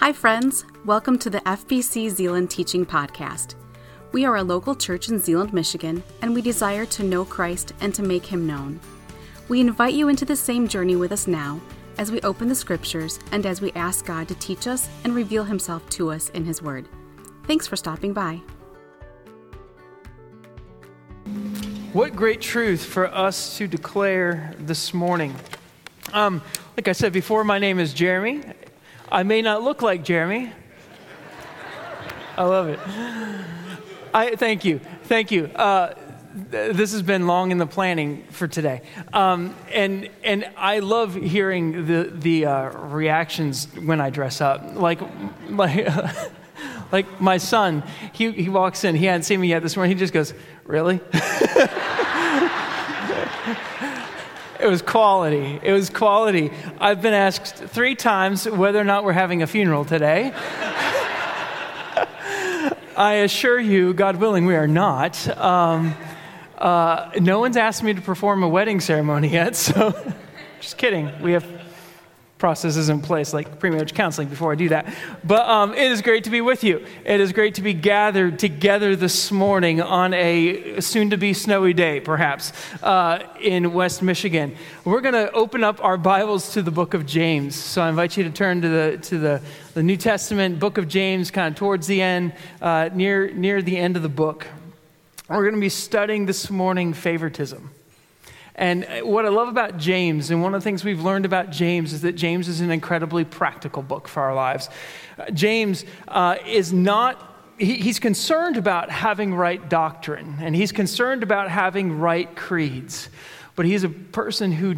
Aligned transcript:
Hi, 0.00 0.12
friends. 0.12 0.64
Welcome 0.84 1.18
to 1.18 1.28
the 1.28 1.40
FBC 1.40 2.08
Zeeland 2.10 2.52
Teaching 2.52 2.86
Podcast. 2.86 3.56
We 4.12 4.24
are 4.24 4.36
a 4.36 4.44
local 4.44 4.76
church 4.76 5.08
in 5.08 5.18
Zeeland, 5.18 5.52
Michigan, 5.52 6.04
and 6.22 6.32
we 6.32 6.40
desire 6.40 6.86
to 6.86 7.02
know 7.02 7.24
Christ 7.24 7.74
and 7.80 7.92
to 7.96 8.04
make 8.04 8.24
him 8.24 8.46
known. 8.46 8.78
We 9.48 9.60
invite 9.60 9.94
you 9.94 10.06
into 10.06 10.24
the 10.24 10.36
same 10.36 10.68
journey 10.68 10.94
with 10.94 11.10
us 11.10 11.26
now 11.26 11.60
as 11.98 12.12
we 12.12 12.20
open 12.20 12.48
the 12.48 12.54
scriptures 12.54 13.18
and 13.32 13.44
as 13.44 13.60
we 13.60 13.72
ask 13.72 14.06
God 14.06 14.28
to 14.28 14.36
teach 14.36 14.68
us 14.68 14.88
and 15.02 15.16
reveal 15.16 15.42
himself 15.42 15.86
to 15.90 16.12
us 16.12 16.28
in 16.30 16.44
his 16.44 16.62
word. 16.62 16.88
Thanks 17.48 17.66
for 17.66 17.74
stopping 17.74 18.12
by. 18.12 18.40
What 21.92 22.14
great 22.14 22.40
truth 22.40 22.84
for 22.84 23.12
us 23.12 23.58
to 23.58 23.66
declare 23.66 24.54
this 24.60 24.94
morning. 24.94 25.34
Um, 26.12 26.40
like 26.76 26.86
I 26.86 26.92
said 26.92 27.12
before, 27.12 27.42
my 27.42 27.58
name 27.58 27.80
is 27.80 27.92
Jeremy. 27.92 28.42
I 29.10 29.22
may 29.22 29.42
not 29.42 29.62
look 29.62 29.80
like 29.80 30.04
Jeremy. 30.04 30.52
I 32.36 32.44
love 32.44 32.68
it. 32.68 32.78
I 34.12 34.36
thank 34.36 34.64
you, 34.64 34.80
thank 35.04 35.30
you. 35.30 35.46
Uh, 35.46 35.94
this 36.50 36.92
has 36.92 37.02
been 37.02 37.26
long 37.26 37.50
in 37.50 37.58
the 37.58 37.66
planning 37.66 38.24
for 38.30 38.46
today, 38.46 38.82
um, 39.12 39.54
and 39.72 40.08
and 40.22 40.48
I 40.56 40.80
love 40.80 41.14
hearing 41.14 41.86
the 41.86 42.12
the 42.14 42.46
uh, 42.46 42.70
reactions 42.70 43.66
when 43.82 44.00
I 44.00 44.10
dress 44.10 44.40
up. 44.40 44.74
Like 44.74 45.00
like 45.48 45.88
like 46.92 47.20
my 47.20 47.38
son, 47.38 47.82
he 48.12 48.30
he 48.32 48.48
walks 48.48 48.84
in. 48.84 48.94
He 48.94 49.06
hadn't 49.06 49.24
seen 49.24 49.40
me 49.40 49.48
yet 49.48 49.62
this 49.62 49.76
morning. 49.76 49.96
He 49.96 49.98
just 49.98 50.12
goes, 50.12 50.34
"Really?" 50.64 51.00
It 54.60 54.66
was 54.66 54.82
quality. 54.82 55.60
It 55.62 55.72
was 55.72 55.88
quality. 55.88 56.50
I've 56.80 57.00
been 57.00 57.14
asked 57.14 57.54
three 57.54 57.94
times 57.94 58.44
whether 58.48 58.80
or 58.80 58.84
not 58.84 59.04
we're 59.04 59.12
having 59.12 59.42
a 59.42 59.46
funeral 59.46 59.84
today. 59.84 60.32
I 62.96 63.20
assure 63.22 63.60
you, 63.60 63.94
God 63.94 64.16
willing, 64.16 64.46
we 64.46 64.56
are 64.56 64.66
not. 64.66 65.28
Um, 65.38 65.94
uh, 66.58 67.10
no 67.20 67.38
one's 67.38 67.56
asked 67.56 67.84
me 67.84 67.94
to 67.94 68.00
perform 68.00 68.42
a 68.42 68.48
wedding 68.48 68.80
ceremony 68.80 69.28
yet, 69.28 69.54
so 69.64 69.94
just 70.60 70.76
kidding. 70.76 71.22
We 71.22 71.32
have 71.32 71.44
processes 72.38 72.88
in 72.88 73.00
place, 73.00 73.34
like 73.34 73.58
pre-marriage 73.58 73.94
counseling, 73.94 74.28
before 74.28 74.52
I 74.52 74.54
do 74.54 74.68
that. 74.68 74.94
But 75.24 75.48
um, 75.48 75.74
it 75.74 75.90
is 75.90 76.02
great 76.02 76.24
to 76.24 76.30
be 76.30 76.40
with 76.40 76.62
you. 76.62 76.86
It 77.04 77.20
is 77.20 77.32
great 77.32 77.56
to 77.56 77.62
be 77.62 77.74
gathered 77.74 78.38
together 78.38 78.94
this 78.94 79.32
morning 79.32 79.80
on 79.80 80.14
a 80.14 80.80
soon-to-be 80.80 81.34
snowy 81.34 81.74
day, 81.74 81.98
perhaps, 82.00 82.52
uh, 82.82 83.26
in 83.40 83.72
West 83.72 84.02
Michigan. 84.02 84.56
We're 84.84 85.00
going 85.00 85.14
to 85.14 85.32
open 85.32 85.64
up 85.64 85.82
our 85.82 85.96
Bibles 85.96 86.52
to 86.52 86.62
the 86.62 86.70
book 86.70 86.94
of 86.94 87.06
James. 87.06 87.56
So 87.56 87.82
I 87.82 87.88
invite 87.88 88.16
you 88.16 88.24
to 88.24 88.30
turn 88.30 88.62
to 88.62 88.68
the 88.68 88.98
to 89.02 89.18
the, 89.18 89.42
the 89.74 89.82
New 89.82 89.96
Testament 89.96 90.58
book 90.58 90.78
of 90.78 90.86
James, 90.88 91.30
kind 91.30 91.52
of 91.52 91.58
towards 91.58 91.86
the 91.86 92.00
end, 92.00 92.32
uh, 92.62 92.88
near 92.94 93.30
near 93.32 93.62
the 93.62 93.76
end 93.76 93.96
of 93.96 94.02
the 94.02 94.08
book. 94.08 94.46
We're 95.28 95.42
going 95.42 95.54
to 95.54 95.60
be 95.60 95.68
studying 95.68 96.26
this 96.26 96.50
morning 96.50 96.94
favoritism. 96.94 97.70
And 98.58 98.84
what 99.02 99.24
I 99.24 99.28
love 99.28 99.46
about 99.46 99.78
James, 99.78 100.32
and 100.32 100.42
one 100.42 100.52
of 100.52 100.60
the 100.60 100.64
things 100.64 100.82
we've 100.82 101.00
learned 101.00 101.24
about 101.24 101.50
James, 101.50 101.92
is 101.92 102.02
that 102.02 102.16
James 102.16 102.48
is 102.48 102.60
an 102.60 102.72
incredibly 102.72 103.24
practical 103.24 103.82
book 103.82 104.08
for 104.08 104.20
our 104.20 104.34
lives. 104.34 104.68
Uh, 105.16 105.30
James 105.30 105.84
uh, 106.08 106.36
is 106.44 106.72
not 106.72 107.24
he's 107.58 107.98
concerned 107.98 108.56
about 108.56 108.88
having 108.88 109.34
right 109.34 109.68
doctrine 109.68 110.36
and 110.40 110.54
he's 110.54 110.70
concerned 110.70 111.24
about 111.24 111.50
having 111.50 111.98
right 111.98 112.36
creeds. 112.36 113.08
But 113.56 113.66
he's 113.66 113.82
a 113.82 113.88
person 113.88 114.52
who 114.52 114.76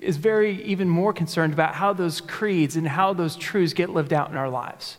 is 0.00 0.16
very, 0.16 0.62
even 0.64 0.88
more 0.88 1.12
concerned 1.12 1.52
about 1.52 1.74
how 1.74 1.92
those 1.92 2.20
creeds 2.20 2.76
and 2.76 2.86
how 2.86 3.12
those 3.12 3.36
truths 3.36 3.72
get 3.72 3.90
lived 3.90 4.12
out 4.12 4.30
in 4.30 4.36
our 4.36 4.50
lives. 4.50 4.98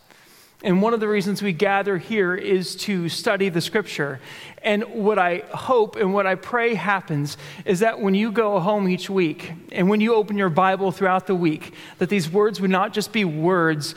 And 0.66 0.82
one 0.82 0.96
of 0.96 1.00
the 1.00 1.08
reasons 1.08 1.44
we 1.44 1.54
gather 1.54 2.00
here 2.00 2.34
is 2.34 2.76
to 2.78 3.08
study 3.08 3.50
the 3.50 3.62
scripture. 3.62 4.20
And 4.64 4.84
what 4.86 5.20
I 5.20 5.44
hope 5.54 5.96
and 5.96 6.12
what 6.12 6.26
I 6.26 6.34
pray 6.34 6.74
happens 6.74 7.38
is 7.66 7.82
that 7.82 8.02
when 8.02 8.16
you 8.16 8.32
go 8.32 8.60
home 8.60 8.90
each 8.90 9.08
week 9.08 9.54
and 9.72 9.92
when 9.92 10.02
you 10.02 10.16
open 10.16 10.40
your 10.40 10.50
Bible 10.50 10.92
throughout 10.92 11.28
the 11.28 11.36
week, 11.36 11.76
that 12.00 12.10
these 12.10 12.28
words 12.28 12.60
would 12.60 12.72
not 12.72 12.94
just 12.94 13.14
be 13.14 13.24
words 13.24 13.94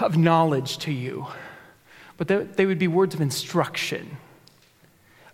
of 0.00 0.18
knowledge 0.18 0.76
to 0.80 0.92
you, 0.92 1.26
but 2.18 2.28
that 2.28 2.58
they 2.58 2.66
would 2.66 2.78
be 2.78 2.88
words 2.88 3.14
of 3.14 3.22
instruction. 3.22 4.18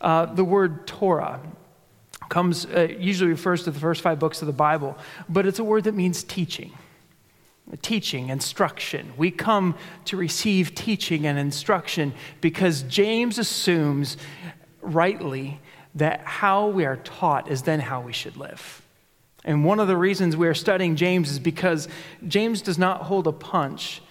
Uh, 0.01 0.27
the 0.27 0.45
word 0.45 0.87
Torah 0.87 1.41
comes, 2.29 2.67
uh, 2.67 2.87
usually 3.01 3.31
refers 3.31 3.65
to 3.65 3.73
the 3.73 3.81
first 3.81 4.03
five 4.03 4.21
books 4.21 4.43
of 4.43 4.47
the 4.47 4.53
Bible, 4.53 4.97
but 5.29 5.45
it's 5.45 5.59
a 5.59 5.65
word 5.65 5.83
that 5.85 5.95
means 5.95 6.23
teaching 6.23 6.73
teaching, 7.77 8.29
instruction. 8.29 9.13
We 9.17 9.31
come 9.31 9.77
to 10.07 10.17
receive 10.17 10.75
teaching 10.75 11.27
and 11.27 11.39
instruction 11.39 12.15
because 12.41 12.83
James 12.83 13.39
assumes 13.39 14.17
rightly 14.81 15.61
that 15.95 16.21
how 16.21 16.69
we 16.69 16.85
are 16.85 16.97
taught 16.97 17.51
is 17.51 17.63
then 17.63 17.81
how 17.81 18.01
we 18.01 18.13
should 18.13 18.37
live. 18.37 18.83
And 19.45 19.65
one 19.65 19.81
of 19.81 19.89
the 19.89 19.97
reasons 19.97 20.37
we 20.37 20.49
are 20.49 20.55
studying 20.55 20.97
James 20.97 21.31
is 21.31 21.39
because 21.39 21.89
James 22.27 22.63
does 22.63 22.79
not 22.79 23.03
hold 23.03 23.27
a 23.27 23.33
punch. 23.33 24.03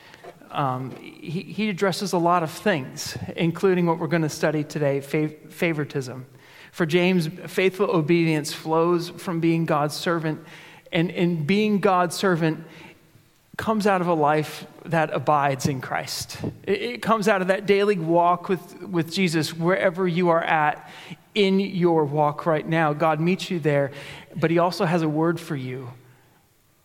Um, 0.51 0.95
he, 0.95 1.41
he, 1.41 1.69
addresses 1.69 2.13
a 2.13 2.17
lot 2.17 2.41
of 2.41 2.49
things, 2.49 3.17
including 3.35 3.85
what 3.85 3.99
we're 3.99 4.07
going 4.07 4.21
to 4.21 4.29
study 4.29 4.63
today 4.63 4.99
fav- 4.99 5.51
favoritism. 5.51 6.25
For 6.71 6.85
James, 6.85 7.27
faithful 7.47 7.89
obedience 7.91 8.53
flows 8.53 9.09
from 9.09 9.39
being 9.39 9.65
God's 9.65 9.95
servant. 9.95 10.43
And 10.91 11.11
in 11.11 11.45
being 11.45 11.79
God's 11.79 12.15
servant, 12.15 12.63
comes 13.57 13.87
out 13.87 14.01
of 14.01 14.07
a 14.07 14.13
life 14.13 14.65
that 14.85 15.11
abides 15.11 15.67
in 15.67 15.81
Christ. 15.81 16.37
It, 16.63 16.81
it, 16.81 17.01
comes 17.01 17.27
out 17.27 17.41
of 17.41 17.47
that 17.47 17.65
daily 17.65 17.97
walk 17.97 18.49
with, 18.49 18.83
with 18.83 19.11
Jesus 19.11 19.53
wherever 19.53 20.07
you 20.07 20.29
are 20.29 20.43
at 20.43 20.89
in 21.33 21.59
your 21.59 22.05
walk 22.05 22.45
right 22.45 22.65
now. 22.65 22.93
God 22.93 23.19
meets 23.19 23.49
you 23.49 23.59
there, 23.59 23.91
but 24.35 24.51
He 24.51 24.59
also 24.59 24.85
has 24.85 25.01
a 25.01 25.09
word 25.09 25.39
for 25.39 25.55
you. 25.55 25.89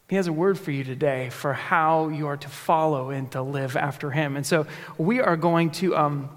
He 0.08 0.16
has 0.16 0.26
a 0.26 0.32
word 0.32 0.58
for 0.58 0.70
you 0.70 0.82
today 0.82 1.30
for 1.30 1.52
how 1.52 2.08
you 2.08 2.26
are 2.26 2.36
to 2.38 2.48
follow 2.48 3.10
and 3.10 3.30
to 3.32 3.42
live 3.42 3.76
after 3.76 4.10
Him. 4.10 4.36
And 4.36 4.46
so 4.46 4.66
we 4.98 5.20
are 5.20 5.36
going 5.36 5.70
to, 5.72 5.96
um, 5.96 6.30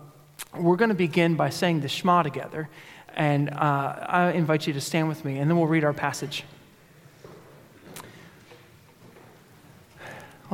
we're 0.54 0.78
going 0.78 0.90
to 0.90 0.96
begin 0.96 1.36
by 1.36 1.50
saying 1.50 1.82
the 1.82 1.88
Shema 1.88 2.24
together. 2.24 2.70
And 3.16 3.50
uh, 3.50 3.56
I 4.02 4.32
invite 4.32 4.68
you 4.68 4.74
to 4.74 4.82
stand 4.82 5.08
with 5.08 5.24
me, 5.24 5.40
and 5.40 5.50
then 5.50 5.58
we'll 5.58 5.68
read 5.68 5.86
our 5.86 5.94
passage. 5.94 6.44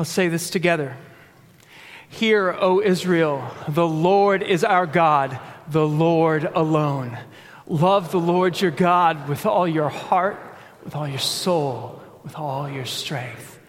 Let's 0.02 0.10
say 0.10 0.30
this 0.30 0.50
together. 0.50 0.98
Hear, 2.10 2.58
O 2.60 2.82
Israel, 2.82 3.48
the 3.68 3.88
Lord 3.88 4.42
is 4.42 4.64
our 4.64 4.88
God, 4.88 5.40
the 5.68 5.88
Lord 5.88 6.44
alone. 6.56 7.20
Love 7.68 8.12
the 8.12 8.20
Lord 8.20 8.60
your 8.60 8.72
God 8.72 9.30
with 9.30 9.46
all 9.46 9.68
your 9.68 9.90
heart, 9.90 10.40
with 10.84 10.96
all 10.96 11.08
your 11.08 11.20
soul, 11.20 12.02
with 12.24 12.36
all 12.36 12.68
your 12.68 12.88
strength. 12.88 13.60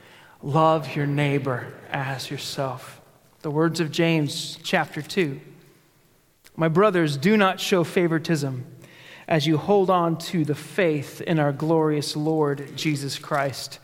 Love 0.43 0.97
your 0.97 1.05
neighbor 1.05 1.71
as 1.91 2.31
yourself. 2.31 3.03
The 3.43 3.51
words 3.51 3.79
of 3.81 3.91
James, 3.91 4.59
chapter 4.63 5.03
2. 5.03 5.39
My 6.57 6.69
brothers, 6.69 7.19
do 7.19 7.37
not 7.37 7.61
show 7.61 7.85
favoritism 7.85 8.65
as 9.29 9.47
you 9.47 9.59
hold 9.59 9.91
on 9.91 10.17
to 10.17 10.47
the 10.47 10.55
faith 10.55 11.21
in 11.21 11.39
our 11.39 11.53
glorious 11.53 12.17
Lord 12.17 12.75
Jesus 12.75 13.19
Christ. 13.19 13.81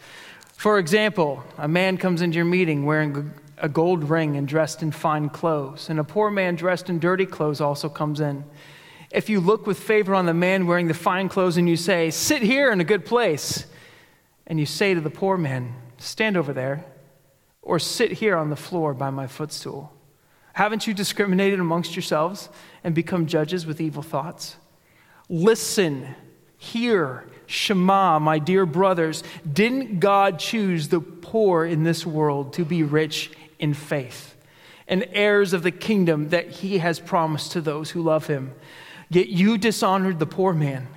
For 0.58 0.80
example, 0.80 1.44
a 1.56 1.68
man 1.68 1.98
comes 1.98 2.20
into 2.20 2.34
your 2.34 2.44
meeting 2.44 2.84
wearing 2.84 3.32
a 3.58 3.68
gold 3.68 4.10
ring 4.10 4.36
and 4.36 4.48
dressed 4.48 4.82
in 4.82 4.90
fine 4.90 5.28
clothes, 5.28 5.88
and 5.88 6.00
a 6.00 6.04
poor 6.04 6.32
man 6.32 6.56
dressed 6.56 6.90
in 6.90 6.98
dirty 6.98 7.26
clothes 7.26 7.60
also 7.60 7.88
comes 7.88 8.18
in. 8.18 8.44
If 9.12 9.30
you 9.30 9.38
look 9.38 9.68
with 9.68 9.78
favor 9.78 10.16
on 10.16 10.26
the 10.26 10.34
man 10.34 10.66
wearing 10.66 10.88
the 10.88 10.94
fine 10.94 11.28
clothes 11.28 11.58
and 11.58 11.68
you 11.68 11.76
say, 11.76 12.10
Sit 12.10 12.42
here 12.42 12.72
in 12.72 12.80
a 12.80 12.84
good 12.84 13.06
place, 13.06 13.66
and 14.48 14.58
you 14.58 14.66
say 14.66 14.94
to 14.94 15.00
the 15.00 15.10
poor 15.10 15.38
man, 15.38 15.76
Stand 15.96 16.36
over 16.36 16.52
there, 16.52 16.84
or 17.62 17.78
sit 17.78 18.10
here 18.10 18.36
on 18.36 18.50
the 18.50 18.56
floor 18.56 18.94
by 18.94 19.10
my 19.10 19.28
footstool, 19.28 19.92
haven't 20.54 20.88
you 20.88 20.92
discriminated 20.92 21.60
amongst 21.60 21.94
yourselves 21.94 22.48
and 22.82 22.96
become 22.96 23.26
judges 23.26 23.64
with 23.64 23.80
evil 23.80 24.02
thoughts? 24.02 24.56
Listen, 25.28 26.16
hear, 26.56 27.28
Shema, 27.48 28.18
my 28.18 28.38
dear 28.38 28.66
brothers, 28.66 29.24
didn't 29.50 30.00
God 30.00 30.38
choose 30.38 30.88
the 30.88 31.00
poor 31.00 31.64
in 31.64 31.82
this 31.82 32.04
world 32.04 32.52
to 32.52 32.64
be 32.64 32.82
rich 32.82 33.30
in 33.58 33.72
faith 33.72 34.36
and 34.86 35.08
heirs 35.12 35.54
of 35.54 35.62
the 35.62 35.70
kingdom 35.70 36.28
that 36.28 36.50
he 36.50 36.78
has 36.78 37.00
promised 37.00 37.52
to 37.52 37.62
those 37.62 37.90
who 37.90 38.02
love 38.02 38.26
him? 38.26 38.52
Yet 39.08 39.28
you 39.28 39.56
dishonored 39.56 40.18
the 40.18 40.26
poor 40.26 40.52
man. 40.52 40.88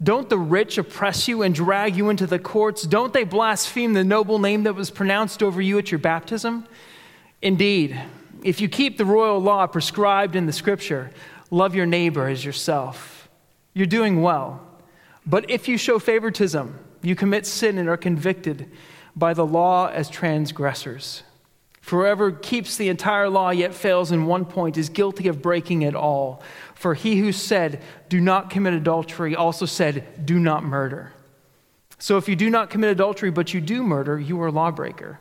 Don't 0.00 0.30
the 0.30 0.38
rich 0.38 0.78
oppress 0.78 1.26
you 1.26 1.42
and 1.42 1.52
drag 1.52 1.96
you 1.96 2.08
into 2.08 2.26
the 2.26 2.38
courts? 2.38 2.84
Don't 2.84 3.12
they 3.12 3.24
blaspheme 3.24 3.92
the 3.92 4.04
noble 4.04 4.38
name 4.38 4.62
that 4.62 4.76
was 4.76 4.90
pronounced 4.90 5.42
over 5.42 5.60
you 5.60 5.76
at 5.76 5.90
your 5.90 5.98
baptism? 5.98 6.68
Indeed, 7.42 8.00
if 8.44 8.60
you 8.60 8.68
keep 8.68 8.96
the 8.96 9.04
royal 9.04 9.40
law 9.40 9.66
prescribed 9.66 10.36
in 10.36 10.46
the 10.46 10.52
scripture, 10.52 11.10
love 11.50 11.74
your 11.74 11.86
neighbor 11.86 12.28
as 12.28 12.44
yourself, 12.44 13.28
you're 13.74 13.86
doing 13.86 14.22
well. 14.22 14.69
But 15.26 15.50
if 15.50 15.68
you 15.68 15.76
show 15.76 15.98
favoritism, 15.98 16.78
you 17.02 17.14
commit 17.14 17.46
sin 17.46 17.78
and 17.78 17.88
are 17.88 17.96
convicted 17.96 18.70
by 19.16 19.34
the 19.34 19.46
law 19.46 19.88
as 19.88 20.08
transgressors. 20.08 21.22
For 21.80 22.00
whoever 22.00 22.30
keeps 22.30 22.76
the 22.76 22.88
entire 22.88 23.28
law 23.28 23.50
yet 23.50 23.74
fails 23.74 24.12
in 24.12 24.26
one 24.26 24.44
point 24.44 24.76
is 24.76 24.88
guilty 24.88 25.28
of 25.28 25.42
breaking 25.42 25.82
it 25.82 25.94
all. 25.94 26.42
For 26.74 26.94
he 26.94 27.18
who 27.18 27.32
said, 27.32 27.82
Do 28.08 28.20
not 28.20 28.50
commit 28.50 28.74
adultery, 28.74 29.34
also 29.34 29.66
said, 29.66 30.24
Do 30.24 30.38
not 30.38 30.62
murder. 30.62 31.12
So 31.98 32.16
if 32.16 32.28
you 32.28 32.36
do 32.36 32.48
not 32.48 32.70
commit 32.70 32.90
adultery, 32.90 33.30
but 33.30 33.52
you 33.52 33.60
do 33.60 33.82
murder, 33.82 34.18
you 34.18 34.40
are 34.40 34.46
a 34.46 34.52
lawbreaker. 34.52 35.18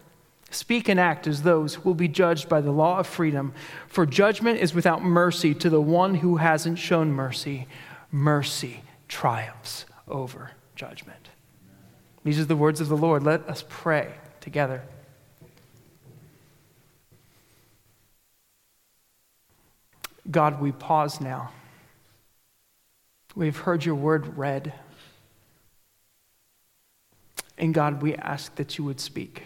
Speak 0.51 0.89
and 0.89 0.99
act 0.99 1.27
as 1.27 1.43
those 1.43 1.75
who 1.75 1.81
will 1.83 1.93
be 1.95 2.07
judged 2.07 2.49
by 2.49 2.61
the 2.61 2.71
law 2.71 2.99
of 2.99 3.07
freedom, 3.07 3.53
for 3.87 4.05
judgment 4.05 4.59
is 4.59 4.73
without 4.73 5.03
mercy 5.03 5.53
to 5.53 5.69
the 5.69 5.81
one 5.81 6.15
who 6.15 6.37
hasn't 6.37 6.79
shown 6.79 7.11
mercy. 7.11 7.67
Mercy 8.11 8.81
triumphs 9.09 9.85
over 10.07 10.51
judgment. 10.75 11.29
These 12.23 12.39
are 12.39 12.45
the 12.45 12.55
words 12.55 12.79
of 12.79 12.87
the 12.87 12.95
Lord. 12.95 13.23
Let 13.23 13.49
us 13.49 13.65
pray 13.67 14.13
together. 14.39 14.83
God, 20.29 20.61
we 20.61 20.71
pause 20.71 21.19
now. 21.19 21.51
We've 23.35 23.57
heard 23.57 23.83
your 23.83 23.95
word 23.95 24.37
read. 24.37 24.73
And 27.57 27.73
God, 27.73 28.01
we 28.01 28.15
ask 28.15 28.55
that 28.55 28.77
you 28.77 28.83
would 28.83 28.99
speak. 28.99 29.43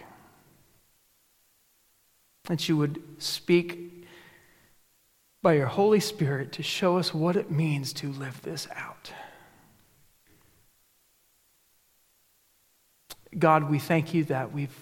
That 2.45 2.67
you 2.67 2.75
would 2.77 3.01
speak 3.17 4.05
by 5.41 5.53
your 5.53 5.67
Holy 5.67 5.99
Spirit 5.99 6.51
to 6.53 6.63
show 6.63 6.97
us 6.97 7.13
what 7.13 7.35
it 7.35 7.49
means 7.51 7.93
to 7.93 8.11
live 8.11 8.41
this 8.41 8.67
out. 8.75 9.11
God, 13.39 13.69
we 13.69 13.79
thank 13.79 14.13
you 14.13 14.23
that 14.25 14.53
we've 14.53 14.77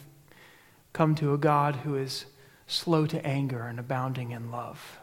come 0.94 1.16
to 1.16 1.34
a 1.34 1.38
God 1.38 1.78
who 1.78 1.96
is 1.96 2.26
slow 2.68 3.06
to 3.06 3.26
anger 3.26 3.64
and 3.64 3.80
abounding 3.80 4.32
in 4.32 4.52
love. 4.52 5.00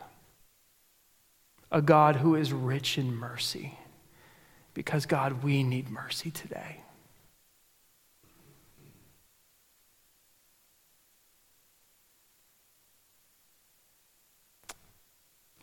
A 1.71 1.83
God 1.83 2.17
who 2.17 2.35
is 2.35 2.53
rich 2.53 2.99
in 2.99 3.15
mercy. 3.15 3.79
Because, 4.75 5.07
God, 5.07 5.43
we 5.43 5.63
need 5.63 5.91
mercy 5.91 6.31
today. 6.31 6.83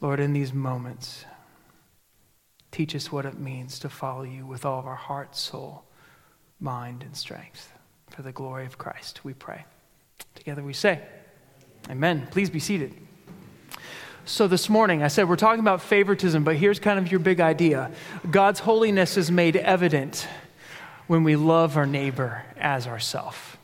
Lord, 0.02 0.20
in 0.20 0.34
these 0.34 0.54
moments, 0.54 1.26
teach 2.72 2.94
us 2.96 3.12
what 3.12 3.26
it 3.26 3.40
means 3.40 3.80
to 3.80 3.90
follow 3.90 4.24
you 4.24 4.46
with 4.46 4.66
all 4.66 4.80
of 4.80 4.86
our 4.86 4.96
heart, 4.96 5.36
soul, 5.36 5.86
mind, 6.60 7.02
and 7.02 7.16
strength. 7.16 7.75
For 8.16 8.22
the 8.22 8.32
glory 8.32 8.66
of 8.66 8.78
Christ, 8.78 9.26
we 9.26 9.34
pray. 9.34 9.66
Together 10.36 10.64
we 10.64 10.72
say, 10.72 11.02
Amen. 11.90 12.28
Please 12.32 12.50
be 12.50 12.60
seated. 12.60 12.94
So, 14.24 14.48
this 14.48 14.70
morning, 14.70 15.04
I 15.04 15.10
said 15.10 15.28
we're 15.28 15.36
talking 15.36 15.60
about 15.60 15.82
favoritism, 15.82 16.46
but 16.46 16.56
here's 16.56 16.80
kind 16.80 16.98
of 16.98 17.12
your 17.12 17.20
big 17.20 17.42
idea 17.42 17.92
God's 18.32 18.62
holiness 18.62 19.18
is 19.18 19.30
made 19.30 19.58
evident 19.58 20.28
when 21.08 21.24
we 21.24 21.36
love 21.36 21.76
our 21.76 21.86
neighbor 21.86 22.44
as 22.58 22.88
ourself. 22.88 23.58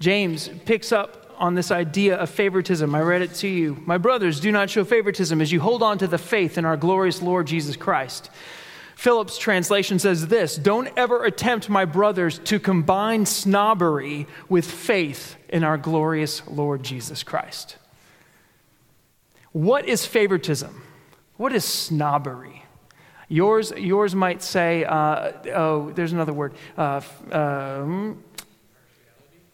James 0.00 0.50
picks 0.66 0.90
up 0.90 1.32
on 1.38 1.54
this 1.54 1.70
idea 1.70 2.16
of 2.16 2.28
favoritism. 2.28 2.92
I 2.94 3.00
read 3.00 3.22
it 3.22 3.34
to 3.36 3.48
you. 3.48 3.80
My 3.86 3.96
brothers, 3.96 4.40
do 4.40 4.50
not 4.50 4.70
show 4.70 4.84
favoritism 4.84 5.40
as 5.40 5.52
you 5.52 5.60
hold 5.60 5.84
on 5.84 5.98
to 5.98 6.08
the 6.08 6.18
faith 6.18 6.58
in 6.58 6.64
our 6.64 6.76
glorious 6.76 7.22
Lord 7.22 7.46
Jesus 7.46 7.76
Christ. 7.76 8.28
Phillips' 9.04 9.36
translation 9.36 9.98
says 9.98 10.28
this 10.28 10.56
Don't 10.56 10.88
ever 10.96 11.26
attempt, 11.26 11.68
my 11.68 11.84
brothers, 11.84 12.38
to 12.44 12.58
combine 12.58 13.26
snobbery 13.26 14.26
with 14.48 14.64
faith 14.64 15.36
in 15.50 15.62
our 15.62 15.76
glorious 15.76 16.40
Lord 16.48 16.82
Jesus 16.82 17.22
Christ. 17.22 17.76
What 19.52 19.86
is 19.86 20.06
favoritism? 20.06 20.82
What 21.36 21.52
is 21.52 21.66
snobbery? 21.66 22.64
Yours, 23.28 23.74
yours 23.76 24.14
might 24.14 24.42
say, 24.42 24.84
uh, 24.84 25.32
oh, 25.54 25.90
there's 25.90 26.14
another 26.14 26.32
word. 26.32 26.54
Uh, 26.78 27.02
um, 27.30 28.24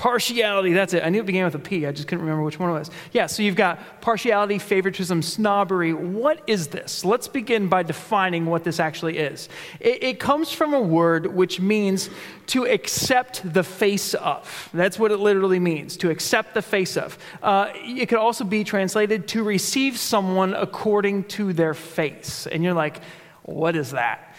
Partiality, 0.00 0.72
that's 0.72 0.94
it. 0.94 1.04
I 1.04 1.10
knew 1.10 1.20
it 1.20 1.26
began 1.26 1.44
with 1.44 1.54
a 1.54 1.58
P. 1.58 1.84
I 1.84 1.92
just 1.92 2.08
couldn't 2.08 2.24
remember 2.24 2.42
which 2.42 2.58
one 2.58 2.70
it 2.70 2.72
was. 2.72 2.90
Yeah, 3.12 3.26
so 3.26 3.42
you've 3.42 3.54
got 3.54 4.00
partiality, 4.00 4.58
favoritism, 4.58 5.20
snobbery. 5.20 5.92
What 5.92 6.40
is 6.46 6.68
this? 6.68 7.04
Let's 7.04 7.28
begin 7.28 7.68
by 7.68 7.82
defining 7.82 8.46
what 8.46 8.64
this 8.64 8.80
actually 8.80 9.18
is. 9.18 9.50
It, 9.78 10.02
it 10.02 10.18
comes 10.18 10.50
from 10.50 10.72
a 10.72 10.80
word 10.80 11.26
which 11.26 11.60
means 11.60 12.08
to 12.46 12.64
accept 12.64 13.42
the 13.52 13.62
face 13.62 14.14
of. 14.14 14.70
That's 14.72 14.98
what 14.98 15.10
it 15.10 15.18
literally 15.18 15.58
means, 15.58 15.98
to 15.98 16.08
accept 16.08 16.54
the 16.54 16.62
face 16.62 16.96
of. 16.96 17.18
Uh, 17.42 17.70
it 17.74 18.06
could 18.06 18.16
also 18.16 18.44
be 18.44 18.64
translated 18.64 19.28
to 19.28 19.42
receive 19.42 19.98
someone 19.98 20.54
according 20.54 21.24
to 21.24 21.52
their 21.52 21.74
face. 21.74 22.46
And 22.46 22.64
you're 22.64 22.72
like, 22.72 23.02
what 23.42 23.76
is 23.76 23.90
that? 23.90 24.34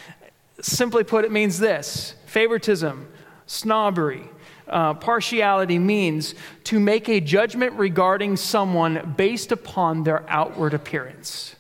Simply 0.60 1.04
put, 1.04 1.24
it 1.24 1.32
means 1.32 1.60
this 1.60 2.16
favoritism, 2.26 3.08
snobbery 3.46 4.28
uh, 4.68 4.94
partiality 4.94 5.80
means 5.80 6.36
to 6.66 6.80
make 6.80 7.10
a 7.10 7.20
judgment 7.20 7.74
regarding 7.74 8.38
someone 8.38 9.14
based 9.18 9.52
upon 9.52 10.04
their 10.04 10.24
outward 10.30 10.74
appearance. 10.74 11.56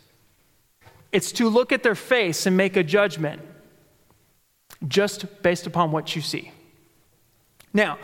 It's 1.12 1.32
to 1.34 1.50
look 1.50 1.72
at 1.72 1.84
their 1.84 1.96
face 1.96 2.46
and 2.46 2.56
make 2.56 2.78
a 2.78 2.84
judgment 2.84 3.42
just 4.88 5.44
based 5.44 5.68
upon 5.68 5.92
what 5.92 6.16
you 6.16 6.22
see. 6.22 6.52
Now, 7.74 7.98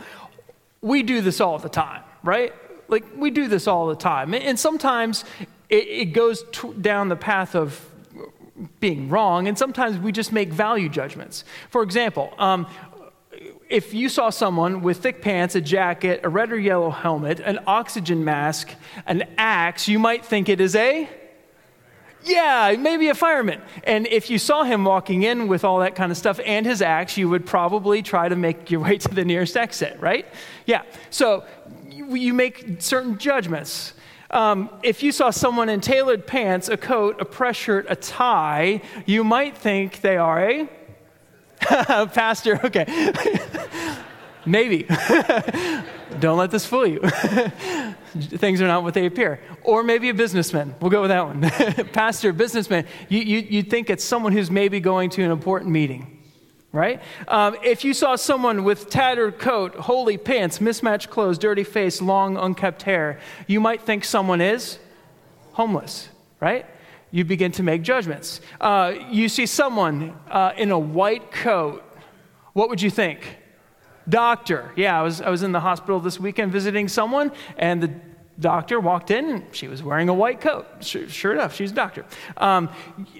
we 0.80 1.02
do 1.02 1.20
this 1.20 1.40
all 1.40 1.58
the 1.58 1.68
time, 1.68 2.02
right? 2.22 2.52
Like, 2.88 3.04
we 3.16 3.30
do 3.30 3.48
this 3.48 3.66
all 3.66 3.88
the 3.88 3.96
time. 3.96 4.34
And 4.34 4.58
sometimes 4.58 5.24
it, 5.68 5.88
it 5.88 6.04
goes 6.12 6.44
t- 6.52 6.72
down 6.74 7.08
the 7.08 7.16
path 7.16 7.54
of 7.54 7.84
being 8.80 9.08
wrong, 9.08 9.46
and 9.46 9.56
sometimes 9.56 9.98
we 9.98 10.10
just 10.10 10.32
make 10.32 10.52
value 10.52 10.88
judgments. 10.88 11.44
For 11.70 11.82
example, 11.82 12.32
um, 12.38 12.66
if 13.68 13.92
you 13.92 14.08
saw 14.08 14.30
someone 14.30 14.80
with 14.82 14.98
thick 14.98 15.20
pants, 15.20 15.54
a 15.54 15.60
jacket, 15.60 16.20
a 16.24 16.28
red 16.28 16.52
or 16.52 16.58
yellow 16.58 16.90
helmet, 16.90 17.40
an 17.40 17.60
oxygen 17.66 18.24
mask, 18.24 18.70
an 19.06 19.24
axe, 19.36 19.88
you 19.88 19.98
might 19.98 20.24
think 20.24 20.48
it 20.48 20.60
is 20.60 20.74
a 20.74 21.08
yeah, 22.24 22.74
maybe 22.78 23.08
a 23.08 23.14
fireman. 23.14 23.62
And 23.84 24.06
if 24.08 24.28
you 24.28 24.38
saw 24.38 24.64
him 24.64 24.84
walking 24.84 25.22
in 25.22 25.48
with 25.48 25.64
all 25.64 25.78
that 25.80 25.94
kind 25.94 26.10
of 26.10 26.18
stuff 26.18 26.40
and 26.44 26.66
his 26.66 26.82
axe, 26.82 27.16
you 27.16 27.28
would 27.28 27.46
probably 27.46 28.02
try 28.02 28.28
to 28.28 28.36
make 28.36 28.70
your 28.70 28.80
way 28.84 28.98
to 28.98 29.08
the 29.08 29.24
nearest 29.24 29.56
exit, 29.56 29.98
right? 30.00 30.26
Yeah. 30.66 30.82
So 31.10 31.44
you, 31.88 32.34
make 32.34 32.80
certain 32.80 33.18
judgments. 33.18 33.94
Um, 34.30 34.70
if 34.82 35.02
you 35.02 35.12
saw 35.12 35.30
someone 35.30 35.68
in 35.68 35.80
tailored 35.80 36.26
pants, 36.26 36.68
a 36.68 36.76
coat, 36.76 37.20
a 37.20 37.24
press 37.24 37.56
shirt, 37.56 37.86
a 37.88 37.96
tie, 37.96 38.82
you 39.06 39.24
might 39.24 39.56
think 39.56 40.00
they 40.00 40.16
are 40.16 40.50
a 40.50 40.68
Pastor, 42.12 42.60
okay. 42.64 42.86
Maybe. 44.46 44.84
Don't 46.20 46.38
let 46.38 46.50
this 46.50 46.64
fool 46.64 46.86
you. 46.86 47.00
Things 48.16 48.60
are 48.62 48.66
not 48.66 48.82
what 48.82 48.94
they 48.94 49.06
appear. 49.06 49.40
Or 49.62 49.82
maybe 49.82 50.08
a 50.08 50.14
businessman. 50.14 50.74
We'll 50.80 50.90
go 50.90 51.02
with 51.02 51.10
that 51.10 51.26
one. 51.26 51.42
Pastor, 51.92 52.32
businessman. 52.32 52.86
You, 53.08 53.20
you, 53.20 53.38
you 53.38 53.62
think 53.62 53.90
it's 53.90 54.04
someone 54.04 54.32
who's 54.32 54.50
maybe 54.50 54.80
going 54.80 55.10
to 55.10 55.22
an 55.22 55.30
important 55.30 55.70
meeting, 55.70 56.18
right? 56.72 57.02
Um, 57.28 57.56
if 57.62 57.84
you 57.84 57.92
saw 57.92 58.16
someone 58.16 58.64
with 58.64 58.88
tattered 58.88 59.38
coat, 59.38 59.74
holy 59.74 60.16
pants, 60.16 60.60
mismatched 60.60 61.10
clothes, 61.10 61.38
dirty 61.38 61.64
face, 61.64 62.00
long, 62.00 62.38
unkept 62.38 62.82
hair, 62.82 63.20
you 63.46 63.60
might 63.60 63.82
think 63.82 64.04
someone 64.04 64.40
is 64.40 64.78
homeless, 65.52 66.08
right? 66.40 66.64
You 67.10 67.24
begin 67.24 67.52
to 67.52 67.62
make 67.62 67.82
judgments. 67.82 68.40
Uh, 68.60 68.94
you 69.10 69.28
see 69.28 69.46
someone 69.46 70.16
uh, 70.30 70.52
in 70.56 70.70
a 70.70 70.78
white 70.78 71.30
coat, 71.30 71.82
what 72.52 72.68
would 72.68 72.82
you 72.82 72.90
think? 72.90 73.38
Doctor. 74.08 74.72
Yeah, 74.76 74.98
I 74.98 75.02
was, 75.02 75.20
I 75.20 75.30
was 75.30 75.42
in 75.42 75.52
the 75.52 75.60
hospital 75.60 76.00
this 76.00 76.18
weekend 76.18 76.52
visiting 76.52 76.88
someone, 76.88 77.32
and 77.56 77.82
the 77.82 77.92
doctor 78.40 78.80
walked 78.80 79.10
in, 79.10 79.30
and 79.30 79.44
she 79.52 79.68
was 79.68 79.82
wearing 79.82 80.08
a 80.08 80.14
white 80.14 80.40
coat. 80.40 80.66
Sure, 80.80 81.08
sure 81.08 81.32
enough, 81.32 81.54
she's 81.54 81.72
a 81.72 81.74
doctor. 81.74 82.04
Um, 82.36 82.70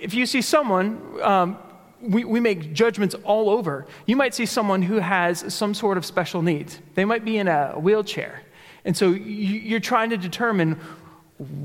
if 0.01 0.15
you 0.15 0.27
see 0.27 0.43
someone, 0.43 1.21
um, 1.23 1.59
we, 2.01 2.25
we 2.25 2.41
make 2.41 2.73
judgments 2.73 3.15
all 3.25 3.51
over. 3.51 3.87
You 4.07 4.17
might 4.17 4.35
see 4.35 4.47
someone 4.47 4.83
who 4.83 4.97
has 4.97 5.53
some 5.53 5.75
sort 5.75 5.99
of 5.99 6.05
special 6.05 6.43
needs. 6.43 6.79
They 6.95 7.05
might 7.05 7.25
be 7.25 7.39
in 7.39 7.49
a 7.49 7.73
wheelchair. 7.73 8.43
And 8.85 8.97
so 8.97 9.11
you're 9.11 9.81
trying 9.81 10.11
to 10.11 10.17
determine 10.17 10.79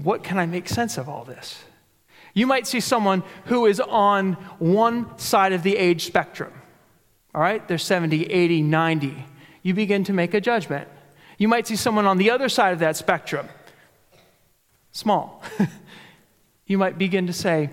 what 0.04 0.24
can 0.24 0.38
I 0.38 0.46
make 0.46 0.68
sense 0.68 0.98
of 0.98 1.08
all 1.08 1.24
this? 1.24 1.64
You 2.34 2.48
might 2.48 2.66
see 2.66 2.80
someone 2.80 3.24
who 3.46 3.66
is 3.66 3.80
on 3.80 4.34
one 4.60 5.18
side 5.18 5.54
of 5.54 5.64
the 5.64 5.78
age 5.78 6.06
spectrum. 6.06 6.52
All 7.36 7.42
right, 7.42 7.68
they're 7.68 7.78
70, 7.78 8.26
80, 8.26 8.62
90. 8.62 9.26
You 9.62 9.74
begin 9.74 10.04
to 10.06 10.14
make 10.14 10.34
a 10.34 10.42
judgment. 10.42 10.88
You 11.38 11.48
might 11.48 11.68
see 11.68 11.76
someone 11.76 12.06
on 12.06 12.18
the 12.18 12.30
other 12.30 12.50
side 12.50 12.74
of 12.74 12.80
that 12.80 12.96
spectrum, 12.96 13.48
small. 14.92 15.44
you 16.68 16.78
might 16.78 16.98
begin 16.98 17.28
to 17.28 17.34
say, 17.34 17.70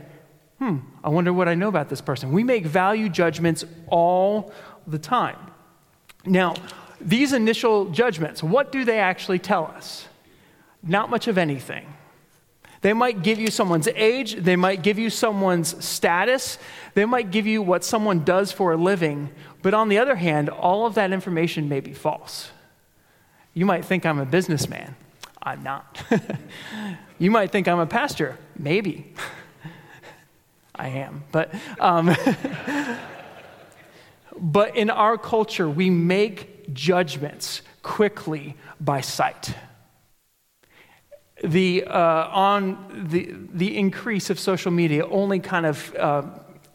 hmm, 0.58 0.78
I 1.04 1.08
wonder 1.08 1.32
what 1.32 1.48
I 1.48 1.54
know 1.54 1.68
about 1.68 1.88
this 1.88 2.00
person. 2.00 2.32
We 2.32 2.44
make 2.44 2.64
value 2.64 3.08
judgments 3.08 3.64
all 3.86 4.52
the 4.86 4.98
time. 4.98 5.38
Now, 6.24 6.54
these 7.00 7.32
initial 7.32 7.86
judgments, 7.90 8.42
what 8.42 8.72
do 8.72 8.84
they 8.84 8.98
actually 8.98 9.38
tell 9.38 9.66
us? 9.66 10.06
Not 10.82 11.10
much 11.10 11.28
of 11.28 11.38
anything. 11.38 11.86
They 12.82 12.92
might 12.94 13.22
give 13.22 13.38
you 13.38 13.50
someone's 13.50 13.88
age, 13.88 14.36
they 14.36 14.56
might 14.56 14.82
give 14.82 14.98
you 14.98 15.10
someone's 15.10 15.84
status, 15.84 16.58
they 16.94 17.04
might 17.04 17.30
give 17.30 17.46
you 17.46 17.60
what 17.60 17.84
someone 17.84 18.24
does 18.24 18.52
for 18.52 18.72
a 18.72 18.76
living, 18.76 19.30
but 19.62 19.74
on 19.74 19.90
the 19.90 19.98
other 19.98 20.16
hand, 20.16 20.48
all 20.48 20.86
of 20.86 20.94
that 20.94 21.12
information 21.12 21.68
may 21.68 21.80
be 21.80 21.92
false. 21.92 22.50
You 23.52 23.66
might 23.66 23.84
think 23.84 24.06
I'm 24.06 24.18
a 24.18 24.24
businessman. 24.24 24.96
I'm 25.42 25.62
not. 25.62 26.02
you 27.18 27.30
might 27.30 27.50
think 27.50 27.68
I'm 27.68 27.78
a 27.78 27.86
pastor. 27.86 28.38
Maybe. 28.58 29.12
I 30.74 30.88
am. 30.88 31.24
But, 31.32 31.54
um, 31.78 32.16
but 34.40 34.76
in 34.76 34.88
our 34.88 35.18
culture, 35.18 35.68
we 35.68 35.90
make 35.90 36.72
judgments 36.72 37.60
quickly 37.82 38.56
by 38.80 39.02
sight 39.02 39.54
the, 41.42 41.84
uh, 41.84 42.28
on 42.28 43.06
the, 43.10 43.34
the 43.52 43.76
increase 43.76 44.30
of 44.30 44.38
social 44.38 44.70
media 44.70 45.06
only 45.06 45.40
kind 45.40 45.66
of 45.66 45.94
uh, 45.96 46.22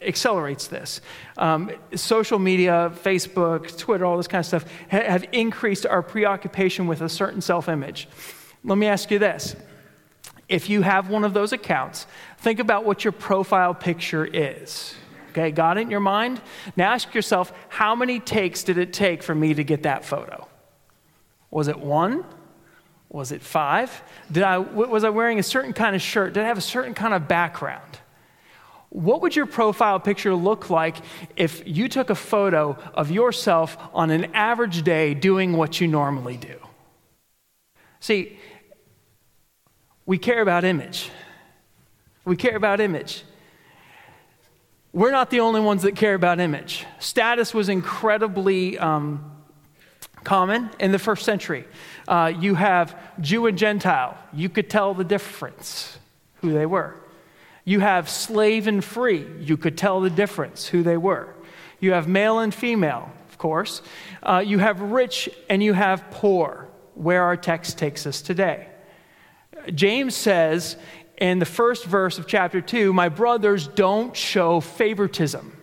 accelerates 0.00 0.66
this. 0.66 1.00
Um, 1.36 1.70
social 1.94 2.38
media, 2.38 2.92
Facebook, 3.04 3.76
Twitter, 3.78 4.04
all 4.04 4.16
this 4.16 4.28
kind 4.28 4.40
of 4.40 4.46
stuff 4.46 4.64
ha- 4.90 5.04
have 5.04 5.24
increased 5.32 5.86
our 5.86 6.02
preoccupation 6.02 6.86
with 6.86 7.00
a 7.00 7.08
certain 7.08 7.40
self 7.40 7.68
image. 7.68 8.08
Let 8.64 8.78
me 8.78 8.86
ask 8.86 9.10
you 9.10 9.18
this. 9.18 9.56
If 10.48 10.68
you 10.68 10.82
have 10.82 11.10
one 11.10 11.24
of 11.24 11.34
those 11.34 11.52
accounts, 11.52 12.06
think 12.38 12.60
about 12.60 12.84
what 12.84 13.04
your 13.04 13.12
profile 13.12 13.74
picture 13.74 14.24
is. 14.24 14.94
Okay, 15.30 15.50
got 15.50 15.76
it 15.76 15.82
in 15.82 15.90
your 15.90 16.00
mind? 16.00 16.40
Now 16.76 16.92
ask 16.92 17.14
yourself, 17.14 17.52
how 17.68 17.94
many 17.94 18.20
takes 18.20 18.62
did 18.62 18.78
it 18.78 18.92
take 18.92 19.22
for 19.22 19.34
me 19.34 19.54
to 19.54 19.64
get 19.64 19.82
that 19.82 20.04
photo? 20.04 20.48
Was 21.50 21.68
it 21.68 21.78
one? 21.78 22.24
Was 23.16 23.32
it 23.32 23.40
five? 23.40 24.02
Did 24.30 24.42
I, 24.42 24.58
was 24.58 25.02
I 25.02 25.08
wearing 25.08 25.38
a 25.38 25.42
certain 25.42 25.72
kind 25.72 25.96
of 25.96 26.02
shirt? 26.02 26.34
Did 26.34 26.42
I 26.42 26.48
have 26.48 26.58
a 26.58 26.60
certain 26.60 26.92
kind 26.92 27.14
of 27.14 27.26
background? 27.26 27.98
What 28.90 29.22
would 29.22 29.34
your 29.34 29.46
profile 29.46 29.98
picture 29.98 30.34
look 30.34 30.68
like 30.68 30.96
if 31.34 31.62
you 31.64 31.88
took 31.88 32.10
a 32.10 32.14
photo 32.14 32.76
of 32.92 33.10
yourself 33.10 33.78
on 33.94 34.10
an 34.10 34.26
average 34.34 34.82
day 34.82 35.14
doing 35.14 35.54
what 35.54 35.80
you 35.80 35.88
normally 35.88 36.36
do? 36.36 36.56
See, 38.00 38.38
we 40.04 40.18
care 40.18 40.42
about 40.42 40.64
image. 40.64 41.10
We 42.26 42.36
care 42.36 42.54
about 42.54 42.80
image. 42.80 43.24
We're 44.92 45.10
not 45.10 45.30
the 45.30 45.40
only 45.40 45.62
ones 45.62 45.84
that 45.84 45.96
care 45.96 46.14
about 46.14 46.38
image. 46.38 46.84
Status 46.98 47.54
was 47.54 47.70
incredibly 47.70 48.78
um, 48.78 49.35
common 50.26 50.68
in 50.80 50.90
the 50.90 50.98
first 50.98 51.24
century. 51.24 51.64
Uh, 52.08 52.32
you 52.40 52.56
have 52.56 52.98
Jew 53.20 53.46
and 53.46 53.56
Gentile. 53.56 54.18
You 54.32 54.48
could 54.48 54.68
tell 54.68 54.92
the 54.92 55.04
difference, 55.04 55.98
who 56.40 56.52
they 56.52 56.66
were. 56.66 56.96
You 57.64 57.78
have 57.80 58.10
slave 58.10 58.66
and 58.66 58.84
free. 58.84 59.24
You 59.40 59.56
could 59.56 59.78
tell 59.78 60.00
the 60.00 60.10
difference, 60.10 60.66
who 60.66 60.82
they 60.82 60.96
were. 60.96 61.32
You 61.78 61.92
have 61.92 62.08
male 62.08 62.40
and 62.40 62.52
female, 62.52 63.08
of 63.28 63.38
course. 63.38 63.82
Uh, 64.20 64.42
you 64.44 64.58
have 64.58 64.80
rich 64.80 65.28
and 65.48 65.62
you 65.62 65.72
have 65.72 66.10
poor, 66.10 66.68
where 66.94 67.22
our 67.22 67.36
text 67.36 67.78
takes 67.78 68.04
us 68.04 68.20
today. 68.20 68.66
James 69.74 70.16
says 70.16 70.76
in 71.18 71.38
the 71.38 71.46
first 71.46 71.84
verse 71.84 72.18
of 72.18 72.26
chapter 72.26 72.60
2 72.60 72.92
My 72.92 73.08
brothers, 73.08 73.68
don't 73.68 74.16
show 74.16 74.60
favoritism. 74.60 75.55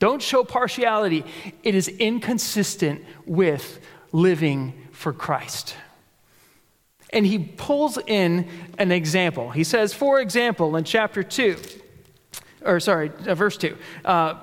Don't 0.00 0.20
show 0.20 0.42
partiality. 0.42 1.24
It 1.62 1.74
is 1.76 1.86
inconsistent 1.86 3.04
with 3.26 3.78
living 4.12 4.72
for 4.90 5.12
Christ. 5.12 5.76
And 7.12 7.26
he 7.26 7.38
pulls 7.38 7.98
in 7.98 8.48
an 8.78 8.92
example. 8.92 9.50
He 9.50 9.62
says, 9.62 9.92
for 9.92 10.20
example, 10.20 10.76
in 10.76 10.84
chapter 10.84 11.22
2, 11.22 11.56
or 12.62 12.80
sorry, 12.80 13.12
uh, 13.26 13.34
verse 13.34 13.56
2, 13.58 13.76
uh, 14.04 14.34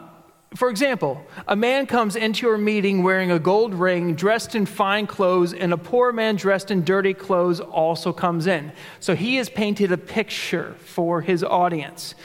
for 0.55 0.69
example, 0.69 1.25
a 1.47 1.55
man 1.55 1.87
comes 1.87 2.15
into 2.15 2.45
your 2.45 2.57
meeting 2.57 3.03
wearing 3.03 3.31
a 3.31 3.39
gold 3.39 3.73
ring, 3.73 4.15
dressed 4.15 4.55
in 4.55 4.65
fine 4.65 5.07
clothes, 5.07 5.53
and 5.53 5.73
a 5.73 5.77
poor 5.77 6.13
man 6.13 6.35
dressed 6.35 6.71
in 6.71 6.83
dirty 6.83 7.13
clothes 7.13 7.59
also 7.59 8.13
comes 8.13 8.47
in. 8.47 8.71
So 8.99 9.15
he 9.15 9.37
has 9.37 9.49
painted 9.49 9.91
a 9.91 9.97
picture 9.97 10.75
for 10.79 11.21
his 11.21 11.43
audience, 11.43 12.15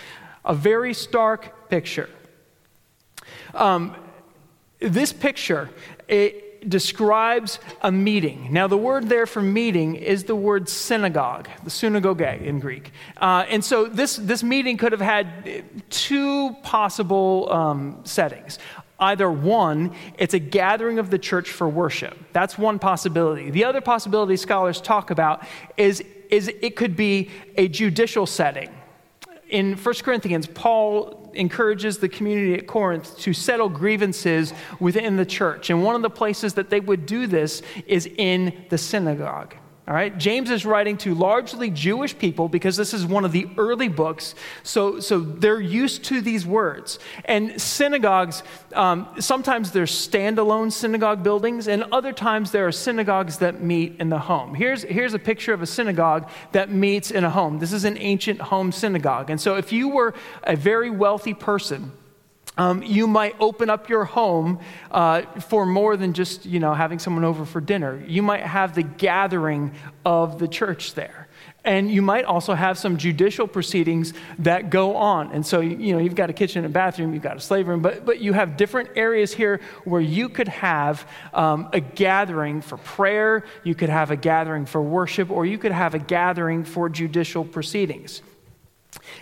a 0.44 0.54
very 0.54 0.94
stark 0.94 1.68
picture. 1.68 2.08
Um, 3.54 3.94
this 4.80 5.12
picture, 5.12 5.70
it, 6.08 6.52
describes 6.68 7.58
a 7.82 7.90
meeting. 7.90 8.48
Now, 8.52 8.66
the 8.66 8.76
word 8.76 9.08
there 9.08 9.26
for 9.26 9.42
meeting 9.42 9.96
is 9.96 10.24
the 10.24 10.36
word 10.36 10.68
synagogue, 10.68 11.48
the 11.64 11.70
synagogue 11.70 12.20
in 12.22 12.60
Greek. 12.60 12.92
Uh, 13.16 13.44
and 13.48 13.64
so 13.64 13.86
this, 13.86 14.16
this 14.16 14.42
meeting 14.42 14.76
could 14.76 14.92
have 14.92 15.00
had 15.00 15.64
two 15.90 16.54
possible 16.62 17.52
um, 17.52 18.00
settings. 18.04 18.58
Either 19.00 19.30
one, 19.30 19.94
it's 20.16 20.34
a 20.34 20.38
gathering 20.38 20.98
of 20.98 21.10
the 21.10 21.18
church 21.18 21.50
for 21.50 21.68
worship. 21.68 22.16
That's 22.32 22.56
one 22.56 22.78
possibility. 22.78 23.50
The 23.50 23.64
other 23.64 23.80
possibility 23.80 24.36
scholars 24.36 24.80
talk 24.80 25.10
about 25.10 25.44
is, 25.76 26.04
is 26.30 26.48
it 26.48 26.76
could 26.76 26.94
be 26.94 27.30
a 27.56 27.66
judicial 27.66 28.26
setting. 28.26 28.70
In 29.48 29.74
1 29.74 29.94
Corinthians, 29.96 30.46
Paul 30.46 31.21
encourages 31.34 31.98
the 31.98 32.08
community 32.08 32.54
at 32.54 32.66
Corinth 32.66 33.18
to 33.20 33.32
settle 33.32 33.68
grievances 33.68 34.52
within 34.80 35.16
the 35.16 35.26
church. 35.26 35.70
And 35.70 35.82
one 35.82 35.94
of 35.94 36.02
the 36.02 36.10
places 36.10 36.54
that 36.54 36.70
they 36.70 36.80
would 36.80 37.06
do 37.06 37.26
this 37.26 37.62
is 37.86 38.08
in 38.18 38.64
the 38.68 38.78
synagogue. 38.78 39.54
All 39.88 39.94
right, 39.94 40.16
James 40.16 40.48
is 40.52 40.64
writing 40.64 40.96
to 40.98 41.12
largely 41.12 41.68
Jewish 41.68 42.16
people 42.16 42.48
because 42.48 42.76
this 42.76 42.94
is 42.94 43.04
one 43.04 43.24
of 43.24 43.32
the 43.32 43.48
early 43.58 43.88
books, 43.88 44.36
so, 44.62 45.00
so 45.00 45.18
they're 45.18 45.60
used 45.60 46.04
to 46.04 46.20
these 46.20 46.46
words. 46.46 47.00
And 47.24 47.60
synagogues, 47.60 48.44
um, 48.74 49.08
sometimes 49.18 49.72
they're 49.72 49.86
standalone 49.86 50.70
synagogue 50.70 51.24
buildings, 51.24 51.66
and 51.66 51.82
other 51.90 52.12
times 52.12 52.52
there 52.52 52.68
are 52.68 52.72
synagogues 52.72 53.38
that 53.38 53.60
meet 53.60 53.96
in 53.98 54.08
the 54.08 54.20
home. 54.20 54.54
Here's, 54.54 54.82
here's 54.84 55.14
a 55.14 55.18
picture 55.18 55.52
of 55.52 55.62
a 55.62 55.66
synagogue 55.66 56.30
that 56.52 56.70
meets 56.70 57.10
in 57.10 57.24
a 57.24 57.30
home. 57.30 57.58
This 57.58 57.72
is 57.72 57.84
an 57.84 57.98
ancient 57.98 58.40
home 58.40 58.70
synagogue. 58.70 59.30
And 59.30 59.40
so 59.40 59.56
if 59.56 59.72
you 59.72 59.88
were 59.88 60.14
a 60.44 60.54
very 60.54 60.90
wealthy 60.90 61.34
person, 61.34 61.90
um, 62.58 62.82
you 62.82 63.06
might 63.06 63.34
open 63.40 63.70
up 63.70 63.88
your 63.88 64.04
home 64.04 64.60
uh, 64.90 65.22
for 65.40 65.64
more 65.64 65.96
than 65.96 66.12
just 66.12 66.44
you 66.44 66.60
know 66.60 66.74
having 66.74 66.98
someone 66.98 67.24
over 67.24 67.46
for 67.46 67.60
dinner. 67.60 68.02
You 68.06 68.22
might 68.22 68.42
have 68.42 68.74
the 68.74 68.82
gathering 68.82 69.72
of 70.04 70.38
the 70.38 70.46
church 70.46 70.92
there, 70.92 71.28
and 71.64 71.90
you 71.90 72.02
might 72.02 72.26
also 72.26 72.52
have 72.52 72.76
some 72.76 72.98
judicial 72.98 73.46
proceedings 73.46 74.12
that 74.40 74.68
go 74.68 74.96
on. 74.96 75.32
And 75.32 75.46
so 75.46 75.60
you 75.60 75.94
know 75.94 75.98
you've 75.98 76.14
got 76.14 76.28
a 76.28 76.34
kitchen 76.34 76.66
and 76.66 76.74
bathroom, 76.74 77.14
you've 77.14 77.22
got 77.22 77.38
a 77.38 77.40
slave 77.40 77.68
room, 77.68 77.80
but 77.80 78.04
but 78.04 78.20
you 78.20 78.34
have 78.34 78.58
different 78.58 78.90
areas 78.96 79.32
here 79.32 79.62
where 79.84 80.02
you 80.02 80.28
could 80.28 80.48
have 80.48 81.08
um, 81.32 81.70
a 81.72 81.80
gathering 81.80 82.60
for 82.60 82.76
prayer, 82.76 83.44
you 83.64 83.74
could 83.74 83.88
have 83.88 84.10
a 84.10 84.16
gathering 84.16 84.66
for 84.66 84.82
worship, 84.82 85.30
or 85.30 85.46
you 85.46 85.56
could 85.56 85.72
have 85.72 85.94
a 85.94 85.98
gathering 85.98 86.64
for 86.64 86.90
judicial 86.90 87.46
proceedings. 87.46 88.20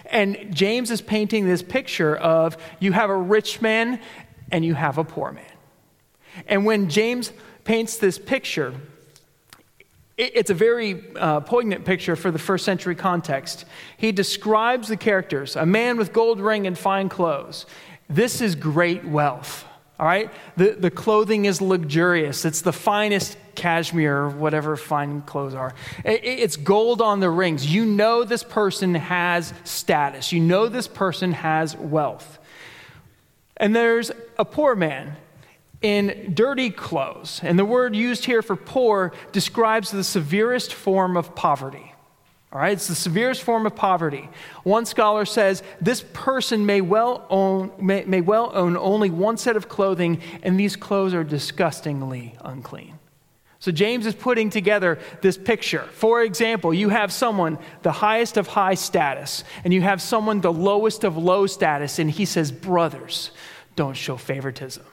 And 0.06 0.54
James 0.54 0.90
is 0.90 1.00
painting 1.00 1.47
this 1.47 1.62
picture 1.62 2.16
of 2.16 2.56
you 2.78 2.92
have 2.92 3.11
a 3.11 3.16
rich 3.16 3.61
man 3.61 4.00
and 4.50 4.64
you 4.64 4.75
have 4.75 4.99
a 4.99 5.04
poor 5.04 5.32
man. 5.32 5.44
And 6.47 6.64
when 6.64 6.88
James 6.88 7.32
paints 7.64 7.99
this 7.99 8.18
picture, 8.18 8.75
it's 10.16 10.50
a 10.50 10.54
very 10.54 11.02
uh, 11.16 11.40
poignant 11.40 11.85
picture 11.85 12.14
for 12.14 12.30
the 12.30 12.38
first 12.38 12.64
century 12.64 12.94
context. 12.94 13.64
He 13.97 14.12
describes 14.12 14.88
the 14.88 14.97
characters 14.97 15.56
a 15.56 15.64
man 15.64 15.97
with 15.97 16.12
gold 16.12 16.40
ring 16.40 16.66
and 16.66 16.76
fine 16.76 17.09
clothes. 17.09 17.64
This 18.09 18.40
is 18.40 18.54
great 18.54 19.04
wealth. 19.04 19.64
All 20.00 20.07
right? 20.07 20.30
The, 20.57 20.71
the 20.71 20.90
clothing 20.90 21.45
is 21.45 21.61
luxurious. 21.61 22.47
It's 22.47 22.62
the 22.62 22.73
finest 22.73 23.37
cashmere 23.54 24.30
whatever 24.30 24.78
fine 24.78 25.21
clothes 25.21 25.52
are. 25.52 25.75
It, 26.07 26.25
it's 26.25 26.57
gold 26.57 27.02
on 27.02 27.21
the 27.21 27.28
rings. 27.28 27.71
You 27.73 27.85
know 27.85 28.25
this 28.25 28.42
person 28.42 28.95
has 28.95 29.52
status, 29.64 30.33
you 30.33 30.40
know 30.40 30.69
this 30.69 30.88
person 30.88 31.33
has 31.33 31.76
wealth. 31.76 32.38
And 33.59 33.76
there's 33.76 34.11
a 34.38 34.45
poor 34.47 34.75
man 34.75 35.16
in 35.83 36.33
dirty 36.33 36.71
clothes. 36.71 37.40
And 37.42 37.59
the 37.59 37.66
word 37.66 37.95
used 37.95 38.25
here 38.25 38.40
for 38.40 38.57
poor 38.57 39.12
describes 39.33 39.90
the 39.90 40.02
severest 40.02 40.73
form 40.73 41.19
of 41.19 41.35
poverty. 41.35 41.89
All 42.52 42.59
right, 42.59 42.73
it's 42.73 42.88
the 42.88 42.97
severest 42.97 43.42
form 43.42 43.64
of 43.64 43.76
poverty. 43.76 44.28
One 44.64 44.85
scholar 44.85 45.25
says 45.25 45.62
this 45.80 46.04
person 46.12 46.66
may 46.66 46.80
well 46.80 47.25
own, 47.30 47.71
may, 47.78 48.04
may 48.04 48.21
well 48.21 48.50
own 48.52 48.76
only 48.76 49.09
one 49.09 49.37
set 49.37 49.57
of 49.57 49.69
clothing, 49.69 50.21
and 50.42 50.59
these 50.59 50.75
clothes 50.75 51.14
are 51.14 51.23
disgustingly 51.23 52.35
unclean. 52.40 52.99
So 53.61 53.71
James 53.71 54.07
is 54.07 54.14
putting 54.14 54.50
together 54.50 54.99
this 55.21 55.37
picture. 55.37 55.83
For 55.92 56.23
example, 56.23 56.75
you 56.75 56.88
have 56.88 57.12
someone 57.12 57.59
the 57.83 57.92
highest 57.92 58.37
of 58.37 58.49
high 58.49 58.75
status, 58.75 59.45
and 59.62 59.73
you 59.73 59.83
have 59.83 60.02
someone 60.02 60.40
the 60.40 60.52
lowest 60.52 61.04
of 61.04 61.16
low 61.16 61.47
status, 61.47 61.99
and 61.99 62.11
he 62.11 62.25
says, 62.25 62.50
Brothers, 62.50 63.30
don't 63.76 63.97
show 63.97 64.16
favoritism. 64.16 64.85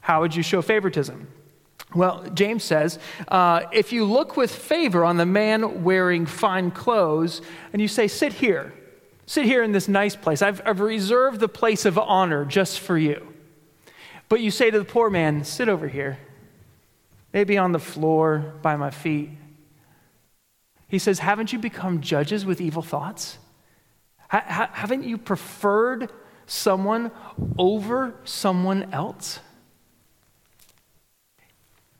How 0.00 0.20
would 0.20 0.34
you 0.34 0.42
show 0.42 0.62
favoritism? 0.62 1.28
Well, 1.96 2.24
James 2.34 2.62
says, 2.62 2.98
uh, 3.28 3.62
if 3.72 3.90
you 3.90 4.04
look 4.04 4.36
with 4.36 4.54
favor 4.54 5.02
on 5.02 5.16
the 5.16 5.24
man 5.24 5.82
wearing 5.82 6.26
fine 6.26 6.70
clothes 6.70 7.40
and 7.72 7.80
you 7.80 7.88
say, 7.88 8.06
sit 8.06 8.34
here, 8.34 8.74
sit 9.24 9.46
here 9.46 9.62
in 9.62 9.72
this 9.72 9.88
nice 9.88 10.14
place, 10.14 10.42
I've, 10.42 10.60
I've 10.66 10.80
reserved 10.80 11.40
the 11.40 11.48
place 11.48 11.86
of 11.86 11.98
honor 11.98 12.44
just 12.44 12.80
for 12.80 12.98
you. 12.98 13.32
But 14.28 14.40
you 14.40 14.50
say 14.50 14.70
to 14.70 14.78
the 14.78 14.84
poor 14.84 15.08
man, 15.08 15.44
sit 15.44 15.70
over 15.70 15.88
here, 15.88 16.18
maybe 17.32 17.56
on 17.56 17.72
the 17.72 17.78
floor 17.78 18.54
by 18.60 18.76
my 18.76 18.90
feet. 18.90 19.30
He 20.88 20.98
says, 20.98 21.20
haven't 21.20 21.52
you 21.52 21.58
become 21.58 22.02
judges 22.02 22.44
with 22.44 22.60
evil 22.60 22.82
thoughts? 22.82 23.38
Ha- 24.28 24.70
haven't 24.72 25.04
you 25.04 25.16
preferred 25.16 26.12
someone 26.46 27.10
over 27.58 28.14
someone 28.24 28.92
else? 28.92 29.40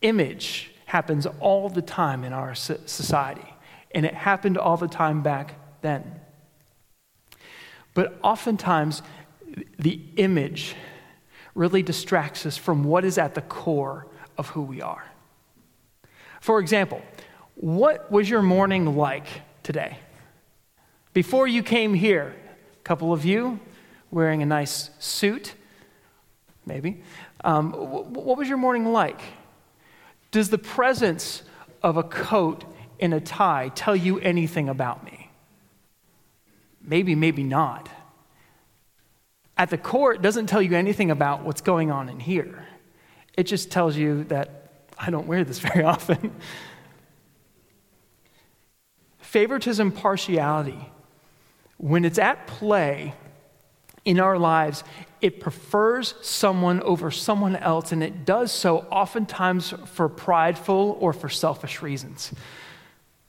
Image 0.03 0.73
happens 0.87 1.27
all 1.41 1.69
the 1.69 1.83
time 1.83 2.25
in 2.25 2.33
our 2.33 2.55
society, 2.55 3.55
and 3.93 4.07
it 4.07 4.15
happened 4.15 4.57
all 4.57 4.77
the 4.77 4.89
time 4.89 5.23
back 5.23 5.55
then. 5.83 6.21
But 7.95 8.19
oftentimes, 8.23 9.03
the 9.79 10.01
image 10.17 10.75
really 11.55 11.83
distracts 11.83 12.45
us 12.45 12.57
from 12.57 12.85
what 12.85 13.05
is 13.05 13.19
at 13.19 13.35
the 13.35 13.41
core 13.41 14.07
of 14.37 14.49
who 14.49 14.63
we 14.63 14.83
are. 14.83 15.05
For 16.41 16.61
example, 16.61 17.01
what 17.55 18.13
was 18.13 18.29
your 18.29 18.43
morning 18.43 18.97
like 18.97 19.27
today? 19.63 19.99
Before 21.15 21.49
you 21.49 21.63
came 21.63 21.95
here, 21.95 22.35
a 22.75 22.83
couple 22.85 23.13
of 23.13 23.25
you 23.25 23.59
wearing 24.11 24.43
a 24.43 24.47
nice 24.47 24.91
suit, 24.99 25.55
maybe. 26.67 27.03
Um, 27.43 27.73
what 27.73 28.37
was 28.37 28.49
your 28.49 28.59
morning 28.59 28.93
like? 28.93 29.21
Does 30.31 30.51
the 30.51 30.59
presence 30.59 31.43
of 31.83 31.97
a 31.97 32.03
coat 32.03 32.65
and 33.01 33.15
a 33.15 33.21
tie 33.21 33.71
tell 33.75 33.97
you 33.97 34.19
anything 34.21 34.69
about 34.69 35.05
me? 35.05 35.31
Maybe, 36.83 37.15
maybe 37.15 37.43
not. 37.43 37.89
At 39.59 39.71
the 39.71 39.79
core, 39.79 40.13
it 40.13 40.23
doesn't 40.23 40.47
tell 40.47 40.63
you 40.63 40.77
anything 40.77 41.11
about 41.11 41.45
what's 41.45 41.61
going 41.61 41.91
on 41.91 42.09
in 42.09 42.21
here. 42.21 42.67
It 43.37 43.45
just 43.45 43.71
tells 43.71 43.97
you 43.97 44.25
that 44.25 44.71
I 44.99 45.11
don't 45.11 45.27
wear 45.27 45.45
this 45.45 45.59
very 45.75 45.85
often. 45.85 46.35
Favoritism, 49.19 49.93
partiality, 49.93 50.91
when 51.79 52.05
it's 52.05 52.19
at 52.19 52.47
play 52.47 53.15
in 54.05 54.21
our 54.21 54.39
lives, 54.39 54.85
it 55.21 55.41
prefers 55.41 56.15
someone 56.21 56.83
over 56.83 57.11
someone 57.11 57.57
else, 57.57 57.93
and 57.93 58.03
it 58.03 58.25
does 58.25 58.53
so 58.53 58.81
oftentimes 58.91 59.73
for 59.87 60.09
prideful 60.09 60.97
or 61.01 61.13
for 61.13 61.29
selfish 61.29 61.83
reasons. 61.83 62.33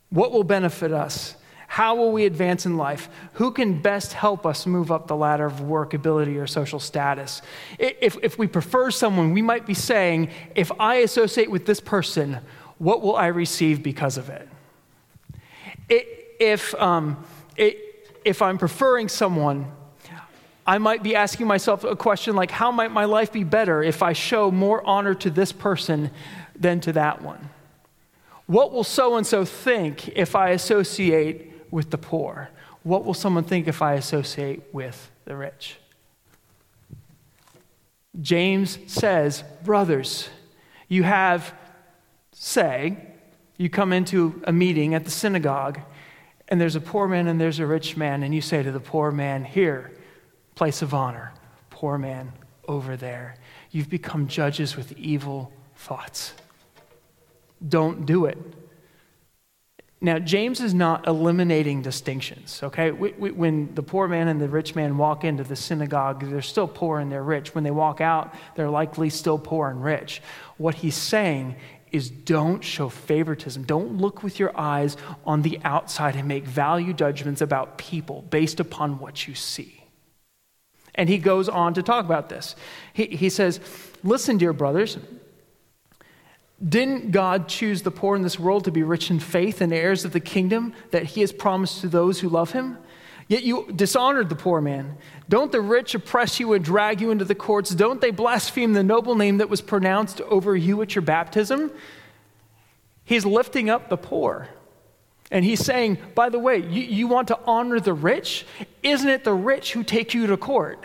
What 0.10 0.32
will 0.32 0.44
benefit 0.44 0.92
us? 0.92 1.36
How 1.68 1.96
will 1.96 2.12
we 2.12 2.26
advance 2.26 2.66
in 2.66 2.78
life? 2.78 3.10
Who 3.34 3.52
can 3.52 3.82
best 3.82 4.14
help 4.14 4.46
us 4.46 4.66
move 4.66 4.90
up 4.90 5.08
the 5.08 5.16
ladder 5.16 5.46
of 5.46 5.62
work, 5.62 5.94
ability, 5.94 6.38
or 6.38 6.48
social 6.48 6.80
status? 6.80 7.42
If, 7.78 8.18
if 8.24 8.40
we 8.40 8.48
prefer 8.48 8.90
someone, 8.90 9.34
we 9.34 9.42
might 9.42 9.66
be 9.66 9.74
saying, 9.74 10.30
if 10.56 10.72
I 10.80 10.96
associate 10.96 11.52
with 11.52 11.66
this 11.66 11.82
person, 11.82 12.40
what 12.78 13.02
will 13.02 13.16
I 13.16 13.28
receive 13.28 13.84
because 13.84 14.18
of 14.18 14.30
it? 14.30 14.48
If, 16.40 16.74
um, 16.76 17.24
if 17.58 18.42
I'm 18.42 18.58
preferring 18.58 19.10
someone, 19.10 19.72
I 20.68 20.80
might 20.80 21.02
be 21.02 21.16
asking 21.16 21.48
myself 21.48 21.86
a 21.86 21.96
question 21.96 22.36
like, 22.36 22.52
how 22.52 22.72
might 22.72 22.92
my 22.92 23.06
life 23.06 23.32
be 23.32 23.46
better 23.46 23.82
if 23.82 24.04
I 24.04 24.12
show 24.12 24.52
more 24.52 24.86
honor 24.86 25.14
to 25.16 25.30
this 25.30 25.54
person 25.54 26.12
than 26.60 26.82
to 26.82 26.92
that 26.94 27.22
one? 27.22 27.50
What 28.48 28.74
will 28.74 28.84
so 28.84 29.16
and 29.16 29.26
so 29.26 29.46
think 29.46 30.10
if 30.10 30.36
I 30.36 30.50
associate 30.50 31.54
with 31.72 31.90
the 31.90 31.98
poor? 31.98 32.50
What 32.84 33.06
will 33.06 33.14
someone 33.14 33.46
think 33.46 33.68
if 33.70 33.82
I 33.82 33.94
associate 33.94 34.62
with 34.74 35.10
the 35.24 35.38
rich? 35.38 35.78
James 38.22 38.78
says, 38.88 39.44
Brothers, 39.64 40.28
you 40.90 41.04
have, 41.04 41.54
say, 42.34 42.98
you 43.58 43.70
come 43.70 43.94
into 43.94 44.42
a 44.46 44.52
meeting 44.52 44.94
at 44.96 45.06
the 45.06 45.12
synagogue, 45.12 45.80
and 46.50 46.60
there's 46.60 46.76
a 46.76 46.82
poor 46.82 47.08
man 47.08 47.28
and 47.28 47.40
there's 47.40 47.60
a 47.60 47.66
rich 47.66 47.96
man, 47.96 48.24
and 48.24 48.36
you 48.36 48.42
say 48.42 48.64
to 48.64 48.72
the 48.72 48.80
poor 48.80 49.12
man, 49.12 49.46
Here, 49.46 49.92
place 50.58 50.82
of 50.82 50.94
honor. 50.94 51.32
Poor 51.70 51.98
man 51.98 52.34
over 52.68 52.98
there. 52.98 53.36
You've 53.72 53.90
become 53.90 54.28
judges 54.28 54.76
with 54.76 54.92
evil 54.98 55.52
thoughts. 55.76 56.34
Don't 57.68 58.06
do 58.06 58.26
it. 58.26 58.38
Now, 60.02 60.20
James 60.20 60.60
is 60.60 60.74
not 60.74 61.08
eliminating 61.08 61.82
distinctions, 61.82 62.62
okay? 62.62 62.92
When 62.92 63.74
the 63.74 63.82
poor 63.82 64.08
man 64.08 64.28
and 64.28 64.40
the 64.40 64.48
rich 64.48 64.76
man 64.76 64.98
walk 64.98 65.24
into 65.24 65.44
the 65.44 65.56
synagogue, 65.56 66.24
they're 66.30 66.42
still 66.42 66.68
poor 66.68 67.00
and 67.00 67.12
they're 67.12 67.24
rich. 67.24 67.56
When 67.56 67.64
they 67.64 67.72
walk 67.72 68.02
out, 68.02 68.34
they're 68.56 68.70
likely 68.70 69.10
still 69.10 69.40
poor 69.40 69.70
and 69.70 69.84
rich. 69.84 70.22
What 70.58 70.76
he's 70.76 70.96
saying 70.96 71.56
is 71.92 72.10
don't 72.10 72.64
show 72.64 72.90
favoritism. 72.90 73.64
Don't 73.64 73.98
look 73.98 74.22
with 74.22 74.40
your 74.40 74.52
eyes 74.60 74.98
on 75.26 75.42
the 75.42 75.60
outside 75.64 76.16
and 76.16 76.28
make 76.28 76.46
value 76.46 76.94
judgments 76.94 77.42
about 77.42 77.78
people 77.78 78.24
based 78.30 78.60
upon 78.60 79.00
what 79.00 79.28
you 79.28 79.34
see. 79.36 79.77
And 80.98 81.08
he 81.08 81.20
goes 81.20 81.48
on 81.48 81.76
to 81.76 81.84
talk 81.84 82.04
about 82.06 82.28
this. 82.28 82.56
He, 82.92 83.06
he 83.06 83.30
says, 83.30 83.60
Listen, 84.04 84.38
dear 84.38 84.52
brothers, 84.52 84.98
didn't 86.68 87.12
God 87.12 87.48
choose 87.48 87.84
the 87.84 87.92
poor 87.92 88.16
in 88.16 88.24
this 88.24 88.40
world 88.40 88.66
to 88.66 88.72
be 88.72 88.82
rich 88.82 89.12
in 89.12 89.20
faith 89.20 89.62
and 89.62 89.72
heirs 89.72 90.06
of 90.06 90.12
the 90.12 90.20
kingdom 90.20 90.74
that 90.92 91.04
he 91.04 91.22
has 91.22 91.32
promised 91.32 91.82
to 91.82 91.88
those 91.88 92.20
who 92.20 92.30
love 92.30 92.52
him? 92.52 92.78
Yet 93.28 93.44
you 93.44 93.72
dishonored 93.76 94.30
the 94.30 94.36
poor 94.36 94.62
man. 94.62 94.98
Don't 95.28 95.52
the 95.52 95.62
rich 95.62 95.94
oppress 95.94 96.40
you 96.40 96.54
and 96.54 96.64
drag 96.64 97.02
you 97.02 97.12
into 97.12 97.26
the 97.26 97.36
courts? 97.36 97.72
Don't 97.72 98.00
they 98.00 98.12
blaspheme 98.12 98.74
the 98.74 98.84
noble 98.84 99.16
name 99.16 99.38
that 99.38 99.50
was 99.50 99.62
pronounced 99.62 100.22
over 100.22 100.56
you 100.56 100.82
at 100.82 100.96
your 100.96 101.02
baptism? 101.02 101.72
He's 103.04 103.26
lifting 103.26 103.70
up 103.70 103.90
the 103.90 103.98
poor. 103.98 104.48
And 105.30 105.44
he's 105.44 105.64
saying, 105.64 105.98
by 106.16 106.30
the 106.30 106.40
way, 106.40 106.58
you, 106.58 106.82
you 106.82 107.08
want 107.08 107.28
to 107.30 107.40
honor 107.46 107.80
the 107.80 107.94
rich? 107.94 108.46
Isn't 108.82 109.10
it 109.10 109.24
the 109.24 109.34
rich 109.34 109.74
who 109.74 109.84
take 109.84 110.14
you 110.14 110.28
to 110.28 110.38
court? 110.38 110.84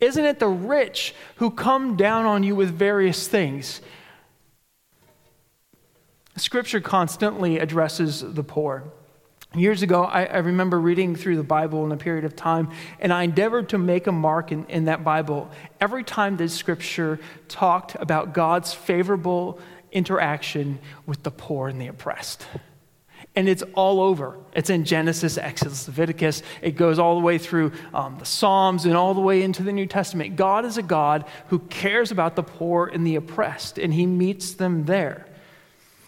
Isn't 0.00 0.24
it 0.24 0.38
the 0.38 0.48
rich 0.48 1.14
who 1.36 1.50
come 1.50 1.96
down 1.96 2.24
on 2.24 2.42
you 2.42 2.54
with 2.54 2.70
various 2.70 3.28
things? 3.28 3.80
Scripture 6.36 6.80
constantly 6.80 7.58
addresses 7.58 8.20
the 8.20 8.44
poor. 8.44 8.84
Years 9.54 9.82
ago, 9.82 10.04
I, 10.04 10.24
I, 10.24 10.36
remember 10.38 10.78
reading 10.78 11.16
through 11.16 11.36
the 11.36 11.42
Bible 11.42 11.84
in 11.86 11.90
a 11.90 11.96
period 11.96 12.26
of 12.26 12.36
time, 12.36 12.70
and 13.00 13.12
I 13.12 13.22
endeavored 13.22 13.70
to 13.70 13.78
make 13.78 14.06
a 14.06 14.12
mark 14.12 14.52
in, 14.52 14.66
in 14.66 14.84
that 14.84 15.02
Bible 15.02 15.50
every 15.80 16.04
time 16.04 16.36
that 16.36 16.50
Scripture 16.50 17.18
talked 17.48 17.94
about 17.94 18.34
God's 18.34 18.74
favorable 18.74 19.58
interaction 19.90 20.78
with 21.06 21.22
the 21.22 21.30
poor 21.30 21.68
and 21.68 21.80
the 21.80 21.86
oppressed. 21.86 22.46
And 23.34 23.48
it's 23.48 23.62
all 23.74 24.00
over. 24.00 24.36
It's 24.52 24.70
in 24.70 24.84
Genesis, 24.84 25.38
Exodus, 25.38 25.86
Leviticus. 25.86 26.42
It 26.60 26.72
goes 26.72 26.98
all 26.98 27.14
the 27.14 27.24
way 27.24 27.38
through 27.38 27.72
um, 27.94 28.16
the 28.18 28.24
Psalms 28.24 28.84
and 28.84 28.96
all 28.96 29.14
the 29.14 29.20
way 29.20 29.42
into 29.42 29.62
the 29.62 29.72
New 29.72 29.86
Testament. 29.86 30.34
God 30.34 30.64
is 30.64 30.76
a 30.76 30.82
God 30.82 31.24
who 31.48 31.60
cares 31.60 32.10
about 32.10 32.34
the 32.34 32.42
poor 32.42 32.86
and 32.86 33.06
the 33.06 33.16
oppressed, 33.16 33.78
and 33.78 33.94
he 33.94 34.06
meets 34.06 34.54
them 34.54 34.86
there. 34.86 35.26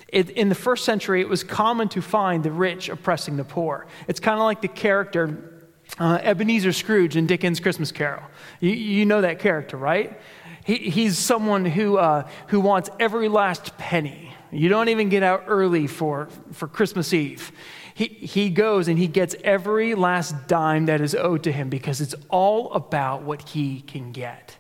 It, 0.09 0.31
in 0.31 0.49
the 0.49 0.57
first 0.57 0.85
century, 0.85 1.21
it 1.21 1.29
was 1.29 1.45
common 1.45 1.89
to 1.91 2.03
find 2.03 2.43
the 2.43 2.51
rich 2.51 2.89
oppressing 2.89 3.37
the 3.37 3.45
poor. 3.45 3.87
It's 4.09 4.19
kind 4.19 4.39
of 4.39 4.45
like 4.45 4.61
the 4.61 4.69
character 4.69 5.61
uh, 5.99 6.19
Ebenezer 6.23 6.73
Scrooge 6.73 7.17
in 7.17 7.27
Dickens' 7.27 7.61
Christmas 7.61 7.93
Carol. 7.93 8.23
You, 8.61 8.71
you 8.71 9.07
know 9.07 9.21
that 9.21 9.39
character, 9.39 9.77
right? 9.77 10.19
He, 10.65 10.77
he's 10.77 11.19
someone 11.19 11.65
who, 11.65 11.97
uh, 11.97 12.29
who 12.49 12.61
wants 12.61 12.91
every 12.99 13.29
last 13.29 13.77
penny. 13.79 14.30
You 14.53 14.69
don't 14.69 14.89
even 14.89 15.09
get 15.09 15.23
out 15.23 15.45
early 15.47 15.87
for, 15.87 16.29
for 16.53 16.67
Christmas 16.67 17.13
Eve. 17.13 17.53
He, 17.95 18.07
he 18.07 18.51
goes 18.51 18.89
and 18.89 18.99
he 18.99 19.07
gets 19.07 19.35
every 19.45 19.95
last 19.95 20.49
dime 20.49 20.87
that 20.87 21.01
is 21.01 21.15
owed 21.15 21.43
to 21.45 21.53
him 21.53 21.69
because 21.69 22.01
it's 22.01 22.15
all 22.29 22.73
about 22.73 23.23
what 23.23 23.51
he 23.51 23.83
can 23.83 24.13
get. 24.13 24.57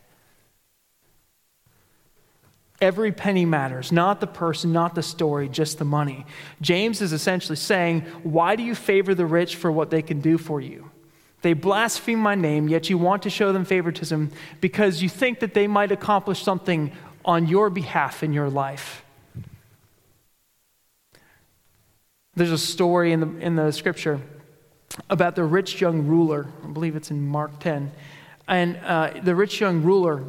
Every 2.80 3.12
penny 3.12 3.44
matters, 3.44 3.92
not 3.92 4.20
the 4.20 4.26
person, 4.26 4.72
not 4.72 4.94
the 4.94 5.02
story, 5.02 5.48
just 5.48 5.78
the 5.78 5.84
money. 5.84 6.24
James 6.62 7.02
is 7.02 7.12
essentially 7.12 7.56
saying, 7.56 8.02
Why 8.22 8.56
do 8.56 8.62
you 8.62 8.74
favor 8.74 9.14
the 9.14 9.26
rich 9.26 9.56
for 9.56 9.70
what 9.70 9.90
they 9.90 10.00
can 10.00 10.20
do 10.20 10.38
for 10.38 10.60
you? 10.60 10.90
They 11.42 11.52
blaspheme 11.52 12.18
my 12.18 12.34
name, 12.34 12.68
yet 12.68 12.88
you 12.88 12.96
want 12.96 13.22
to 13.22 13.30
show 13.30 13.52
them 13.52 13.64
favoritism 13.64 14.30
because 14.60 15.02
you 15.02 15.08
think 15.08 15.40
that 15.40 15.54
they 15.54 15.66
might 15.66 15.92
accomplish 15.92 16.42
something 16.42 16.92
on 17.24 17.48
your 17.48 17.68
behalf 17.70 18.22
in 18.22 18.32
your 18.32 18.48
life. 18.48 19.04
There's 22.34 22.52
a 22.52 22.58
story 22.58 23.12
in 23.12 23.20
the, 23.20 23.38
in 23.38 23.56
the 23.56 23.72
scripture 23.72 24.20
about 25.08 25.34
the 25.34 25.42
rich 25.42 25.80
young 25.80 26.06
ruler. 26.06 26.46
I 26.62 26.68
believe 26.68 26.94
it's 26.94 27.10
in 27.10 27.26
Mark 27.26 27.58
10. 27.58 27.90
And 28.46 28.76
uh, 28.84 29.14
the 29.22 29.34
rich 29.34 29.60
young 29.60 29.82
ruler 29.82 30.22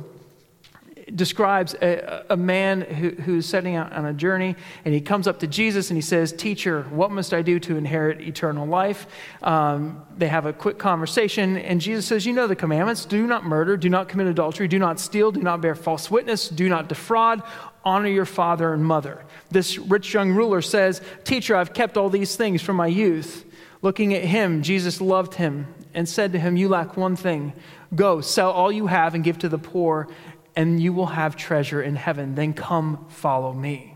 describes 1.15 1.75
a, 1.81 2.25
a 2.29 2.37
man 2.37 2.81
who, 2.81 3.09
who's 3.09 3.45
setting 3.45 3.75
out 3.75 3.91
on 3.93 4.05
a 4.05 4.13
journey, 4.13 4.55
and 4.85 4.93
he 4.93 5.01
comes 5.01 5.27
up 5.27 5.39
to 5.39 5.47
Jesus 5.47 5.89
and 5.89 5.97
he 5.97 6.01
says, 6.01 6.31
Teacher, 6.31 6.83
what 6.89 7.11
must 7.11 7.33
I 7.33 7.41
do 7.41 7.59
to 7.61 7.77
inherit 7.77 8.21
eternal 8.21 8.65
life? 8.65 9.07
Um, 9.41 10.03
they 10.17 10.27
have 10.27 10.45
a 10.45 10.53
quick 10.53 10.77
conversation, 10.77 11.57
and 11.57 11.81
Jesus 11.81 12.05
says, 12.05 12.25
You 12.25 12.33
know 12.33 12.47
the 12.47 12.55
commandments 12.55 13.05
do 13.05 13.27
not 13.27 13.45
murder, 13.45 13.77
do 13.77 13.89
not 13.89 14.09
commit 14.09 14.27
adultery, 14.27 14.67
do 14.67 14.79
not 14.79 14.99
steal, 14.99 15.31
do 15.31 15.41
not 15.41 15.61
bear 15.61 15.75
false 15.75 16.09
witness, 16.09 16.49
do 16.49 16.69
not 16.69 16.87
defraud, 16.87 17.43
honor 17.83 18.09
your 18.09 18.25
father 18.25 18.73
and 18.73 18.85
mother. 18.85 19.23
This 19.49 19.77
rich 19.77 20.13
young 20.13 20.31
ruler 20.31 20.61
says, 20.61 21.01
Teacher, 21.23 21.55
I've 21.55 21.73
kept 21.73 21.97
all 21.97 22.09
these 22.09 22.35
things 22.35 22.61
from 22.61 22.75
my 22.75 22.87
youth. 22.87 23.45
Looking 23.81 24.13
at 24.13 24.23
him, 24.23 24.61
Jesus 24.61 25.01
loved 25.01 25.35
him 25.35 25.67
and 25.93 26.07
said 26.07 26.31
to 26.33 26.39
him, 26.39 26.55
You 26.55 26.69
lack 26.69 26.97
one 26.97 27.15
thing. 27.15 27.53
Go, 27.93 28.21
sell 28.21 28.51
all 28.51 28.71
you 28.71 28.87
have 28.87 29.15
and 29.15 29.23
give 29.23 29.39
to 29.39 29.49
the 29.49 29.57
poor, 29.57 30.07
and 30.55 30.81
you 30.81 30.93
will 30.93 31.07
have 31.07 31.35
treasure 31.35 31.81
in 31.81 31.95
heaven. 31.95 32.35
Then 32.35 32.53
come 32.53 33.05
follow 33.09 33.53
me. 33.53 33.95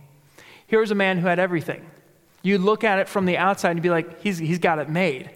Here's 0.67 0.91
a 0.91 0.95
man 0.95 1.17
who 1.17 1.27
had 1.27 1.39
everything. 1.39 1.85
You'd 2.41 2.61
look 2.61 2.83
at 2.83 2.99
it 2.99 3.09
from 3.09 3.25
the 3.25 3.37
outside 3.37 3.71
and 3.71 3.81
be 3.81 3.89
like, 3.89 4.21
he's, 4.21 4.37
he's 4.37 4.59
got 4.59 4.79
it 4.79 4.89
made. 4.89 5.29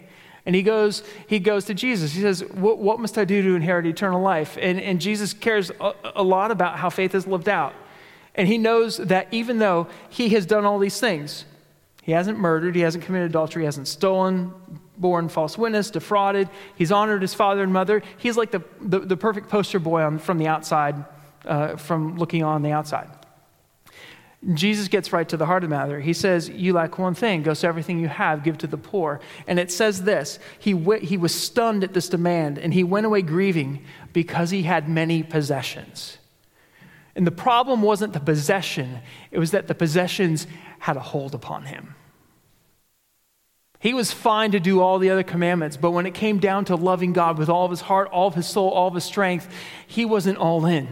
And 0.46 0.54
he 0.54 0.62
goes, 0.62 1.02
he 1.26 1.38
goes 1.38 1.66
to 1.66 1.74
Jesus. 1.74 2.12
He 2.12 2.20
says, 2.22 2.42
What, 2.42 2.78
what 2.78 2.98
must 2.98 3.18
I 3.18 3.24
do 3.24 3.42
to 3.42 3.54
inherit 3.54 3.86
eternal 3.86 4.22
life? 4.22 4.56
And, 4.60 4.80
and 4.80 5.00
Jesus 5.00 5.32
cares 5.32 5.70
a, 5.80 5.92
a 6.14 6.22
lot 6.22 6.50
about 6.50 6.78
how 6.78 6.90
faith 6.90 7.14
is 7.14 7.26
lived 7.26 7.48
out. 7.48 7.74
And 8.34 8.48
he 8.48 8.58
knows 8.58 8.96
that 8.96 9.28
even 9.32 9.58
though 9.58 9.88
he 10.08 10.30
has 10.30 10.46
done 10.46 10.64
all 10.64 10.78
these 10.78 10.98
things, 10.98 11.44
he 12.02 12.12
hasn't 12.12 12.38
murdered, 12.38 12.74
he 12.74 12.82
hasn't 12.82 13.04
committed 13.04 13.30
adultery, 13.30 13.62
he 13.62 13.66
hasn't 13.66 13.88
stolen, 13.88 14.52
borne 14.96 15.28
false 15.28 15.56
witness, 15.56 15.90
defrauded. 15.90 16.48
He's 16.76 16.92
honored 16.92 17.22
his 17.22 17.34
father 17.34 17.62
and 17.62 17.72
mother. 17.72 18.02
He's 18.18 18.36
like 18.36 18.50
the, 18.50 18.62
the, 18.80 19.00
the 19.00 19.16
perfect 19.16 19.48
poster 19.48 19.78
boy 19.78 20.02
on, 20.02 20.18
from 20.18 20.38
the 20.38 20.46
outside, 20.46 21.04
uh, 21.44 21.76
from 21.76 22.16
looking 22.16 22.42
on 22.42 22.62
the 22.62 22.72
outside. 22.72 23.10
Jesus 24.54 24.88
gets 24.88 25.12
right 25.12 25.28
to 25.28 25.36
the 25.36 25.44
heart 25.44 25.64
of 25.64 25.70
the 25.70 25.76
matter. 25.76 26.00
He 26.00 26.14
says, 26.14 26.48
You 26.48 26.72
lack 26.72 26.98
one 26.98 27.14
thing. 27.14 27.42
Go 27.42 27.52
sell 27.52 27.68
everything 27.68 28.00
you 28.00 28.08
have, 28.08 28.42
give 28.42 28.56
to 28.58 28.66
the 28.66 28.78
poor. 28.78 29.20
And 29.46 29.58
it 29.58 29.70
says 29.70 30.04
this 30.04 30.38
he, 30.58 30.72
w- 30.72 31.04
he 31.04 31.18
was 31.18 31.34
stunned 31.34 31.84
at 31.84 31.92
this 31.92 32.08
demand, 32.08 32.58
and 32.58 32.72
he 32.72 32.82
went 32.82 33.04
away 33.04 33.20
grieving 33.20 33.84
because 34.14 34.50
he 34.50 34.62
had 34.62 34.88
many 34.88 35.22
possessions. 35.22 36.16
And 37.14 37.26
the 37.26 37.32
problem 37.32 37.82
wasn't 37.82 38.14
the 38.14 38.20
possession, 38.20 39.00
it 39.30 39.38
was 39.38 39.50
that 39.50 39.66
the 39.66 39.74
possessions 39.74 40.46
had 40.80 40.96
a 40.96 41.00
hold 41.00 41.34
upon 41.34 41.66
him. 41.66 41.94
He 43.78 43.94
was 43.94 44.12
fine 44.12 44.50
to 44.52 44.60
do 44.60 44.80
all 44.80 44.98
the 44.98 45.10
other 45.10 45.22
commandments, 45.22 45.76
but 45.76 45.92
when 45.92 46.04
it 46.04 46.12
came 46.12 46.38
down 46.38 46.64
to 46.66 46.76
loving 46.76 47.12
God 47.12 47.38
with 47.38 47.48
all 47.48 47.64
of 47.64 47.70
his 47.70 47.82
heart, 47.82 48.08
all 48.10 48.26
of 48.26 48.34
his 48.34 48.46
soul, 48.46 48.68
all 48.70 48.88
of 48.88 48.94
his 48.94 49.04
strength, 49.04 49.48
he 49.86 50.04
wasn't 50.04 50.36
all 50.36 50.66
in. 50.66 50.88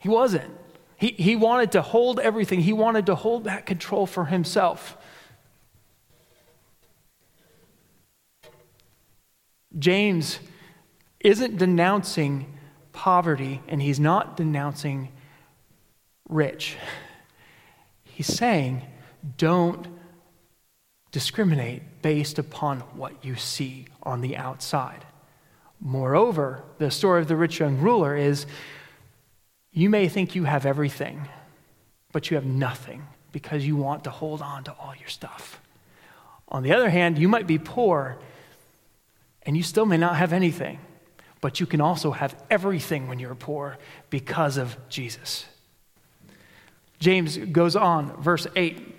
He 0.00 0.08
wasn't. 0.08 0.50
He, 0.98 1.08
he 1.08 1.36
wanted 1.36 1.72
to 1.72 1.82
hold 1.82 2.18
everything, 2.20 2.60
he 2.60 2.72
wanted 2.72 3.06
to 3.06 3.14
hold 3.14 3.44
that 3.44 3.64
control 3.66 4.06
for 4.06 4.24
himself. 4.26 4.96
James 9.78 10.40
isn't 11.20 11.58
denouncing 11.58 12.58
poverty 12.92 13.60
and 13.68 13.80
he's 13.82 14.00
not 14.00 14.36
denouncing 14.36 15.12
rich. 16.28 16.76
He's 18.16 18.34
saying, 18.34 18.80
don't 19.36 19.86
discriminate 21.12 21.82
based 22.00 22.38
upon 22.38 22.80
what 22.96 23.22
you 23.22 23.36
see 23.36 23.88
on 24.02 24.22
the 24.22 24.38
outside. 24.38 25.04
Moreover, 25.82 26.64
the 26.78 26.90
story 26.90 27.20
of 27.20 27.28
the 27.28 27.36
rich 27.36 27.60
young 27.60 27.78
ruler 27.78 28.16
is 28.16 28.46
you 29.70 29.90
may 29.90 30.08
think 30.08 30.34
you 30.34 30.44
have 30.44 30.64
everything, 30.64 31.28
but 32.10 32.30
you 32.30 32.36
have 32.36 32.46
nothing 32.46 33.06
because 33.32 33.66
you 33.66 33.76
want 33.76 34.04
to 34.04 34.10
hold 34.10 34.40
on 34.40 34.64
to 34.64 34.72
all 34.72 34.94
your 34.98 35.10
stuff. 35.10 35.60
On 36.48 36.62
the 36.62 36.72
other 36.72 36.88
hand, 36.88 37.18
you 37.18 37.28
might 37.28 37.46
be 37.46 37.58
poor 37.58 38.16
and 39.42 39.58
you 39.58 39.62
still 39.62 39.84
may 39.84 39.98
not 39.98 40.16
have 40.16 40.32
anything, 40.32 40.78
but 41.42 41.60
you 41.60 41.66
can 41.66 41.82
also 41.82 42.12
have 42.12 42.34
everything 42.48 43.08
when 43.08 43.18
you're 43.18 43.34
poor 43.34 43.76
because 44.08 44.56
of 44.56 44.74
Jesus. 44.88 45.44
James 46.98 47.36
goes 47.36 47.76
on, 47.76 48.20
verse 48.22 48.46
8 48.56 48.94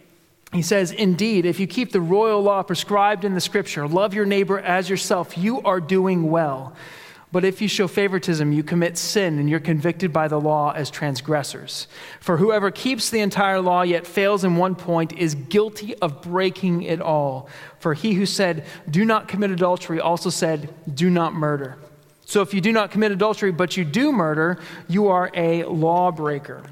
he 0.53 0.61
says, 0.61 0.91
Indeed, 0.91 1.45
if 1.45 1.59
you 1.59 1.67
keep 1.67 1.91
the 1.91 2.01
royal 2.01 2.41
law 2.41 2.63
prescribed 2.63 3.25
in 3.25 3.33
the 3.33 3.41
scripture, 3.41 3.87
love 3.87 4.13
your 4.13 4.25
neighbor 4.25 4.59
as 4.59 4.89
yourself, 4.89 5.37
you 5.37 5.61
are 5.63 5.81
doing 5.81 6.29
well. 6.31 6.73
But 7.29 7.43
if 7.43 7.61
you 7.61 7.67
show 7.67 7.89
favoritism, 7.89 8.53
you 8.53 8.63
commit 8.63 8.97
sin 8.97 9.37
and 9.37 9.49
you're 9.49 9.59
convicted 9.59 10.13
by 10.13 10.29
the 10.29 10.39
law 10.39 10.71
as 10.71 10.89
transgressors. 10.89 11.87
For 12.21 12.37
whoever 12.37 12.71
keeps 12.71 13.09
the 13.09 13.19
entire 13.19 13.59
law 13.59 13.81
yet 13.81 14.07
fails 14.07 14.45
in 14.45 14.55
one 14.55 14.75
point 14.75 15.11
is 15.11 15.35
guilty 15.35 15.93
of 15.95 16.21
breaking 16.21 16.83
it 16.83 17.01
all. 17.01 17.49
For 17.79 17.93
he 17.93 18.13
who 18.13 18.25
said, 18.25 18.65
Do 18.89 19.03
not 19.03 19.27
commit 19.27 19.51
adultery, 19.51 19.99
also 19.99 20.29
said, 20.29 20.73
Do 20.95 21.09
not 21.09 21.33
murder. 21.33 21.77
So 22.23 22.41
if 22.41 22.53
you 22.53 22.61
do 22.61 22.71
not 22.71 22.91
commit 22.91 23.11
adultery, 23.11 23.51
but 23.51 23.75
you 23.75 23.83
do 23.83 24.13
murder, 24.13 24.59
you 24.87 25.09
are 25.09 25.29
a 25.33 25.65
lawbreaker. 25.65 26.63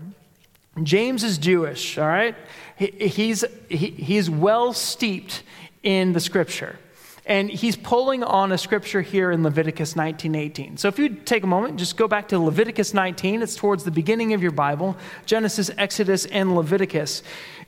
James 0.84 1.24
is 1.24 1.38
Jewish, 1.38 1.98
all 1.98 2.08
right? 2.08 2.36
He, 2.76 2.88
he's, 3.08 3.46
he, 3.70 3.92
he's 3.92 4.30
well 4.30 4.74
steeped 4.74 5.44
in 5.84 6.14
the 6.14 6.20
scripture. 6.20 6.78
And 7.26 7.50
he's 7.50 7.76
pulling 7.76 8.24
on 8.24 8.52
a 8.52 8.58
scripture 8.58 9.02
here 9.02 9.32
in 9.32 9.42
Leviticus 9.42 9.96
19:18. 9.96 10.78
So 10.78 10.88
if 10.88 11.00
you 11.00 11.10
take 11.10 11.44
a 11.44 11.48
moment, 11.48 11.78
just 11.78 11.98
go 11.98 12.08
back 12.08 12.28
to 12.28 12.40
Leviticus 12.40 12.94
19. 12.94 13.42
It's 13.42 13.56
towards 13.56 13.84
the 13.84 13.92
beginning 13.92 14.34
of 14.34 14.44
your 14.44 14.52
Bible, 14.52 14.96
Genesis, 15.26 15.72
Exodus, 15.78 16.26
and 16.28 16.56
Leviticus. 16.56 17.24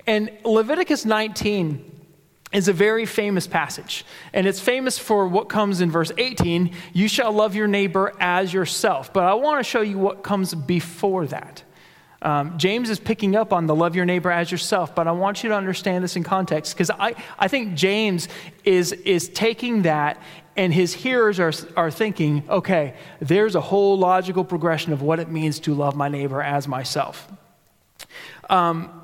And 0.06 0.30
Leviticus 0.46 1.06
19 1.06 1.91
is 2.54 2.67
a 2.67 2.74
very 2.74 3.06
famous 3.06 3.48
passage. 3.48 4.06
And 4.32 4.46
it's 4.46 4.60
famous 4.60 5.00
for 5.00 5.28
what 5.28 5.50
comes 5.50 5.82
in 5.82 5.89
verse 5.89 6.12
18 6.17 6.74
you 6.93 7.08
shall 7.08 7.32
love 7.32 7.56
your 7.56 7.67
neighbor 7.67 8.13
as 8.20 8.54
yourself. 8.54 9.12
But 9.12 9.24
I 9.24 9.34
want 9.34 9.60
to 9.60 9.63
show 9.63 9.82
you 9.82 9.98
what 9.98 10.24
comes 10.24 10.54
before 10.54 11.26
that. 11.28 11.63
Um, 12.21 12.58
James 12.58 12.89
is 12.89 12.99
picking 12.99 13.36
up 13.36 13.53
on 13.53 13.67
the 13.67 13.75
love 13.75 13.95
your 13.95 14.06
neighbor 14.06 14.32
as 14.32 14.51
yourself, 14.51 14.95
but 14.95 15.08
I 15.08 15.12
want 15.12 15.43
you 15.43 15.49
to 15.49 15.56
understand 15.56 16.03
this 16.03 16.15
in 16.15 16.23
context 16.23 16.73
because 16.73 16.89
I, 16.89 17.13
I 17.38 17.47
think 17.47 17.75
James 17.75 18.27
is, 18.63 18.91
is 18.91 19.30
taking 19.30 19.84
that 19.84 20.21
and 20.56 20.73
his 20.73 20.93
hearers 20.93 21.39
are, 21.39 21.53
are 21.75 21.91
thinking, 21.91 22.43
okay, 22.49 22.95
there's 23.19 23.53
a 23.53 23.62
whole 23.62 23.97
logical 23.97 24.43
progression 24.43 24.91
of 24.91 25.03
what 25.03 25.19
it 25.19 25.30
means 25.30 25.60
to 25.62 25.75
love 25.75 25.95
my 25.95 26.10
neighbor 26.10 26.41
as 26.41 26.67
myself. 26.67 27.32
Um, 28.49 29.01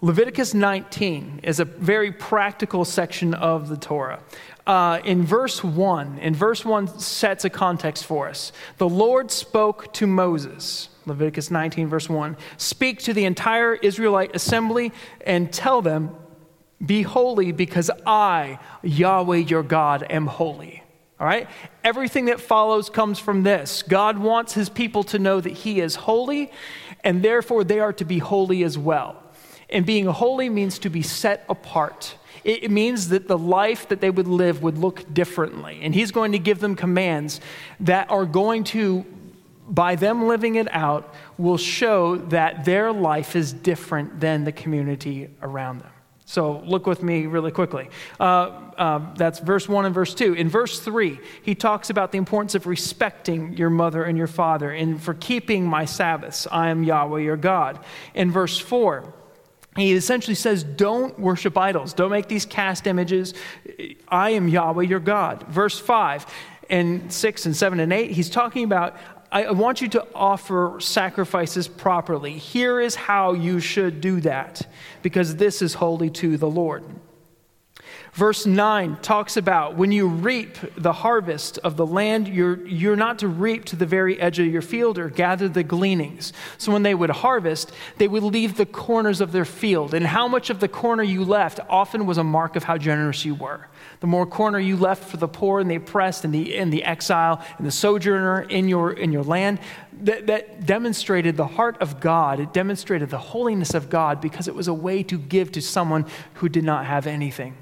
Leviticus 0.00 0.54
19 0.54 1.40
is 1.42 1.60
a 1.60 1.64
very 1.64 2.12
practical 2.12 2.84
section 2.84 3.34
of 3.34 3.68
the 3.68 3.76
Torah. 3.76 4.22
Uh, 4.66 5.00
in 5.04 5.24
verse 5.24 5.64
1, 5.64 6.18
in 6.18 6.34
verse 6.34 6.64
1 6.64 7.00
sets 7.00 7.44
a 7.44 7.50
context 7.50 8.06
for 8.06 8.28
us. 8.28 8.52
The 8.78 8.88
Lord 8.88 9.30
spoke 9.30 9.92
to 9.94 10.06
Moses. 10.06 10.88
Leviticus 11.10 11.50
19, 11.50 11.88
verse 11.88 12.08
1. 12.08 12.36
Speak 12.56 13.00
to 13.00 13.12
the 13.12 13.24
entire 13.24 13.74
Israelite 13.74 14.34
assembly 14.34 14.92
and 15.26 15.52
tell 15.52 15.82
them, 15.82 16.14
Be 16.84 17.02
holy 17.02 17.52
because 17.52 17.90
I, 18.06 18.58
Yahweh 18.82 19.36
your 19.36 19.62
God, 19.62 20.06
am 20.08 20.26
holy. 20.26 20.82
All 21.18 21.26
right? 21.26 21.48
Everything 21.84 22.26
that 22.26 22.40
follows 22.40 22.88
comes 22.88 23.18
from 23.18 23.42
this. 23.42 23.82
God 23.82 24.18
wants 24.18 24.54
his 24.54 24.70
people 24.70 25.02
to 25.04 25.18
know 25.18 25.40
that 25.40 25.52
he 25.52 25.80
is 25.80 25.94
holy, 25.94 26.50
and 27.04 27.22
therefore 27.22 27.62
they 27.62 27.78
are 27.78 27.92
to 27.94 28.04
be 28.06 28.18
holy 28.18 28.64
as 28.64 28.78
well. 28.78 29.22
And 29.68 29.84
being 29.84 30.06
holy 30.06 30.48
means 30.48 30.78
to 30.80 30.90
be 30.90 31.02
set 31.02 31.44
apart. 31.48 32.14
It 32.42 32.70
means 32.70 33.10
that 33.10 33.28
the 33.28 33.36
life 33.36 33.88
that 33.88 34.00
they 34.00 34.10
would 34.10 34.26
live 34.26 34.62
would 34.62 34.78
look 34.78 35.12
differently. 35.12 35.80
And 35.82 35.94
he's 35.94 36.10
going 36.10 36.32
to 36.32 36.38
give 36.38 36.60
them 36.60 36.74
commands 36.74 37.40
that 37.80 38.10
are 38.10 38.24
going 38.24 38.64
to 38.64 39.04
by 39.70 39.94
them 39.94 40.26
living 40.26 40.56
it 40.56 40.68
out, 40.72 41.14
will 41.38 41.56
show 41.56 42.16
that 42.16 42.64
their 42.64 42.92
life 42.92 43.36
is 43.36 43.52
different 43.52 44.20
than 44.20 44.44
the 44.44 44.52
community 44.52 45.30
around 45.40 45.80
them. 45.80 45.92
So 46.26 46.62
look 46.64 46.86
with 46.86 47.02
me 47.02 47.26
really 47.26 47.50
quickly. 47.50 47.88
Uh, 48.20 48.50
uh, 48.78 49.14
that's 49.14 49.40
verse 49.40 49.68
1 49.68 49.86
and 49.86 49.94
verse 49.94 50.14
2. 50.14 50.34
In 50.34 50.48
verse 50.48 50.78
3, 50.78 51.18
he 51.42 51.56
talks 51.56 51.90
about 51.90 52.12
the 52.12 52.18
importance 52.18 52.54
of 52.54 52.68
respecting 52.68 53.56
your 53.56 53.68
mother 53.68 54.04
and 54.04 54.16
your 54.16 54.28
father 54.28 54.70
and 54.70 55.02
for 55.02 55.14
keeping 55.14 55.66
my 55.66 55.84
Sabbaths. 55.84 56.46
I 56.52 56.68
am 56.68 56.84
Yahweh 56.84 57.20
your 57.20 57.36
God. 57.36 57.80
In 58.14 58.30
verse 58.30 58.58
4, 58.58 59.12
he 59.76 59.92
essentially 59.92 60.36
says, 60.36 60.62
Don't 60.62 61.18
worship 61.18 61.58
idols. 61.58 61.94
Don't 61.94 62.10
make 62.10 62.28
these 62.28 62.46
cast 62.46 62.86
images. 62.86 63.34
I 64.08 64.30
am 64.30 64.46
Yahweh 64.46 64.84
your 64.84 65.00
God. 65.00 65.44
Verse 65.48 65.80
5 65.80 66.26
and 66.68 67.12
6 67.12 67.46
and 67.46 67.56
7 67.56 67.80
and 67.80 67.92
8, 67.92 68.12
he's 68.12 68.30
talking 68.30 68.62
about 68.62 68.96
I 69.32 69.52
want 69.52 69.80
you 69.80 69.88
to 69.90 70.06
offer 70.12 70.78
sacrifices 70.80 71.68
properly. 71.68 72.32
Here 72.32 72.80
is 72.80 72.96
how 72.96 73.32
you 73.32 73.60
should 73.60 74.00
do 74.00 74.20
that, 74.22 74.66
because 75.02 75.36
this 75.36 75.62
is 75.62 75.74
holy 75.74 76.10
to 76.10 76.36
the 76.36 76.50
Lord. 76.50 76.82
Verse 78.12 78.44
9 78.44 78.96
talks 79.02 79.36
about 79.36 79.76
when 79.76 79.92
you 79.92 80.08
reap 80.08 80.58
the 80.76 80.92
harvest 80.92 81.58
of 81.58 81.76
the 81.76 81.86
land, 81.86 82.26
you're, 82.26 82.66
you're 82.66 82.96
not 82.96 83.20
to 83.20 83.28
reap 83.28 83.64
to 83.66 83.76
the 83.76 83.86
very 83.86 84.20
edge 84.20 84.40
of 84.40 84.46
your 84.46 84.62
field 84.62 84.98
or 84.98 85.08
gather 85.08 85.48
the 85.48 85.62
gleanings. 85.62 86.32
So 86.58 86.72
when 86.72 86.82
they 86.82 86.94
would 86.94 87.10
harvest, 87.10 87.70
they 87.98 88.08
would 88.08 88.24
leave 88.24 88.56
the 88.56 88.66
corners 88.66 89.20
of 89.20 89.30
their 89.30 89.44
field. 89.44 89.94
And 89.94 90.04
how 90.04 90.26
much 90.26 90.50
of 90.50 90.58
the 90.58 90.66
corner 90.66 91.04
you 91.04 91.24
left 91.24 91.60
often 91.68 92.04
was 92.04 92.18
a 92.18 92.24
mark 92.24 92.56
of 92.56 92.64
how 92.64 92.78
generous 92.78 93.24
you 93.24 93.36
were. 93.36 93.68
The 94.00 94.08
more 94.08 94.26
corner 94.26 94.58
you 94.58 94.76
left 94.76 95.04
for 95.04 95.16
the 95.16 95.28
poor 95.28 95.60
and 95.60 95.70
the 95.70 95.76
oppressed 95.76 96.24
and 96.24 96.34
the, 96.34 96.56
and 96.56 96.72
the 96.72 96.82
exile 96.82 97.44
and 97.58 97.66
the 97.66 97.70
sojourner 97.70 98.42
in 98.42 98.68
your, 98.68 98.90
in 98.90 99.12
your 99.12 99.22
land, 99.22 99.60
that, 100.02 100.26
that 100.26 100.66
demonstrated 100.66 101.36
the 101.36 101.46
heart 101.46 101.76
of 101.80 102.00
God. 102.00 102.40
It 102.40 102.52
demonstrated 102.52 103.10
the 103.10 103.18
holiness 103.18 103.72
of 103.72 103.88
God 103.88 104.20
because 104.20 104.48
it 104.48 104.54
was 104.54 104.66
a 104.66 104.74
way 104.74 105.04
to 105.04 105.16
give 105.16 105.52
to 105.52 105.62
someone 105.62 106.06
who 106.34 106.48
did 106.48 106.64
not 106.64 106.86
have 106.86 107.06
anything. 107.06 107.54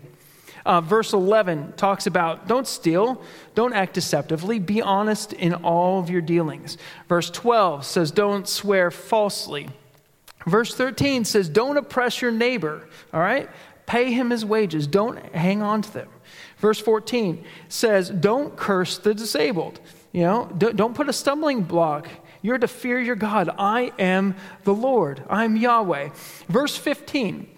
Uh, 0.69 0.83
verse 0.83 1.15
11 1.15 1.73
talks 1.79 2.07
about 2.07 2.47
don't 2.47 2.67
steal, 2.67 3.23
don't 3.55 3.73
act 3.73 3.95
deceptively, 3.95 4.59
be 4.59 4.83
honest 4.83 5.33
in 5.33 5.55
all 5.55 5.99
of 5.99 6.11
your 6.11 6.21
dealings. 6.21 6.77
Verse 7.09 7.31
12 7.31 7.87
says 7.87 8.11
don't 8.11 8.47
swear 8.47 8.91
falsely. 8.91 9.71
Verse 10.47 10.75
13 10.75 11.25
says 11.25 11.49
don't 11.49 11.79
oppress 11.79 12.21
your 12.21 12.31
neighbor, 12.31 12.87
all 13.15 13.21
right? 13.21 13.49
Pay 13.87 14.13
him 14.13 14.29
his 14.29 14.45
wages, 14.45 14.87
don't 14.87 15.19
hang 15.35 15.63
on 15.63 15.81
to 15.81 15.91
them. 15.91 16.09
Verse 16.59 16.79
14 16.79 17.43
says 17.71 18.11
don't 18.11 18.55
curse 18.55 18.99
the 18.99 19.15
disabled. 19.15 19.81
You 20.13 20.25
know, 20.25 20.53
don't 20.55 20.95
put 20.95 21.09
a 21.09 21.15
stumbling 21.15 21.63
block 21.63 22.09
you're 22.43 22.59
to 22.59 22.69
fear 22.69 23.01
your 23.01 23.17
God. 23.17 23.51
I 23.59 23.93
am 23.99 24.37
the 24.65 24.75
Lord. 24.75 25.25
I'm 25.29 25.57
Yahweh. 25.57 26.11
Verse 26.49 26.77
15 26.77 27.58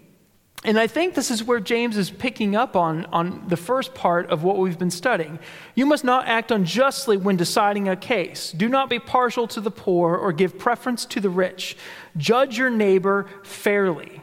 and 0.63 0.79
I 0.79 0.87
think 0.87 1.15
this 1.15 1.31
is 1.31 1.43
where 1.43 1.59
James 1.59 1.97
is 1.97 2.11
picking 2.11 2.55
up 2.55 2.77
on, 2.77 3.07
on 3.07 3.45
the 3.49 3.57
first 3.57 3.95
part 3.95 4.29
of 4.29 4.43
what 4.43 4.59
we've 4.59 4.79
been 4.79 4.91
studying. 4.91 5.39
You 5.75 5.87
must 5.87 6.05
not 6.05 6.27
act 6.27 6.51
unjustly 6.51 7.17
when 7.17 7.37
deciding 7.37 7.89
a 7.89 7.97
case. 7.97 8.53
Do 8.53 8.69
not 8.69 8.91
be 8.91 8.99
partial 8.99 9.49
to 9.49 9.61
the 9.63 9.71
poor 9.71 10.17
or 10.17 10.33
give 10.33 10.59
preference 10.59 11.07
to 11.07 11.21
the 11.21 11.31
rich. 11.31 11.79
Judge 12.19 12.59
your 12.59 12.69
neighbor 12.69 13.27
fairly. 13.43 14.21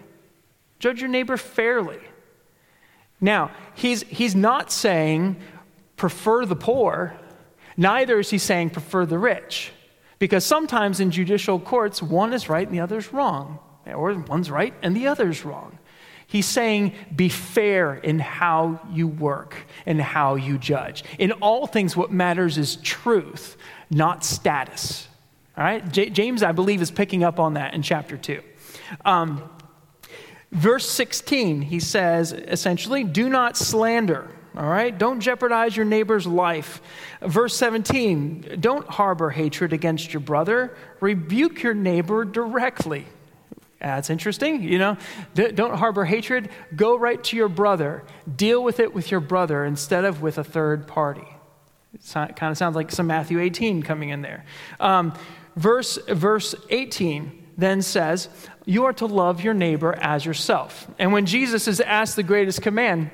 Judge 0.78 1.02
your 1.02 1.10
neighbor 1.10 1.38
fairly. 1.38 2.00
Now, 3.20 3.50
he's, 3.74 4.04
he's 4.04 4.36
not 4.36 4.72
saying 4.72 5.38
prefer 5.96 6.46
the 6.46 6.56
poor, 6.56 7.18
neither 7.76 8.20
is 8.20 8.30
he 8.30 8.38
saying 8.38 8.70
prefer 8.70 9.08
the 9.08 9.18
rich. 9.18 9.72
Because 10.20 10.46
sometimes 10.46 11.00
in 11.00 11.10
judicial 11.10 11.60
courts, 11.60 12.00
one 12.04 12.32
is 12.32 12.48
right 12.48 12.68
and 12.68 12.76
the 12.76 12.82
other 12.82 12.98
is 12.98 13.12
wrong, 13.12 13.58
or 13.88 14.14
one's 14.14 14.52
right 14.52 14.76
and 14.84 14.96
the 14.96 15.08
other 15.08 15.30
is 15.30 15.44
wrong. 15.44 15.80
He's 16.30 16.46
saying, 16.46 16.94
be 17.16 17.30
fair 17.30 17.96
in 17.96 18.20
how 18.20 18.82
you 18.92 19.08
work 19.08 19.56
and 19.86 20.02
how 20.02 20.36
you 20.36 20.58
judge. 20.58 21.06
In 21.18 21.32
all 21.34 21.68
things, 21.68 21.96
what 21.96 22.12
matters 22.12 22.58
is 22.58 22.76
truth, 22.78 23.56
not 23.90 24.26
status. 24.26 25.08
All 25.58 25.64
right? 25.64 25.90
J- 25.90 26.10
James, 26.10 26.44
I 26.44 26.52
believe, 26.52 26.82
is 26.82 26.92
picking 26.92 27.24
up 27.24 27.40
on 27.40 27.54
that 27.54 27.74
in 27.74 27.82
chapter 27.82 28.18
2. 28.18 28.42
Um, 29.06 29.50
verse 30.52 30.88
16, 30.90 31.62
he 31.62 31.80
says 31.80 32.34
essentially, 32.34 33.06
do 33.06 33.30
not 33.30 33.56
slander. 33.56 34.30
All 34.58 34.68
right? 34.68 34.98
Don't 34.98 35.22
jeopardize 35.22 35.78
your 35.78 35.86
neighbor's 35.86 36.28
life. 36.28 36.82
Verse 37.22 37.56
17, 37.56 38.58
don't 38.60 38.88
harbor 38.88 39.30
hatred 39.30 39.72
against 39.72 40.14
your 40.14 40.22
brother. 40.22 40.76
Rebuke 41.00 41.64
your 41.64 41.74
neighbor 41.74 42.26
directly. 42.26 43.06
That's 43.80 44.10
interesting. 44.10 44.64
You 44.64 44.80
know, 44.80 44.98
don't 45.36 45.76
harbor 45.76 46.06
hatred. 46.06 46.50
Go 46.76 46.98
right 46.98 47.24
to 47.26 47.38
your 47.38 47.50
brother. 47.50 48.04
Deal 48.36 48.64
with 48.64 48.80
it 48.80 48.94
with 48.94 49.12
your 49.12 49.20
brother 49.20 49.66
instead 49.66 50.04
of 50.04 50.22
with 50.22 50.38
a 50.38 50.44
third 50.44 50.88
party. 50.88 51.28
It 51.94 52.36
kind 52.36 52.52
of 52.52 52.58
sounds 52.58 52.76
like 52.76 52.92
some 52.92 53.08
Matthew 53.08 53.40
18 53.40 53.84
coming 53.84 54.10
in 54.10 54.22
there. 54.22 54.46
Um, 54.80 55.14
verse, 55.56 55.98
verse 56.08 56.56
18 56.70 57.48
then 57.58 57.82
says, 57.82 58.30
You 58.66 58.86
are 58.86 58.94
to 58.94 59.06
love 59.06 59.44
your 59.44 59.54
neighbor 59.54 59.96
as 59.96 60.26
yourself. 60.26 60.90
And 61.00 61.12
when 61.12 61.26
Jesus 61.26 61.68
is 61.68 61.82
asked 61.82 62.16
the 62.16 62.24
greatest 62.24 62.62
command, 62.62 63.10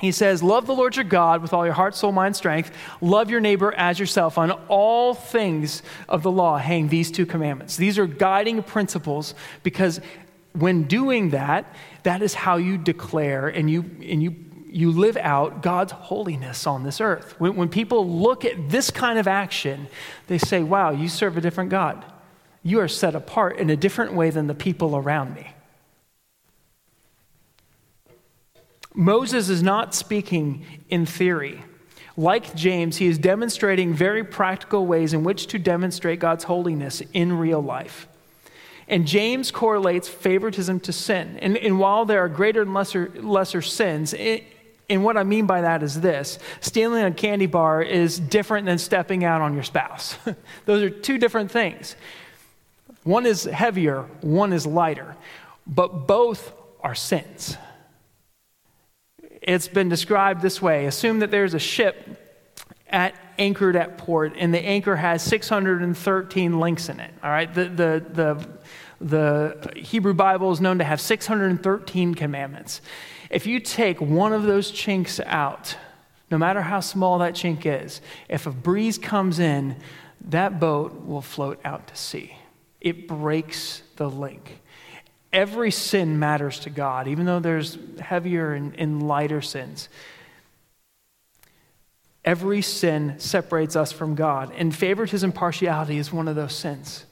he 0.00 0.12
says, 0.12 0.42
Love 0.42 0.66
the 0.66 0.74
Lord 0.74 0.96
your 0.96 1.04
God 1.04 1.42
with 1.42 1.52
all 1.52 1.64
your 1.64 1.74
heart, 1.74 1.94
soul, 1.94 2.12
mind, 2.12 2.36
strength. 2.36 2.70
Love 3.00 3.30
your 3.30 3.40
neighbor 3.40 3.72
as 3.74 3.98
yourself. 3.98 4.38
On 4.38 4.50
all 4.68 5.14
things 5.14 5.82
of 6.08 6.22
the 6.22 6.30
law 6.30 6.56
hang 6.56 6.88
these 6.88 7.10
two 7.10 7.26
commandments. 7.26 7.76
These 7.76 7.98
are 7.98 8.06
guiding 8.06 8.62
principles 8.62 9.34
because 9.62 10.00
when 10.52 10.84
doing 10.84 11.30
that, 11.30 11.74
that 12.04 12.22
is 12.22 12.34
how 12.34 12.56
you 12.56 12.78
declare 12.78 13.48
and 13.48 13.70
you, 13.70 13.84
and 14.02 14.22
you, 14.22 14.36
you 14.66 14.92
live 14.92 15.16
out 15.16 15.62
God's 15.62 15.92
holiness 15.92 16.66
on 16.66 16.84
this 16.84 17.00
earth. 17.00 17.34
When, 17.38 17.56
when 17.56 17.68
people 17.68 18.08
look 18.08 18.44
at 18.44 18.70
this 18.70 18.90
kind 18.90 19.18
of 19.18 19.26
action, 19.26 19.88
they 20.28 20.38
say, 20.38 20.62
Wow, 20.62 20.90
you 20.90 21.08
serve 21.08 21.36
a 21.36 21.40
different 21.40 21.70
God. 21.70 22.04
You 22.62 22.80
are 22.80 22.88
set 22.88 23.14
apart 23.14 23.58
in 23.58 23.70
a 23.70 23.76
different 23.76 24.12
way 24.12 24.30
than 24.30 24.46
the 24.46 24.54
people 24.54 24.96
around 24.96 25.34
me. 25.34 25.54
Moses 28.98 29.48
is 29.48 29.62
not 29.62 29.94
speaking 29.94 30.64
in 30.90 31.06
theory. 31.06 31.62
Like 32.16 32.56
James, 32.56 32.96
he 32.96 33.06
is 33.06 33.16
demonstrating 33.16 33.94
very 33.94 34.24
practical 34.24 34.88
ways 34.88 35.14
in 35.14 35.22
which 35.22 35.46
to 35.46 35.58
demonstrate 35.60 36.18
God's 36.18 36.42
holiness 36.42 37.00
in 37.12 37.38
real 37.38 37.60
life. 37.62 38.08
And 38.88 39.06
James 39.06 39.52
correlates 39.52 40.08
favoritism 40.08 40.80
to 40.80 40.92
sin. 40.92 41.38
And, 41.40 41.56
and 41.56 41.78
while 41.78 42.06
there 42.06 42.24
are 42.24 42.28
greater 42.28 42.62
and 42.62 42.74
lesser, 42.74 43.12
lesser 43.14 43.62
sins, 43.62 44.14
it, 44.14 44.42
and 44.90 45.04
what 45.04 45.16
I 45.16 45.22
mean 45.22 45.46
by 45.46 45.60
that 45.60 45.84
is 45.84 46.00
this 46.00 46.40
stealing 46.60 47.04
a 47.04 47.12
candy 47.12 47.46
bar 47.46 47.80
is 47.80 48.18
different 48.18 48.66
than 48.66 48.78
stepping 48.78 49.22
out 49.22 49.40
on 49.40 49.54
your 49.54 49.62
spouse. 49.62 50.18
Those 50.64 50.82
are 50.82 50.90
two 50.90 51.18
different 51.18 51.52
things. 51.52 51.94
One 53.04 53.26
is 53.26 53.44
heavier, 53.44 54.06
one 54.22 54.52
is 54.52 54.66
lighter, 54.66 55.14
but 55.68 56.08
both 56.08 56.52
are 56.80 56.96
sins. 56.96 57.56
It's 59.48 59.66
been 59.66 59.88
described 59.88 60.42
this 60.42 60.60
way 60.60 60.84
Assume 60.84 61.20
that 61.20 61.30
there's 61.30 61.54
a 61.54 61.58
ship 61.58 62.06
at 62.90 63.14
anchored 63.38 63.76
at 63.76 63.96
port, 63.96 64.34
and 64.36 64.52
the 64.52 64.60
anchor 64.60 64.94
has 64.94 65.22
613 65.22 66.60
links 66.60 66.88
in 66.88 67.00
it. 67.00 67.10
All 67.22 67.30
right, 67.30 67.52
the, 67.54 67.64
the, 67.64 68.04
the, 68.12 68.48
the 69.00 69.72
Hebrew 69.78 70.12
Bible 70.12 70.50
is 70.50 70.60
known 70.60 70.78
to 70.78 70.84
have 70.84 71.00
613 71.00 72.14
commandments. 72.14 72.82
If 73.30 73.46
you 73.46 73.60
take 73.60 74.00
one 74.00 74.32
of 74.32 74.42
those 74.42 74.70
chinks 74.70 75.20
out, 75.20 75.76
no 76.30 76.36
matter 76.36 76.60
how 76.60 76.80
small 76.80 77.18
that 77.18 77.34
chink 77.34 77.64
is, 77.64 78.00
if 78.28 78.46
a 78.46 78.50
breeze 78.50 78.98
comes 78.98 79.38
in, 79.38 79.76
that 80.26 80.58
boat 80.58 81.06
will 81.06 81.22
float 81.22 81.60
out 81.64 81.86
to 81.86 81.96
sea. 81.96 82.36
It 82.80 83.06
breaks 83.06 83.82
the 83.96 84.10
link 84.10 84.60
every 85.32 85.70
sin 85.70 86.18
matters 86.18 86.60
to 86.60 86.70
God, 86.70 87.08
even 87.08 87.26
though 87.26 87.40
there's 87.40 87.78
heavier 88.00 88.52
and, 88.54 88.74
and 88.78 89.06
lighter 89.06 89.42
sins. 89.42 89.88
Every 92.24 92.62
sin 92.62 93.14
separates 93.18 93.76
us 93.76 93.92
from 93.92 94.14
God, 94.14 94.52
and 94.56 94.74
favoritism, 94.74 95.32
partiality 95.32 95.98
is 95.98 96.12
one 96.12 96.28
of 96.28 96.36
those 96.36 96.54
sins. 96.54 97.06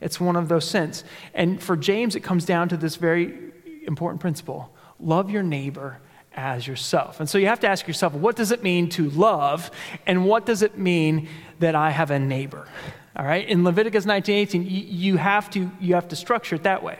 It's 0.00 0.20
one 0.20 0.36
of 0.36 0.48
those 0.48 0.68
sins. 0.68 1.04
And 1.34 1.62
for 1.62 1.76
James, 1.76 2.14
it 2.16 2.20
comes 2.20 2.44
down 2.44 2.68
to 2.70 2.76
this 2.76 2.96
very 2.96 3.52
important 3.86 4.20
principle 4.20 4.72
love 4.98 5.30
your 5.30 5.42
neighbor 5.42 5.98
as 6.34 6.66
yourself. 6.66 7.20
And 7.20 7.28
so 7.28 7.38
you 7.38 7.46
have 7.46 7.60
to 7.60 7.68
ask 7.68 7.88
yourself, 7.88 8.12
what 8.12 8.36
does 8.36 8.52
it 8.52 8.62
mean 8.62 8.88
to 8.90 9.10
love, 9.10 9.70
and 10.06 10.24
what 10.24 10.46
does 10.46 10.62
it 10.62 10.78
mean 10.78 11.28
that 11.58 11.74
I 11.74 11.90
have 11.90 12.10
a 12.10 12.18
neighbor? 12.18 12.68
All 13.16 13.24
right? 13.24 13.46
In 13.46 13.64
Leviticus 13.64 14.04
19:18, 14.04 14.66
you 14.68 15.16
have 15.16 15.50
to 15.50 15.70
you 15.80 15.94
have 15.94 16.08
to 16.08 16.16
structure 16.16 16.56
it 16.56 16.62
that 16.62 16.82
way. 16.82 16.98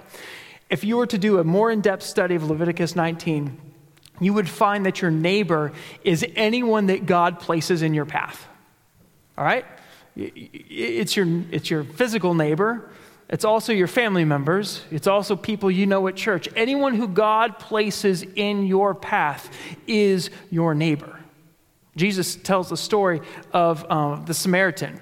If 0.68 0.85
you 0.85 0.96
were 0.96 1.07
to 1.07 1.18
do 1.18 1.38
a 1.38 1.44
more 1.44 1.70
in-depth 1.70 2.03
study 2.03 2.35
of 2.37 2.49
Leviticus 2.49 2.94
19, 2.94 3.59
you 4.20 4.35
would 4.35 4.49
find 4.49 4.87
that 4.87 5.03
your 5.03 5.11
neighbor 5.11 5.73
is 6.05 6.25
anyone 6.37 6.87
that 6.87 7.07
God 7.07 7.40
places 7.40 7.83
in 7.83 7.94
your 7.94 8.05
path. 8.05 8.46
All 9.37 9.44
right? 9.44 9.64
It's 10.16 11.16
your, 11.16 11.27
it's 11.51 11.70
your 11.70 11.83
physical 11.83 12.35
neighbor. 12.35 12.90
It's 13.29 13.44
also 13.44 13.73
your 13.73 13.87
family 13.87 14.25
members. 14.25 14.83
It's 14.90 15.07
also 15.07 15.37
people 15.37 15.70
you 15.70 15.87
know 15.87 16.07
at 16.09 16.16
church. 16.16 16.49
Anyone 16.55 16.94
who 16.94 17.09
God 17.09 17.59
places 17.59 18.23
in 18.23 18.66
your 18.66 18.94
path 18.94 19.51
is 19.87 20.31
your 20.51 20.75
neighbor. 20.75 21.18
Jesus 21.96 22.37
tells 22.37 22.68
the 22.68 22.77
story 22.77 23.20
of 23.53 23.85
uh, 23.88 24.16
the 24.25 24.35
Samaritan 24.35 25.01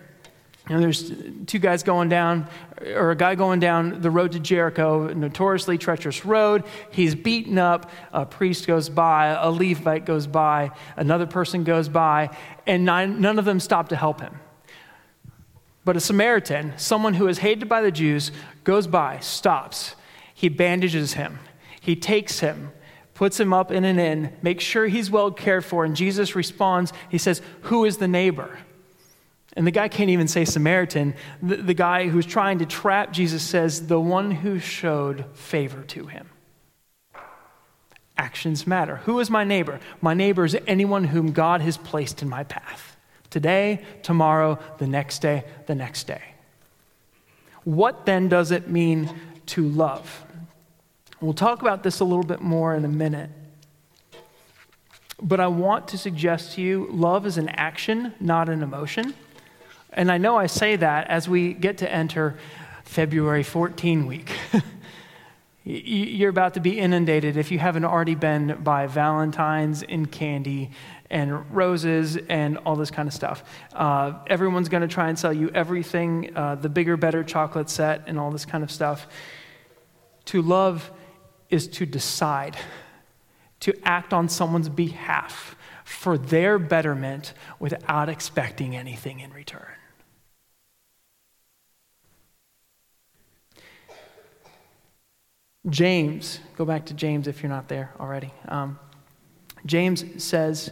and 0.69 0.83
there's 0.83 1.11
two 1.47 1.59
guys 1.59 1.83
going 1.83 2.09
down, 2.11 2.49
or 2.95 3.11
a 3.11 3.17
guy 3.17 3.35
going 3.35 3.59
down 3.59 4.03
the 4.03 4.11
road 4.11 4.33
to 4.33 4.39
Jericho, 4.39 5.09
a 5.09 5.15
notoriously 5.15 5.79
treacherous 5.79 6.27
road. 6.27 6.65
He's 6.91 7.15
beaten 7.15 7.57
up. 7.57 7.91
A 8.13 8.27
priest 8.27 8.67
goes 8.67 8.91
by, 8.91 9.29
a 9.29 9.51
Levite 9.51 10.05
goes 10.05 10.27
by, 10.27 10.73
another 10.97 11.27
person 11.27 11.65
goes 11.65 11.89
by, 11.89 12.37
and 12.67 12.85
none, 12.85 13.21
none 13.21 13.39
of 13.39 13.47
them 13.47 13.61
stop 13.61 13.89
to 13.89 13.97
help 13.97 14.21
him. 14.21 14.39
But 15.87 15.97
a 15.97 16.01
Samaritan, 16.01 16.75
someone 16.77 17.15
who 17.15 17.29
is 17.29 17.39
hated 17.39 17.67
by 17.67 17.81
the 17.81 17.91
Jews, 17.91 18.31
goes 18.63 18.87
by, 18.87 19.21
stops. 19.21 19.95
He 20.35 20.51
bandages 20.51 21.15
him, 21.15 21.39
he 21.81 21.97
takes 21.97 22.41
him, 22.41 22.73
puts 23.15 23.41
him 23.41 23.55
up 23.55 23.73
in 23.73 23.85
an 23.85 23.99
inn, 23.99 24.37
makes 24.43 24.65
sure 24.65 24.87
he's 24.87 25.11
well 25.11 25.31
cared 25.31 25.65
for, 25.65 25.87
and 25.87 25.97
Jesus 25.97 26.37
responds, 26.37 26.93
he 27.09 27.17
says, 27.17 27.41
Who 27.63 27.87
is 27.87 27.97
the 27.97 28.07
neighbor? 28.07 28.59
And 29.55 29.67
the 29.67 29.71
guy 29.71 29.89
can't 29.89 30.11
even 30.11 30.29
say 30.29 30.45
Samaritan. 30.45 31.15
The, 31.43 31.57
the 31.57 31.75
guy 31.75 32.09
who's 32.09 32.27
trying 32.27 32.59
to 32.59 32.67
trap 32.67 33.13
Jesus 33.13 33.43
says, 33.43 33.87
The 33.87 34.01
one 34.01 34.31
who 34.31 34.59
showed 34.59 35.25
favor 35.35 35.83
to 35.85 36.07
him. 36.07 36.29
Actions 38.17 38.67
matter. 38.67 38.97
Who 38.97 39.21
is 39.21 39.31
my 39.31 39.45
neighbor? 39.45 39.81
My 40.01 40.13
neighbor 40.13 40.45
is 40.45 40.57
anyone 40.67 41.05
whom 41.05 41.33
God 41.33 41.61
has 41.61 41.77
placed 41.77 42.21
in 42.21 42.29
my 42.29 42.45
path. 42.45 42.97
Today, 43.31 43.83
tomorrow, 44.03 44.59
the 44.79 44.87
next 44.87 45.21
day, 45.21 45.45
the 45.67 45.75
next 45.75 46.07
day. 46.07 46.23
What 47.65 48.07
then 48.07 48.29
does 48.29 48.51
it 48.51 48.69
mean 48.69 49.11
to 49.47 49.69
love? 49.69 50.25
We'll 51.21 51.35
talk 51.35 51.61
about 51.61 51.83
this 51.83 52.01
a 52.01 52.05
little 52.05 52.25
bit 52.25 52.41
more 52.41 52.75
in 52.75 52.85
a 52.85 52.89
minute. 52.89 53.31
But 55.21 55.41
I 55.41 55.49
want 55.49 55.89
to 55.89 55.99
suggest 55.99 56.55
to 56.55 56.63
you 56.63 56.89
love 56.91 57.27
is 57.27 57.39
an 57.39 57.49
action, 57.51 58.15
not 58.21 58.49
an 58.49 58.63
emotion. 58.63 59.15
And 59.99 60.13
I 60.13 60.19
know 60.19 60.37
I 60.37 60.47
say 60.47 60.77
that 60.77 61.09
as 61.09 61.29
we 61.29 61.55
get 61.55 61.79
to 61.79 61.93
enter 61.93 62.37
February 62.85 63.43
14 63.43 64.07
week. 64.07 64.31
You're 65.65 66.31
about 66.31 66.55
to 66.55 66.61
be 66.61 66.79
inundated, 66.79 67.37
if 67.37 67.51
you 67.51 67.59
haven't 67.59 67.85
already 67.85 68.15
been, 68.15 68.61
by 68.63 68.87
Valentine's 68.87 69.83
and 69.83 70.11
candy 70.11 70.71
and 71.11 71.53
roses 71.53 72.17
and 72.17 72.59
all 72.59 72.77
this 72.77 72.93
kind 72.93 73.09
of 73.09 73.13
stuff. 73.13 73.43
Uh, 73.73 74.21
everyone's 74.29 74.69
going 74.69 74.83
to 74.83 74.89
try 74.89 75.09
and 75.09 75.19
sell 75.19 75.33
you 75.33 75.51
everything 75.53 76.31
uh, 76.37 76.55
the 76.55 76.69
bigger, 76.69 76.97
better 76.97 77.25
chocolate 77.25 77.69
set 77.69 78.05
and 78.07 78.21
all 78.21 78.31
this 78.31 78.45
kind 78.45 78.63
of 78.63 78.71
stuff. 78.71 79.09
To 80.27 80.43
love 80.43 80.93
is 81.51 81.67
to 81.69 81.87
decide, 81.87 82.57
to 83.61 83.75
act 83.83 84.13
on 84.13 84.29
someone's 84.29 84.69
behalf 84.69 85.57
for 85.85 86.17
their 86.17 86.57
betterment 86.61 87.33
without 87.59 88.09
expecting 88.09 88.77
anything 88.77 89.19
in 89.19 89.33
return. 89.33 89.68
James, 95.71 96.41
go 96.57 96.65
back 96.65 96.87
to 96.87 96.95
James 96.95 97.29
if 97.29 97.43
you're 97.43 97.51
not 97.51 97.69
there 97.69 97.93
already. 98.01 98.33
Um, 98.49 98.79
James 99.67 100.23
says, 100.23 100.71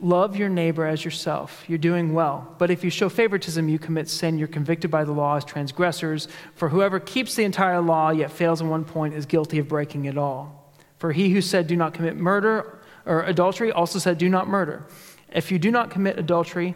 Love 0.00 0.36
your 0.36 0.48
neighbor 0.48 0.86
as 0.86 1.04
yourself. 1.04 1.64
You're 1.68 1.78
doing 1.78 2.12
well. 2.12 2.54
But 2.58 2.70
if 2.70 2.84
you 2.84 2.90
show 2.90 3.08
favoritism, 3.08 3.68
you 3.68 3.78
commit 3.78 4.08
sin. 4.08 4.38
You're 4.38 4.48
convicted 4.48 4.90
by 4.90 5.04
the 5.04 5.12
law 5.12 5.36
as 5.36 5.44
transgressors. 5.44 6.28
For 6.56 6.68
whoever 6.68 6.98
keeps 7.00 7.36
the 7.36 7.44
entire 7.44 7.80
law 7.80 8.10
yet 8.10 8.30
fails 8.30 8.60
in 8.60 8.68
one 8.68 8.84
point 8.84 9.14
is 9.14 9.24
guilty 9.24 9.58
of 9.58 9.68
breaking 9.68 10.04
it 10.06 10.18
all. 10.18 10.74
For 10.98 11.12
he 11.12 11.30
who 11.30 11.40
said, 11.40 11.68
Do 11.68 11.76
not 11.76 11.94
commit 11.94 12.16
murder 12.16 12.80
or 13.06 13.22
adultery 13.22 13.70
also 13.70 13.98
said, 13.98 14.18
Do 14.18 14.28
not 14.28 14.48
murder. 14.48 14.86
If 15.32 15.50
you 15.50 15.58
do 15.58 15.70
not 15.70 15.90
commit 15.90 16.18
adultery, 16.18 16.74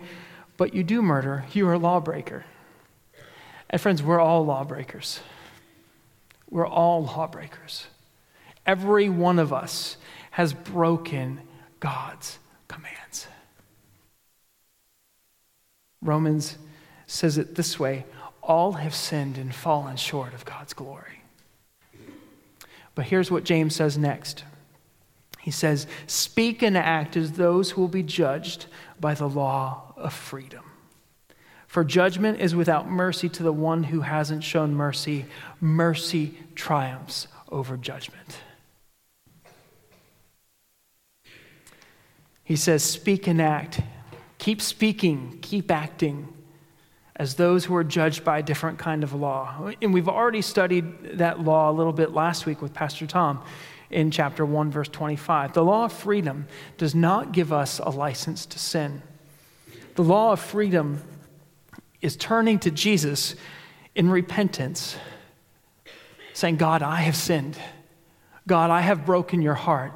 but 0.57 0.75
you 0.75 0.83
do 0.83 1.03
murder, 1.03 1.45
you 1.53 1.69
are 1.69 1.75
a 1.75 1.79
lawbreaker. 1.79 2.45
And 3.71 3.81
friends, 3.81 4.03
we're 4.03 4.21
all 4.21 4.45
lawbreakers. 4.45 5.21
We're 6.51 6.67
all 6.67 7.05
lawbreakers. 7.05 7.87
Every 8.67 9.09
one 9.09 9.39
of 9.39 9.53
us 9.53 9.97
has 10.33 10.53
broken 10.53 11.41
God's 11.81 12.39
commands. 12.69 13.27
Romans 16.03 16.59
says 17.07 17.39
it 17.39 17.55
this 17.55 17.79
way 17.79 18.05
all 18.43 18.73
have 18.73 18.95
sinned 18.95 19.37
and 19.37 19.55
fallen 19.55 19.97
short 19.97 20.33
of 20.33 20.45
God's 20.45 20.73
glory. 20.73 21.23
But 22.95 23.07
here's 23.07 23.31
what 23.31 23.45
James 23.45 23.77
says 23.77 23.99
next. 23.99 24.45
He 25.39 25.51
says, 25.51 25.87
Speak 26.07 26.63
and 26.63 26.77
act 26.77 27.17
as 27.17 27.33
those 27.33 27.71
who 27.71 27.83
will 27.83 27.89
be 27.89 28.03
judged 28.03 28.67
by 28.99 29.15
the 29.15 29.29
law 29.29 29.93
of 29.97 30.13
freedom. 30.13 30.68
For 31.69 31.85
judgment 31.85 32.41
is 32.41 32.57
without 32.57 32.91
mercy 32.91 33.29
to 33.29 33.43
the 33.43 33.53
one 33.53 33.85
who 33.85 34.01
hasn't 34.01 34.43
shown 34.43 34.75
mercy. 34.75 35.27
Mercy 35.61 36.35
triumphs 36.55 37.29
over 37.53 37.77
judgment. 37.77 38.39
He 42.43 42.57
says, 42.57 42.83
Speak 42.83 43.27
and 43.27 43.41
act. 43.41 43.83
Keep 44.39 44.63
speaking, 44.63 45.39
keep 45.43 45.71
acting 45.71 46.33
as 47.17 47.35
those 47.35 47.67
who 47.67 47.77
are 47.77 47.85
judged 47.85 48.25
by 48.25 48.39
a 48.39 48.43
different 48.43 48.79
kind 48.79 49.05
of 49.05 49.13
law. 49.13 49.71
And 49.83 49.93
we've 49.93 50.09
already 50.09 50.41
studied 50.41 51.19
that 51.19 51.41
law 51.41 51.71
a 51.71 51.73
little 51.73 51.93
bit 51.93 52.13
last 52.13 52.47
week 52.47 52.63
with 52.63 52.73
Pastor 52.73 53.07
Tom 53.07 53.43
in 53.91 54.11
chapter 54.11 54.47
1, 54.47 54.71
verse 54.71 54.89
25. 54.89 55.53
The 55.53 55.65
law 55.65 55.85
of 55.85 55.93
freedom 55.93 56.47
does 56.79 56.95
not 56.95 57.33
give 57.33 57.53
us 57.53 57.79
a 57.79 57.91
license 57.91 58.47
to 58.47 58.59
sin. 58.59 59.03
The 59.97 60.05
law 60.05 60.33
of 60.33 60.41
freedom 60.41 61.03
is 62.01 62.17
turning 62.17 62.59
to 62.61 62.71
Jesus 62.71 63.35
in 63.95 64.11
repentance, 64.11 64.97
saying, 66.33 66.57
God, 66.57 66.83
I 66.83 66.97
have 66.97 67.17
sinned. 67.17 67.59
God, 68.47 68.71
I 68.71 68.81
have 68.81 69.05
broken 69.05 69.43
your 69.43 69.55
heart. 69.55 69.93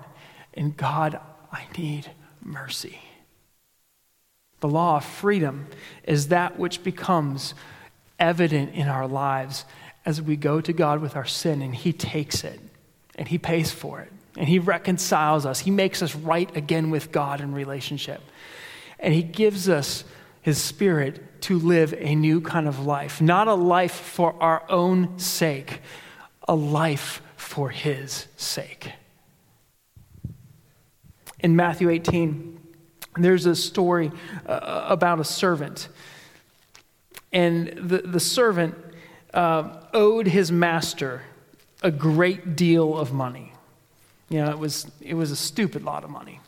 And 0.55 0.77
God, 0.77 1.19
I 1.53 1.67
need 1.79 2.11
mercy. 2.43 2.99
The 4.61 4.69
law 4.69 4.99
of 4.99 5.05
freedom 5.05 5.67
is 6.05 6.29
that 6.29 6.59
which 6.59 6.85
becomes 6.85 7.55
evident 8.19 8.75
in 8.75 8.89
our 8.89 9.09
lives 9.09 9.65
as 10.05 10.21
we 10.21 10.37
go 10.37 10.61
to 10.61 10.73
God 10.73 11.01
with 11.01 11.17
our 11.17 11.25
sin 11.25 11.63
and 11.63 11.75
He 11.75 11.93
takes 11.93 12.45
it 12.45 12.61
and 13.17 13.29
He 13.29 13.39
pays 13.39 13.71
for 13.71 14.01
it 14.01 14.13
and 14.37 14.49
He 14.49 14.59
reconciles 14.59 15.47
us. 15.47 15.61
He 15.61 15.71
makes 15.71 16.03
us 16.03 16.15
right 16.15 16.55
again 16.57 16.91
with 16.91 17.13
God 17.13 17.41
in 17.41 17.53
relationship. 17.53 18.21
And 18.99 19.13
He 19.13 19.23
gives 19.23 19.69
us 19.69 20.05
His 20.43 20.59
Spirit 20.59 21.41
to 21.43 21.59
live 21.59 21.95
a 21.97 22.15
new 22.15 22.41
kind 22.41 22.69
of 22.69 22.85
life, 22.85 23.21
not 23.21 23.49
a 23.49 23.55
life 23.55 23.93
for 23.93 24.35
our 24.43 24.65
own 24.69 25.19
sake, 25.19 25.81
a 26.47 26.55
life 26.55 27.23
for 27.37 27.71
His 27.71 28.27
sake. 28.37 28.93
In 31.41 31.57
Matthew 31.57 31.91
18, 31.91 32.61
there's 33.17 33.47
a 33.47 33.57
story 33.57 34.11
uh, 34.47 34.87
about 34.89 35.21
a 35.21 35.25
servant. 35.25 35.89
And 37.33 37.69
the, 37.69 37.99
the 37.99 38.21
servant 38.21 38.75
uh, 39.35 39.81
owed 39.93 40.27
his 40.27 40.53
master 40.53 41.23
a 41.83 41.91
great 41.91 42.57
deal 42.57 42.97
of 42.97 43.13
money. 43.13 43.53
You 44.29 44.43
know, 44.43 44.51
it 44.51 44.59
was, 44.59 44.87
it 45.01 45.15
was 45.15 45.31
a 45.31 45.37
stupid 45.37 45.83
lot 45.83 46.05
of 46.05 46.11
money. 46.11 46.41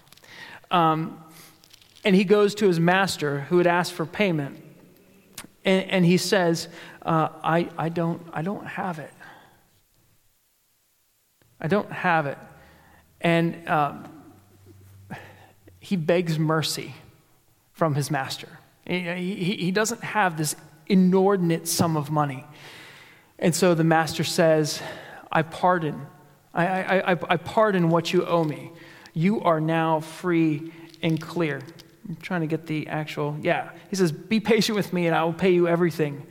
Um, 0.70 1.22
and 2.05 2.14
he 2.14 2.25
goes 2.25 2.55
to 2.57 2.67
his 2.67 2.79
master 2.79 3.40
who 3.49 3.59
had 3.59 3.67
asked 3.67 3.93
for 3.93 4.05
payment. 4.05 4.62
And, 5.64 5.90
and 5.90 6.05
he 6.05 6.19
says, 6.19 6.69
uh, 7.03 7.31
I, 7.43 7.69
I, 7.79 7.88
don't, 7.88 8.21
I 8.33 8.43
don't 8.43 8.67
have 8.67 8.99
it. 8.99 9.12
I 11.61 11.67
don't 11.67 11.90
have 11.90 12.27
it. 12.27 12.38
And 13.21 13.67
um, 13.69 14.23
he 15.81 15.97
begs 15.97 16.38
mercy 16.38 16.95
from 17.73 17.95
his 17.95 18.11
master. 18.11 18.49
He, 18.87 19.01
he, 19.01 19.57
he 19.57 19.71
doesn't 19.71 20.03
have 20.03 20.37
this 20.37 20.55
inordinate 20.87 21.67
sum 21.67 21.97
of 21.97 22.11
money. 22.11 22.45
And 23.38 23.55
so 23.55 23.75
the 23.75 23.85
master 23.85 24.25
says, 24.25 24.83
I 25.33 25.43
pardon. 25.43 26.07
I, 26.53 26.67
I, 26.67 27.12
I, 27.12 27.19
I 27.31 27.37
pardon 27.38 27.88
what 27.88 28.12
you 28.12 28.27
owe 28.27 28.45
me. 28.45 28.73
You 29.14 29.40
are 29.40 29.61
now 29.61 30.01
free 30.01 30.71
and 31.03 31.21
clear. 31.21 31.62
I'm 32.09 32.17
trying 32.17 32.43
to 32.43 32.47
get 32.47 32.67
the 32.67 32.87
actual, 32.88 33.37
yeah. 33.40 33.71
He 33.88 33.97
says, 33.97 34.12
Be 34.12 34.40
patient 34.40 34.77
with 34.77 34.93
me 34.93 35.07
and 35.07 35.14
I 35.14 35.25
will 35.25 35.33
pay 35.33 35.51
you 35.51 35.67
everything. 35.67 36.27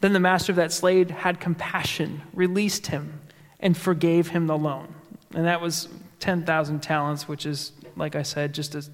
Then 0.00 0.12
the 0.12 0.20
master 0.20 0.52
of 0.52 0.56
that 0.56 0.72
slave 0.72 1.10
had 1.10 1.40
compassion, 1.40 2.22
released 2.34 2.88
him, 2.88 3.20
and 3.60 3.76
forgave 3.76 4.28
him 4.28 4.46
the 4.46 4.56
loan. 4.56 4.94
And 5.34 5.46
that 5.46 5.60
was 5.60 5.88
10,000 6.20 6.82
talents, 6.82 7.26
which 7.26 7.46
is, 7.46 7.72
like 7.96 8.14
I 8.14 8.22
said, 8.22 8.52
just 8.52 8.74
a 8.74 8.84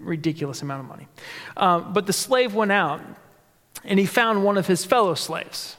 ridiculous 0.00 0.62
amount 0.62 0.80
of 0.80 0.88
money. 0.88 1.08
Um, 1.56 1.92
but 1.92 2.06
the 2.06 2.12
slave 2.12 2.54
went 2.54 2.72
out 2.72 3.00
and 3.84 3.98
he 3.98 4.06
found 4.06 4.44
one 4.44 4.56
of 4.56 4.66
his 4.66 4.84
fellow 4.84 5.14
slaves 5.14 5.76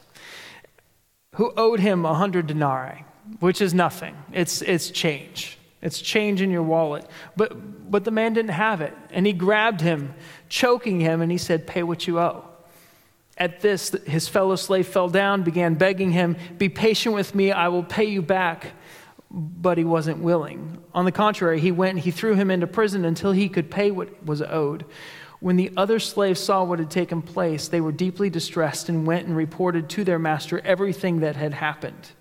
who 1.34 1.52
owed 1.56 1.80
him 1.80 2.04
a 2.04 2.10
100 2.10 2.46
denarii, 2.46 3.04
which 3.40 3.60
is 3.60 3.74
nothing, 3.74 4.16
it's, 4.32 4.62
it's 4.62 4.90
change. 4.90 5.58
It's 5.82 6.00
change 6.00 6.40
in 6.40 6.50
your 6.50 6.62
wallet. 6.62 7.06
But, 7.36 7.75
but 7.90 8.04
the 8.04 8.10
man 8.10 8.34
didn't 8.34 8.52
have 8.52 8.80
it. 8.80 8.94
And 9.10 9.26
he 9.26 9.32
grabbed 9.32 9.80
him, 9.80 10.14
choking 10.48 11.00
him, 11.00 11.20
and 11.20 11.30
he 11.30 11.38
said, 11.38 11.66
Pay 11.66 11.82
what 11.82 12.06
you 12.06 12.18
owe. 12.18 12.44
At 13.38 13.60
this, 13.60 13.90
his 14.06 14.28
fellow 14.28 14.56
slave 14.56 14.86
fell 14.86 15.08
down, 15.08 15.42
began 15.42 15.74
begging 15.74 16.10
him, 16.10 16.36
Be 16.56 16.68
patient 16.68 17.14
with 17.14 17.34
me, 17.34 17.52
I 17.52 17.68
will 17.68 17.84
pay 17.84 18.04
you 18.04 18.22
back. 18.22 18.72
But 19.30 19.76
he 19.76 19.84
wasn't 19.84 20.18
willing. 20.18 20.78
On 20.94 21.04
the 21.04 21.12
contrary, 21.12 21.60
he 21.60 21.72
went 21.72 21.98
he 21.98 22.10
threw 22.12 22.34
him 22.34 22.50
into 22.50 22.66
prison 22.66 23.04
until 23.04 23.32
he 23.32 23.48
could 23.48 23.70
pay 23.70 23.90
what 23.90 24.24
was 24.24 24.40
owed. 24.40 24.84
When 25.40 25.56
the 25.56 25.72
other 25.76 25.98
slaves 25.98 26.40
saw 26.40 26.64
what 26.64 26.78
had 26.78 26.90
taken 26.90 27.20
place, 27.20 27.68
they 27.68 27.80
were 27.80 27.92
deeply 27.92 28.30
distressed 28.30 28.88
and 28.88 29.06
went 29.06 29.26
and 29.26 29.36
reported 29.36 29.88
to 29.90 30.04
their 30.04 30.18
master 30.18 30.60
everything 30.60 31.20
that 31.20 31.36
had 31.36 31.52
happened. 31.52 32.12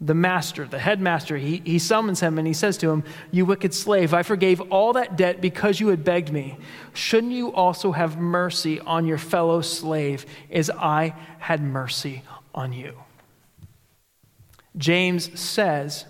The 0.00 0.14
master, 0.14 0.66
the 0.66 0.78
headmaster, 0.78 1.36
he, 1.36 1.62
he 1.64 1.78
summons 1.78 2.20
him 2.20 2.38
and 2.38 2.46
he 2.46 2.52
says 2.52 2.76
to 2.78 2.90
him, 2.90 3.04
You 3.30 3.46
wicked 3.46 3.72
slave, 3.72 4.12
I 4.12 4.22
forgave 4.22 4.60
all 4.62 4.92
that 4.94 5.16
debt 5.16 5.40
because 5.40 5.80
you 5.80 5.88
had 5.88 6.04
begged 6.04 6.32
me. 6.32 6.58
Shouldn't 6.92 7.32
you 7.32 7.52
also 7.52 7.92
have 7.92 8.18
mercy 8.18 8.80
on 8.80 9.06
your 9.06 9.18
fellow 9.18 9.60
slave 9.60 10.26
as 10.50 10.68
I 10.70 11.14
had 11.38 11.62
mercy 11.62 12.22
on 12.54 12.72
you? 12.72 12.94
James 14.76 15.38
says, 15.38 16.04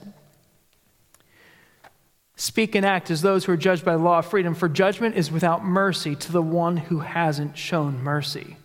Speak 2.36 2.74
and 2.74 2.84
act 2.84 3.10
as 3.10 3.22
those 3.22 3.44
who 3.44 3.52
are 3.52 3.56
judged 3.56 3.84
by 3.84 3.92
the 3.92 4.02
law 4.02 4.18
of 4.18 4.26
freedom, 4.26 4.54
for 4.54 4.68
judgment 4.68 5.14
is 5.14 5.30
without 5.30 5.64
mercy 5.64 6.16
to 6.16 6.32
the 6.32 6.42
one 6.42 6.76
who 6.76 7.00
hasn't 7.00 7.56
shown 7.56 8.02
mercy. 8.02 8.56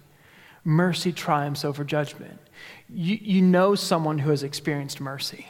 Mercy 0.63 1.11
triumphs 1.11 1.63
over 1.63 1.83
judgment. 1.83 2.39
You, 2.91 3.17
you 3.21 3.41
know 3.41 3.75
someone 3.75 4.19
who 4.19 4.31
has 4.31 4.43
experienced 4.43 4.99
mercy. 4.99 5.47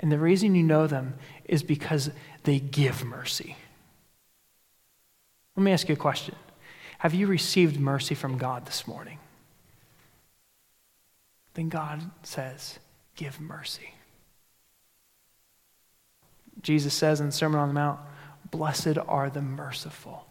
And 0.00 0.10
the 0.10 0.18
reason 0.18 0.54
you 0.54 0.62
know 0.62 0.86
them 0.86 1.14
is 1.44 1.62
because 1.62 2.10
they 2.44 2.58
give 2.58 3.04
mercy. 3.04 3.56
Let 5.56 5.62
me 5.62 5.72
ask 5.72 5.88
you 5.88 5.94
a 5.94 5.98
question 5.98 6.34
Have 6.98 7.14
you 7.14 7.26
received 7.26 7.78
mercy 7.78 8.14
from 8.14 8.38
God 8.38 8.66
this 8.66 8.86
morning? 8.86 9.18
Then 11.54 11.68
God 11.68 12.10
says, 12.22 12.78
Give 13.14 13.40
mercy. 13.40 13.94
Jesus 16.60 16.94
says 16.94 17.20
in 17.20 17.26
the 17.26 17.32
Sermon 17.32 17.60
on 17.60 17.68
the 17.68 17.74
Mount, 17.74 18.00
Blessed 18.50 18.98
are 19.06 19.30
the 19.30 19.42
merciful. 19.42 20.26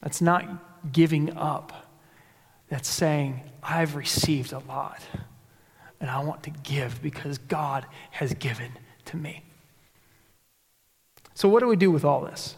That's 0.00 0.20
not 0.20 0.92
giving 0.92 1.36
up 1.36 1.92
that's 2.72 2.88
saying, 2.88 3.42
I've 3.62 3.94
received 3.94 4.52
a 4.52 4.58
lot 4.60 5.00
and 6.00 6.10
I 6.10 6.18
want 6.18 6.42
to 6.42 6.50
give 6.50 7.00
because 7.00 7.38
God 7.38 7.86
has 8.10 8.34
given 8.34 8.72
to 9.06 9.16
me. 9.16 9.42
So, 11.34 11.48
what 11.48 11.60
do 11.60 11.68
we 11.68 11.76
do 11.76 11.90
with 11.90 12.04
all 12.04 12.22
this? 12.22 12.56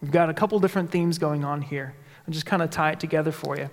We've 0.00 0.12
got 0.12 0.30
a 0.30 0.34
couple 0.34 0.58
different 0.60 0.90
themes 0.90 1.18
going 1.18 1.44
on 1.44 1.62
here. 1.62 1.94
I'll 2.26 2.34
just 2.34 2.46
kind 2.46 2.62
of 2.62 2.70
tie 2.70 2.92
it 2.92 3.00
together 3.00 3.32
for 3.32 3.56
you. 3.56 3.70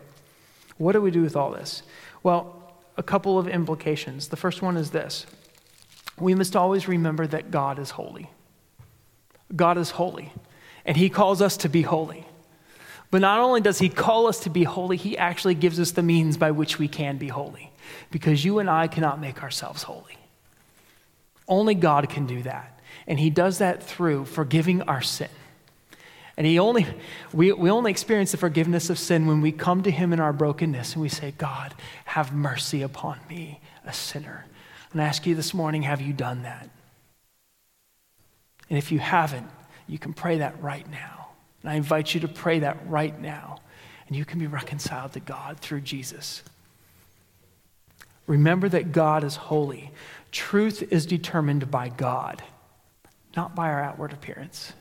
What 0.78 0.93
do 0.93 1.01
we 1.01 1.11
do 1.11 1.21
with 1.21 1.36
all 1.36 1.51
this? 1.51 1.84
Well, 2.23 2.73
a 2.97 3.03
couple 3.03 3.38
of 3.38 3.47
implications. 3.47 4.30
The 4.30 4.38
first 4.38 4.61
one 4.61 4.78
is 4.78 4.91
this 4.91 5.26
we 6.17 6.34
must 6.34 6.55
always 6.55 6.88
remember 6.88 7.28
that 7.28 7.51
God 7.51 7.78
is 7.78 7.91
holy. 7.91 8.32
God 9.55 9.78
is 9.78 9.91
holy, 9.91 10.32
and 10.86 10.95
He 10.97 11.09
calls 11.09 11.41
us 11.41 11.57
to 11.57 11.69
be 11.69 11.82
holy. 11.82 12.26
But 13.16 13.22
not 13.22 13.39
only 13.39 13.61
does 13.61 13.80
he 13.80 13.88
call 13.88 14.28
us 14.28 14.41
to 14.41 14.49
be 14.49 14.66
holy, 14.66 14.97
he 14.97 15.18
actually 15.18 15.55
gives 15.55 15.80
us 15.80 15.91
the 15.91 16.03
means 16.03 16.36
by 16.36 16.51
which 16.51 16.78
we 16.78 16.89
can 16.89 17.16
be 17.16 17.30
holy. 17.30 17.72
Because 18.11 18.43
you 18.43 18.59
and 18.59 18.70
I 18.70 18.89
cannot 18.89 19.22
make 19.22 19.41
ourselves 19.41 19.84
holy. 19.84 20.18
Only 21.47 21.76
God 21.76 22.09
can 22.09 22.26
do 22.26 22.41
that. 22.41 22.78
And 23.07 23.18
he 23.18 23.30
does 23.30 23.59
that 23.59 23.82
through 23.82 24.26
forgiving 24.26 24.82
our 24.82 25.01
sin. 25.01 25.30
And 26.36 26.45
he 26.45 26.59
only, 26.59 26.88
we, 27.32 27.53
we 27.53 27.70
only 27.70 27.89
experience 27.89 28.32
the 28.34 28.38
forgiveness 28.38 28.89
of 28.89 28.99
sin 28.99 29.28
when 29.28 29.39
we 29.39 29.53
come 29.53 29.82
to 29.84 29.91
him 29.91 30.11
in 30.11 30.20
our 30.20 30.34
brokenness 30.34 30.91
and 30.91 31.01
we 31.01 31.07
say, 31.07 31.34
God, 31.38 31.74
have 32.03 32.34
mercy 32.34 32.82
upon 32.82 33.20
me, 33.30 33.61
a 33.86 33.93
sinner. 33.93 34.43
And 34.91 35.01
I 35.01 35.05
ask 35.05 35.26
you 35.26 35.36
this 35.36 35.53
morning, 35.53 35.84
have 35.84 36.01
you 36.01 36.11
done 36.11 36.43
that? 36.43 36.70
And 38.70 38.78
if 38.78 38.91
you 38.91 38.99
haven't, 38.99 39.47
you 39.88 39.97
can 39.97 40.11
pray 40.11 40.39
that 40.39 40.61
right 40.61 40.86
now. 40.91 41.24
And 41.66 41.72
I 41.72 41.78
invite 41.78 42.13
you 42.13 42.20
to 42.20 42.28
pray 42.28 42.59
that 42.59 42.88
right 42.88 43.20
now. 43.20 43.57
And 44.05 44.16
you 44.16 44.24
can 44.24 44.38
be 44.38 44.45
reconciled 44.45 45.13
to 45.13 45.20
God 45.20 45.59
through 45.59 45.82
Jesus. 45.82 46.43
Remember 48.28 48.70
that 48.70 48.91
God 48.91 49.24
is 49.24 49.36
holy. 49.36 49.89
Truth 50.32 50.84
is 50.93 51.07
determined 51.07 51.72
by 51.72 51.89
God, 51.89 52.43
not 53.36 53.55
by 53.55 53.70
our 53.70 53.82
outward 53.82 54.13
appearance. 54.13 54.74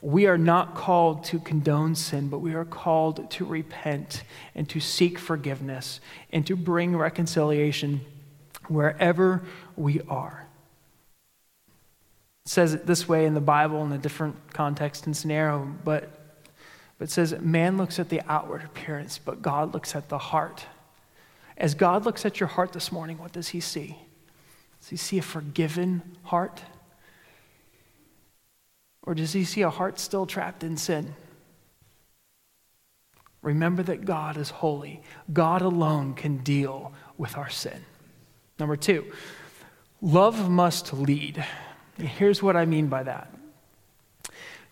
We 0.00 0.26
are 0.26 0.38
not 0.38 0.76
called 0.76 1.24
to 1.24 1.40
condone 1.40 1.96
sin, 1.96 2.28
but 2.28 2.38
we 2.38 2.54
are 2.54 2.64
called 2.64 3.28
to 3.28 3.44
repent 3.44 4.22
and 4.54 4.68
to 4.68 4.78
seek 4.78 5.18
forgiveness 5.18 5.98
and 6.32 6.46
to 6.46 6.54
bring 6.54 6.96
reconciliation 6.96 8.02
wherever 8.68 9.42
we 9.74 10.00
are. 10.02 10.43
Says 12.46 12.74
it 12.74 12.86
this 12.86 13.08
way 13.08 13.24
in 13.24 13.34
the 13.34 13.40
Bible 13.40 13.82
in 13.84 13.92
a 13.92 13.98
different 13.98 14.52
context 14.52 15.06
and 15.06 15.16
scenario, 15.16 15.74
but, 15.82 16.10
but 16.98 17.08
it 17.08 17.10
says, 17.10 17.34
Man 17.40 17.78
looks 17.78 17.98
at 17.98 18.10
the 18.10 18.20
outward 18.28 18.62
appearance, 18.64 19.18
but 19.18 19.40
God 19.40 19.72
looks 19.72 19.96
at 19.96 20.08
the 20.10 20.18
heart. 20.18 20.66
As 21.56 21.74
God 21.74 22.04
looks 22.04 22.26
at 22.26 22.40
your 22.40 22.48
heart 22.48 22.72
this 22.72 22.92
morning, 22.92 23.18
what 23.18 23.32
does 23.32 23.48
He 23.48 23.60
see? 23.60 23.96
Does 24.80 24.90
He 24.90 24.96
see 24.96 25.18
a 25.18 25.22
forgiven 25.22 26.02
heart? 26.24 26.62
Or 29.04 29.14
does 29.14 29.32
He 29.32 29.44
see 29.44 29.62
a 29.62 29.70
heart 29.70 29.98
still 29.98 30.26
trapped 30.26 30.62
in 30.62 30.76
sin? 30.76 31.14
Remember 33.40 33.82
that 33.82 34.04
God 34.04 34.36
is 34.36 34.50
holy. 34.50 35.02
God 35.32 35.62
alone 35.62 36.14
can 36.14 36.38
deal 36.38 36.92
with 37.18 37.36
our 37.36 37.50
sin. 37.50 37.84
Number 38.58 38.76
two, 38.76 39.04
love 40.00 40.50
must 40.50 40.92
lead. 40.92 41.44
Here's 41.98 42.42
what 42.42 42.56
I 42.56 42.64
mean 42.64 42.88
by 42.88 43.04
that. 43.04 43.32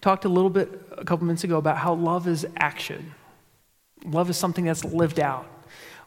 Talked 0.01 0.25
a 0.25 0.29
little 0.29 0.51
bit 0.51 0.68
a 0.99 1.05
couple 1.05 1.27
minutes 1.27 1.45
ago 1.45 1.59
about 1.59 1.79
how 1.79 1.95
love 1.95 2.27
is 2.27 2.47
action. 2.57 3.14
Love 4.05 4.29
is 4.31 4.37
something 4.37 4.64
that's 4.64 4.85
lived 4.85 5.20
out. 5.20 5.47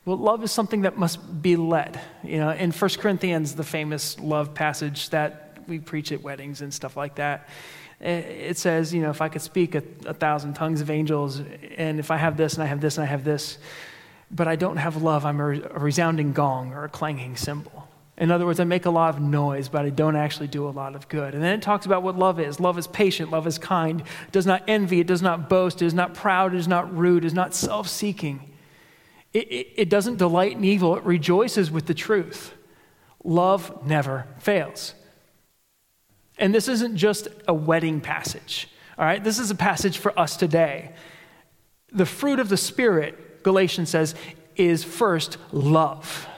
Well, 0.04 0.18
love 0.18 0.44
is 0.44 0.52
something 0.52 0.82
that 0.82 0.98
must 0.98 1.42
be 1.42 1.56
led. 1.56 2.00
You 2.24 2.38
know, 2.38 2.52
in 2.52 2.72
1 2.72 2.90
Corinthians, 3.00 3.56
the 3.56 3.64
famous 3.64 4.20
love 4.20 4.54
passage 4.54 5.10
that 5.10 5.58
we 5.68 5.80
preach 5.80 6.12
at 6.12 6.22
weddings 6.22 6.62
and 6.62 6.74
stuff 6.74 6.98
like 6.98 7.16
that, 7.16 7.48
it 8.02 8.58
says, 8.58 8.94
you 8.94 9.02
know, 9.02 9.10
if 9.10 9.22
I 9.22 9.30
could 9.30 9.42
speak 9.42 9.74
a, 9.74 9.82
a 10.06 10.14
thousand 10.14 10.54
tongues 10.54 10.82
of 10.82 10.90
angels, 10.90 11.42
and 11.78 11.98
if 11.98 12.12
I 12.12 12.18
have 12.18 12.36
this 12.38 12.56
and 12.56 12.64
I 12.64 12.66
have 12.66 12.82
this 12.82 12.98
and 12.98 13.06
I 13.06 13.08
have 13.08 13.24
this, 13.24 13.58
but 14.30 14.48
I 14.48 14.58
don't 14.58 14.78
have 14.78 15.02
love, 15.02 15.26
I'm 15.26 15.40
a, 15.40 15.62
a 15.62 15.80
resounding 15.80 16.34
gong 16.34 16.74
or 16.74 16.84
a 16.84 16.90
clanging 16.90 17.38
cymbal. 17.38 17.88
In 18.18 18.32
other 18.32 18.46
words, 18.46 18.62
I 18.62 18.64
make 18.64 18.86
a 18.86 18.90
lot 18.90 19.14
of 19.14 19.22
noise, 19.22 19.68
but 19.68 19.86
I 19.86 19.90
don't 19.90 20.16
actually 20.16 20.48
do 20.48 20.68
a 20.68 20.72
lot 20.72 20.96
of 20.96 21.10
good. 21.10 21.34
And 21.34 21.44
then 21.44 21.54
it 21.54 21.62
talks 21.62 21.86
about 21.86 22.02
what 22.02 22.18
love 22.18 22.40
is. 22.40 22.62
Love 22.62 22.78
is 22.78 22.88
patient, 22.88 23.30
love 23.30 23.46
is 23.46 23.58
kind, 23.58 24.02
it 24.02 24.32
does 24.32 24.46
not 24.46 24.64
envy, 24.68 25.02
it 25.02 25.08
does 25.08 25.22
not 25.22 25.50
boast, 25.50 25.82
it 25.82 25.86
is 25.86 25.94
not 25.94 26.14
proud, 26.14 26.54
it 26.54 26.58
is 26.58 26.68
not 26.68 26.96
rude, 26.96 27.26
it 27.26 27.28
is 27.28 27.34
not 27.34 27.54
self 27.54 27.90
seeking. 27.90 28.54
It, 29.34 29.52
it, 29.52 29.68
it, 29.76 29.90
doesn't 29.90 30.16
delight 30.16 30.54
in 30.54 30.64
evil, 30.64 30.96
it 30.96 31.04
rejoices 31.04 31.70
with 31.70 31.88
the 31.88 31.94
truth. 31.94 32.54
Love 33.22 33.86
never 33.86 34.28
fails. 34.40 34.94
And 36.38 36.56
this 36.56 36.70
isn't 36.70 36.96
just 36.96 37.28
a 37.46 37.54
wedding 37.54 38.00
passage, 38.00 38.70
all 38.98 39.06
right? 39.06 39.22
This 39.22 39.40
is 39.40 39.52
a 39.52 39.56
passage 39.56 39.98
for 39.98 40.18
us 40.18 40.38
today. 40.38 40.94
The 41.92 42.06
fruit 42.06 42.40
of 42.40 42.48
the 42.48 42.56
Spirit, 42.56 43.44
Galatians 43.44 43.90
says, 43.90 44.16
is 44.56 44.86
first 44.86 45.38
love. 45.52 46.30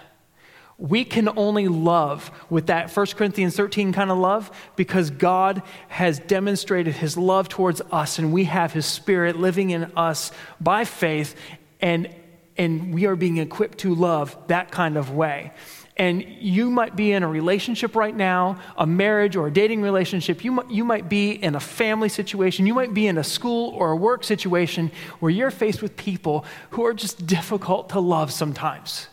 We 0.77 1.05
can 1.05 1.29
only 1.37 1.67
love 1.67 2.29
with 2.51 2.67
that 2.67 2.95
1 2.95 3.05
Corinthians 3.07 3.55
13 3.55 3.93
kind 3.93 4.11
of 4.11 4.17
love 4.19 4.51
because 4.75 5.09
God 5.09 5.63
has 5.87 6.19
demonstrated 6.19 6.95
his 6.95 7.17
love 7.17 7.49
towards 7.49 7.81
us 7.91 8.19
and 8.19 8.31
we 8.31 8.43
have 8.43 8.73
his 8.73 8.85
spirit 8.85 9.37
living 9.37 9.71
in 9.71 9.85
us 9.95 10.31
by 10.61 10.85
faith 10.85 11.35
and, 11.81 12.13
and 12.57 12.93
we 12.93 13.07
are 13.07 13.15
being 13.15 13.37
equipped 13.37 13.79
to 13.79 13.95
love 13.95 14.37
that 14.47 14.69
kind 14.69 14.97
of 14.97 15.11
way. 15.11 15.51
And 15.97 16.23
you 16.23 16.69
might 16.69 16.95
be 16.95 17.11
in 17.11 17.23
a 17.23 17.27
relationship 17.27 17.95
right 17.95 18.15
now, 18.15 18.59
a 18.77 18.85
marriage 18.85 19.35
or 19.35 19.47
a 19.47 19.51
dating 19.51 19.81
relationship. 19.81 20.43
You 20.43 20.51
might, 20.51 20.69
you 20.69 20.83
might 20.85 21.09
be 21.09 21.31
in 21.31 21.55
a 21.55 21.59
family 21.59 22.07
situation. 22.07 22.67
You 22.67 22.75
might 22.75 22.93
be 22.93 23.07
in 23.07 23.17
a 23.17 23.23
school 23.23 23.71
or 23.71 23.91
a 23.91 23.95
work 23.95 24.23
situation 24.23 24.91
where 25.19 25.31
you're 25.31 25.49
faced 25.49 25.81
with 25.81 25.97
people 25.97 26.45
who 26.71 26.85
are 26.85 26.93
just 26.93 27.25
difficult 27.25 27.89
to 27.89 27.99
love 27.99 28.31
sometimes. 28.31 29.07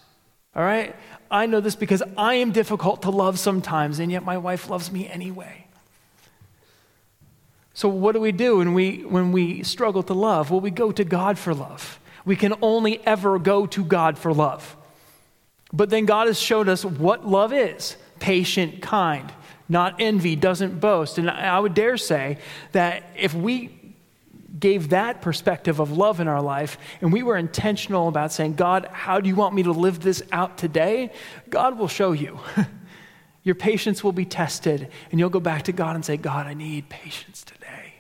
All 0.55 0.63
right? 0.63 0.95
I 1.31 1.47
know 1.47 1.61
this 1.61 1.77
because 1.77 2.03
I 2.17 2.35
am 2.35 2.53
difficult 2.53 3.03
to 3.03 3.11
love 3.11 3.39
sometimes, 3.39 3.99
and 3.99 4.11
yet 4.11 4.25
my 4.25 4.39
wife 4.39 4.69
loves 4.71 4.91
me 4.91 5.09
anyway. 5.09 5.67
So, 7.75 7.89
what 7.89 8.13
do 8.13 8.21
we 8.21 8.31
do 8.31 8.59
when 8.59 8.73
we, 8.73 8.99
when 8.99 9.33
we 9.33 9.65
struggle 9.65 10.03
to 10.05 10.15
love? 10.15 10.51
Well, 10.51 10.61
we 10.61 10.71
go 10.71 10.93
to 10.93 11.05
God 11.05 11.39
for 11.39 11.53
love. 11.53 11.99
We 12.25 12.37
can 12.37 12.55
only 12.63 13.05
ever 13.05 13.39
go 13.39 13.67
to 13.67 13.85
God 13.85 14.17
for 14.17 14.33
love. 14.33 14.77
But 15.73 15.91
then 15.91 16.05
God 16.05 16.29
has 16.29 16.39
showed 16.39 16.69
us 16.69 16.85
what 16.85 17.27
love 17.27 17.53
is 17.53 17.97
patient, 18.21 18.81
kind, 18.81 19.31
not 19.69 19.97
envy, 19.99 20.37
doesn't 20.37 20.79
boast. 20.79 21.19
And 21.19 21.29
I 21.29 21.59
would 21.59 21.75
dare 21.75 21.97
say 21.97 22.39
that 22.73 23.03
if 23.17 23.35
we 23.35 23.71
gave 24.59 24.91
that 24.91 25.21
perspective 25.21 25.81
of 25.81 25.97
love 25.97 26.21
in 26.21 26.29
our 26.29 26.43
life, 26.43 26.79
and 27.01 27.13
we 27.13 27.23
were 27.23 27.37
intentional 27.37 28.09
about 28.09 28.33
saying, 28.33 28.55
God, 28.55 28.89
how 28.93 29.21
do 29.21 29.29
you 29.29 29.35
want 29.35 29.55
me 29.55 29.63
to 29.65 29.73
live 29.73 30.01
this 30.01 30.23
out 30.33 30.59
today? 30.59 31.11
God 31.51 31.79
will 31.79 31.89
show 31.89 32.13
you. 32.13 32.39
Your 33.43 33.55
patience 33.55 34.03
will 34.03 34.13
be 34.13 34.25
tested, 34.25 34.89
and 35.11 35.21
you'll 35.21 35.31
go 35.31 35.41
back 35.41 35.65
to 35.65 35.73
God 35.73 35.97
and 35.97 36.05
say, 36.05 36.17
God, 36.17 36.47
I 36.47 36.55
need 36.55 36.89
patience 36.89 37.43
today. 37.43 37.95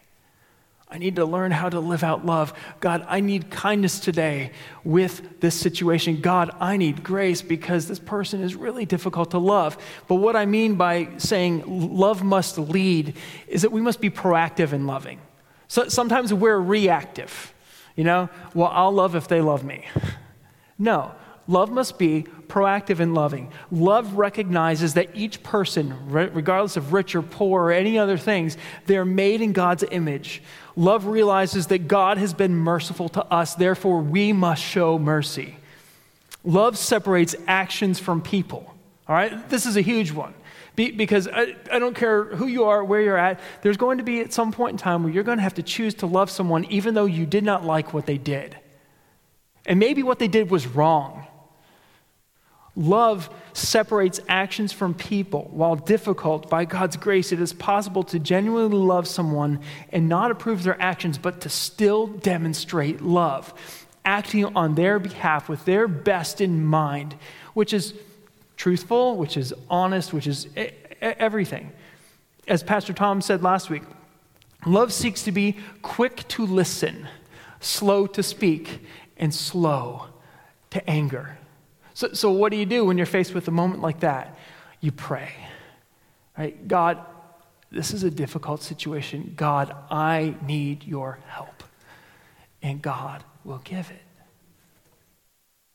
I 0.88 0.98
need 0.98 1.16
to 1.16 1.24
learn 1.24 1.50
how 1.50 1.68
to 1.68 1.80
live 1.80 2.04
out 2.04 2.24
love. 2.24 2.54
God, 2.78 3.04
I 3.08 3.18
need 3.18 3.50
kindness 3.50 3.98
today 3.98 4.52
with 4.84 5.40
this 5.40 5.58
situation. 5.58 6.20
God, 6.20 6.50
I 6.60 6.76
need 6.76 7.02
grace 7.02 7.42
because 7.42 7.88
this 7.88 7.98
person 7.98 8.42
is 8.42 8.54
really 8.54 8.86
difficult 8.86 9.32
to 9.32 9.38
love. 9.38 9.76
But 10.06 10.16
what 10.16 10.36
I 10.36 10.46
mean 10.46 10.76
by 10.76 11.08
saying 11.18 11.64
love 11.66 12.22
must 12.22 12.58
lead 12.58 13.16
is 13.48 13.62
that 13.62 13.72
we 13.72 13.80
must 13.80 14.00
be 14.00 14.08
proactive 14.08 14.72
in 14.72 14.86
loving. 14.86 15.18
So 15.74 15.88
sometimes 15.88 16.32
we're 16.32 16.60
reactive. 16.60 17.52
You 17.96 18.04
know, 18.04 18.28
well, 18.54 18.70
I'll 18.72 18.92
love 18.92 19.16
if 19.16 19.26
they 19.26 19.40
love 19.40 19.64
me. 19.64 19.84
No, 20.78 21.10
love 21.48 21.68
must 21.68 21.98
be 21.98 22.26
proactive 22.46 23.00
and 23.00 23.12
loving. 23.12 23.50
Love 23.72 24.14
recognizes 24.14 24.94
that 24.94 25.08
each 25.14 25.42
person, 25.42 25.96
regardless 26.08 26.76
of 26.76 26.92
rich 26.92 27.16
or 27.16 27.22
poor 27.22 27.64
or 27.64 27.72
any 27.72 27.98
other 27.98 28.16
things, 28.16 28.56
they're 28.86 29.04
made 29.04 29.40
in 29.40 29.52
God's 29.52 29.82
image. 29.90 30.44
Love 30.76 31.06
realizes 31.06 31.66
that 31.66 31.88
God 31.88 32.18
has 32.18 32.32
been 32.32 32.54
merciful 32.54 33.08
to 33.08 33.24
us, 33.24 33.56
therefore, 33.56 34.00
we 34.00 34.32
must 34.32 34.62
show 34.62 34.96
mercy. 34.96 35.56
Love 36.44 36.78
separates 36.78 37.34
actions 37.48 37.98
from 37.98 38.22
people. 38.22 38.72
All 39.08 39.16
right? 39.16 39.50
This 39.50 39.66
is 39.66 39.76
a 39.76 39.80
huge 39.80 40.12
one. 40.12 40.34
Be, 40.76 40.90
because 40.90 41.28
I, 41.28 41.54
I 41.70 41.78
don't 41.78 41.94
care 41.94 42.24
who 42.24 42.46
you 42.46 42.64
are, 42.64 42.82
where 42.82 43.00
you're 43.00 43.16
at, 43.16 43.40
there's 43.62 43.76
going 43.76 43.98
to 43.98 44.04
be 44.04 44.20
at 44.20 44.32
some 44.32 44.52
point 44.52 44.72
in 44.72 44.78
time 44.78 45.04
where 45.04 45.12
you're 45.12 45.24
going 45.24 45.38
to 45.38 45.42
have 45.42 45.54
to 45.54 45.62
choose 45.62 45.94
to 45.94 46.06
love 46.06 46.30
someone 46.30 46.64
even 46.64 46.94
though 46.94 47.04
you 47.04 47.26
did 47.26 47.44
not 47.44 47.64
like 47.64 47.94
what 47.94 48.06
they 48.06 48.18
did. 48.18 48.56
And 49.66 49.78
maybe 49.78 50.02
what 50.02 50.18
they 50.18 50.28
did 50.28 50.50
was 50.50 50.66
wrong. 50.66 51.26
Love 52.76 53.30
separates 53.52 54.18
actions 54.28 54.72
from 54.72 54.94
people. 54.94 55.48
While 55.52 55.76
difficult, 55.76 56.50
by 56.50 56.64
God's 56.64 56.96
grace, 56.96 57.30
it 57.30 57.40
is 57.40 57.52
possible 57.52 58.02
to 58.04 58.18
genuinely 58.18 58.76
love 58.76 59.06
someone 59.06 59.60
and 59.92 60.08
not 60.08 60.32
approve 60.32 60.64
their 60.64 60.80
actions, 60.82 61.16
but 61.16 61.40
to 61.42 61.48
still 61.48 62.08
demonstrate 62.08 63.00
love, 63.00 63.54
acting 64.04 64.44
on 64.56 64.74
their 64.74 64.98
behalf 64.98 65.48
with 65.48 65.64
their 65.64 65.86
best 65.86 66.40
in 66.40 66.64
mind, 66.64 67.14
which 67.54 67.72
is 67.72 67.94
truthful, 68.56 69.16
which 69.16 69.36
is 69.36 69.54
honest, 69.68 70.12
which 70.12 70.26
is 70.26 70.48
everything. 71.00 71.72
As 72.46 72.62
Pastor 72.62 72.92
Tom 72.92 73.20
said 73.20 73.42
last 73.42 73.70
week, 73.70 73.82
love 74.66 74.92
seeks 74.92 75.22
to 75.24 75.32
be 75.32 75.56
quick 75.82 76.26
to 76.28 76.46
listen, 76.46 77.08
slow 77.60 78.06
to 78.06 78.22
speak, 78.22 78.80
and 79.16 79.34
slow 79.34 80.06
to 80.70 80.90
anger. 80.90 81.38
So, 81.94 82.12
so 82.12 82.30
what 82.30 82.50
do 82.50 82.58
you 82.58 82.66
do 82.66 82.84
when 82.84 82.96
you're 82.96 83.06
faced 83.06 83.34
with 83.34 83.48
a 83.48 83.52
moment 83.52 83.80
like 83.80 84.00
that? 84.00 84.36
You 84.80 84.92
pray. 84.92 85.30
Right? 86.36 86.66
God, 86.66 86.98
this 87.70 87.92
is 87.92 88.02
a 88.02 88.10
difficult 88.10 88.62
situation. 88.62 89.34
God, 89.36 89.74
I 89.90 90.34
need 90.46 90.84
your 90.84 91.18
help. 91.28 91.62
And 92.62 92.82
God 92.82 93.22
will 93.44 93.60
give 93.64 93.90
it. 93.90 94.02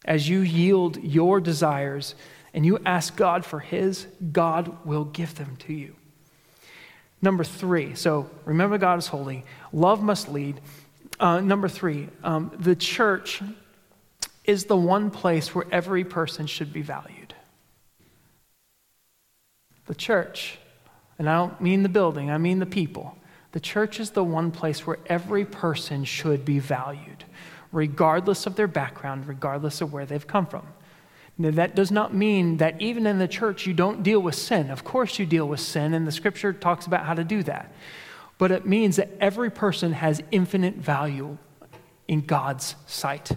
As 0.06 0.28
you 0.28 0.40
yield 0.40 1.02
your 1.04 1.40
desires 1.40 2.16
and 2.54 2.66
you 2.66 2.80
ask 2.86 3.16
God 3.16 3.46
for 3.46 3.60
His, 3.60 4.08
God 4.32 4.86
will 4.86 5.06
give 5.06 5.36
them 5.36 5.56
to 5.68 5.74
you. 5.74 5.96
Number 7.22 7.44
three, 7.44 7.96
so 7.96 8.30
remember 8.46 8.78
God 8.78 9.00
is 9.00 9.08
holy, 9.08 9.44
love 9.74 10.02
must 10.02 10.30
lead. 10.30 10.62
Uh, 11.20 11.42
number 11.42 11.68
three, 11.68 12.08
um, 12.24 12.52
the 12.58 12.76
church 12.76 13.42
is 14.46 14.66
the 14.66 14.78
one 14.78 15.12
place 15.12 15.54
where 15.54 15.66
every 15.72 16.04
person 16.04 16.48
should 16.48 16.72
be 16.72 16.82
valued. 16.82 17.34
The 19.88 19.96
church, 19.96 20.60
and 21.18 21.30
I 21.30 21.36
don't 21.36 21.60
mean 21.60 21.84
the 21.84 21.90
building, 21.90 22.32
I 22.32 22.38
mean 22.38 22.60
the 22.60 22.66
people. 22.66 23.18
The 23.52 23.60
church 23.60 24.00
is 24.00 24.12
the 24.12 24.24
one 24.24 24.52
place 24.52 24.86
where 24.86 25.00
every 25.08 25.44
person 25.44 26.06
should 26.06 26.46
be 26.46 26.60
valued, 26.60 27.26
regardless 27.72 28.46
of 28.46 28.56
their 28.56 28.68
background, 28.68 29.28
regardless 29.28 29.82
of 29.82 29.92
where 29.92 30.06
they've 30.06 30.26
come 30.26 30.46
from. 30.46 30.66
Now, 31.42 31.52
that 31.52 31.74
does 31.74 31.90
not 31.90 32.14
mean 32.14 32.58
that 32.58 32.82
even 32.82 33.08
in 33.08 33.18
the 33.18 33.28
church 33.28 33.66
you 33.66 33.74
don't 33.74 34.04
deal 34.04 34.20
with 34.20 34.36
sin. 34.36 34.70
Of 34.70 34.84
course, 34.84 35.20
you 35.20 35.26
deal 35.26 35.48
with 35.48 35.62
sin, 35.62 35.94
and 35.94 36.06
the 36.06 36.12
scripture 36.12 36.52
talks 36.52 36.86
about 36.86 37.06
how 37.06 37.14
to 37.14 37.24
do 37.24 37.44
that. 37.44 37.72
But 38.38 38.52
it 38.52 38.66
means 38.66 38.98
that 38.98 39.10
every 39.22 39.50
person 39.50 39.94
has 39.94 40.22
infinite 40.32 40.76
value 40.76 41.38
in 42.10 42.22
God's 42.22 42.76
sight. 42.88 43.32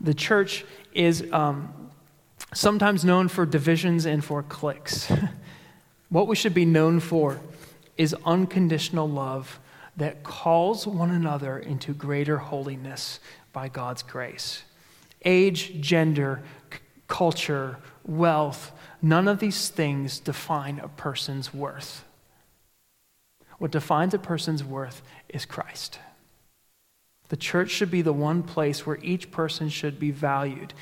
The 0.00 0.14
church 0.14 0.64
is 0.94 1.22
um, 1.32 1.90
sometimes 2.54 3.04
known 3.04 3.28
for 3.28 3.44
divisions 3.44 4.06
and 4.06 4.24
for 4.24 4.42
cliques. 4.42 5.12
what 6.08 6.28
we 6.28 6.34
should 6.34 6.54
be 6.54 6.64
known 6.64 6.98
for 6.98 7.40
is 7.98 8.16
unconditional 8.24 9.08
love 9.08 9.60
that 9.98 10.22
calls 10.22 10.86
one 10.86 11.10
another 11.10 11.58
into 11.58 11.92
greater 11.92 12.38
holiness 12.38 13.20
by 13.52 13.68
God's 13.68 14.02
grace. 14.02 14.62
Age, 15.24 15.80
gender, 15.80 16.42
c- 16.72 16.78
culture, 17.08 17.78
wealth, 18.04 18.72
none 19.00 19.28
of 19.28 19.38
these 19.38 19.68
things 19.68 20.20
define 20.20 20.78
a 20.78 20.88
person's 20.88 21.52
worth. 21.54 22.04
What 23.58 23.70
defines 23.70 24.14
a 24.14 24.18
person's 24.18 24.62
worth 24.62 25.02
is 25.28 25.46
Christ. 25.46 25.98
The 27.28 27.36
church 27.36 27.70
should 27.70 27.90
be 27.90 28.02
the 28.02 28.12
one 28.12 28.42
place 28.42 28.86
where 28.86 28.98
each 29.02 29.30
person 29.30 29.68
should 29.68 29.98
be 29.98 30.10
valued. 30.10 30.74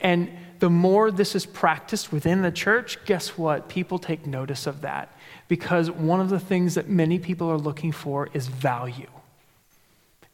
And 0.00 0.30
the 0.58 0.70
more 0.70 1.10
this 1.10 1.34
is 1.34 1.46
practiced 1.46 2.12
within 2.12 2.42
the 2.42 2.50
church, 2.50 3.04
guess 3.04 3.38
what? 3.38 3.68
People 3.68 3.98
take 3.98 4.26
notice 4.26 4.66
of 4.66 4.82
that 4.82 5.16
because 5.48 5.90
one 5.90 6.20
of 6.20 6.28
the 6.28 6.40
things 6.40 6.74
that 6.74 6.88
many 6.88 7.18
people 7.18 7.48
are 7.50 7.58
looking 7.58 7.92
for 7.92 8.28
is 8.32 8.48
value. 8.48 9.08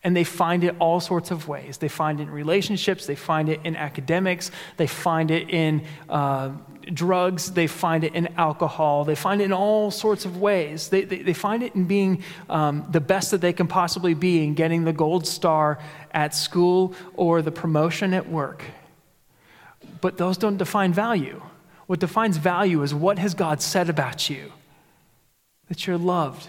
And 0.05 0.17
they 0.17 0.25
find 0.25 0.65
it 0.65 0.75
all 0.81 0.99
sorts 0.99 1.31
of 1.31 1.47
ways. 1.47 1.79
They 1.79 1.89
find 1.89 2.19
it 2.19 2.25
in 2.25 2.31
relationships, 2.31 3.07
they 3.07 3.15
find 3.15 3.49
it 3.49 3.61
in 3.65 3.77
academics, 3.77 4.51
they 4.77 4.89
find 4.89 5.31
it 5.31 5.49
in 5.49 5.85
uh, 6.09 6.51
drugs, 6.93 7.53
they 7.53 7.67
find 7.67 8.05
it 8.05 8.15
in 8.15 8.29
alcohol, 8.37 9.05
they 9.05 9.15
find 9.15 9.41
it 9.41 9.45
in 9.45 9.53
all 9.53 9.91
sorts 9.91 10.25
of 10.25 10.39
ways. 10.39 10.89
They, 10.89 11.03
they, 11.03 11.23
they 11.23 11.33
find 11.33 11.63
it 11.63 11.75
in 11.75 11.85
being 11.85 12.23
um, 12.51 12.87
the 12.91 13.01
best 13.01 13.31
that 13.31 13.41
they 13.41 13.53
can 13.53 13.69
possibly 13.69 14.15
be 14.15 14.43
in 14.43 14.55
getting 14.55 14.85
the 14.85 14.93
gold 14.93 15.27
star 15.27 15.79
at 16.13 16.35
school 16.35 16.95
or 17.15 17.43
the 17.43 17.53
promotion 17.53 18.15
at 18.15 18.29
work. 18.29 18.65
But 20.01 20.17
those 20.19 20.37
don't 20.37 20.57
define 20.57 20.93
value. 20.93 21.43
What 21.87 22.01
defines 22.01 22.37
value 22.37 22.83
is 22.83 22.95
what 22.95 23.19
has 23.19 23.35
God 23.35 23.61
said 23.63 23.89
about 23.89 24.29
you? 24.29 24.53
That 25.69 25.87
you're 25.87 25.99
loved, 25.99 26.49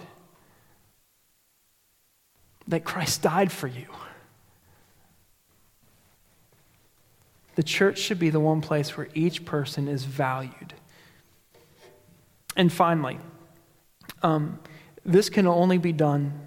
that 2.68 2.84
Christ 2.84 3.22
died 3.22 3.52
for 3.52 3.68
you 3.68 3.88
The 7.56 7.64
church 7.64 8.00
should 8.00 8.20
be 8.20 8.30
the 8.30 8.40
one 8.40 8.62
place 8.62 8.98
where 8.98 9.10
each 9.14 9.46
person 9.46 9.88
is 9.88 10.06
valued. 10.06 10.74
And 12.56 12.72
finally, 12.72 13.20
um, 14.22 14.60
this 15.06 15.30
can 15.30 15.46
only 15.48 15.78
be 15.78 15.92
done 15.92 16.40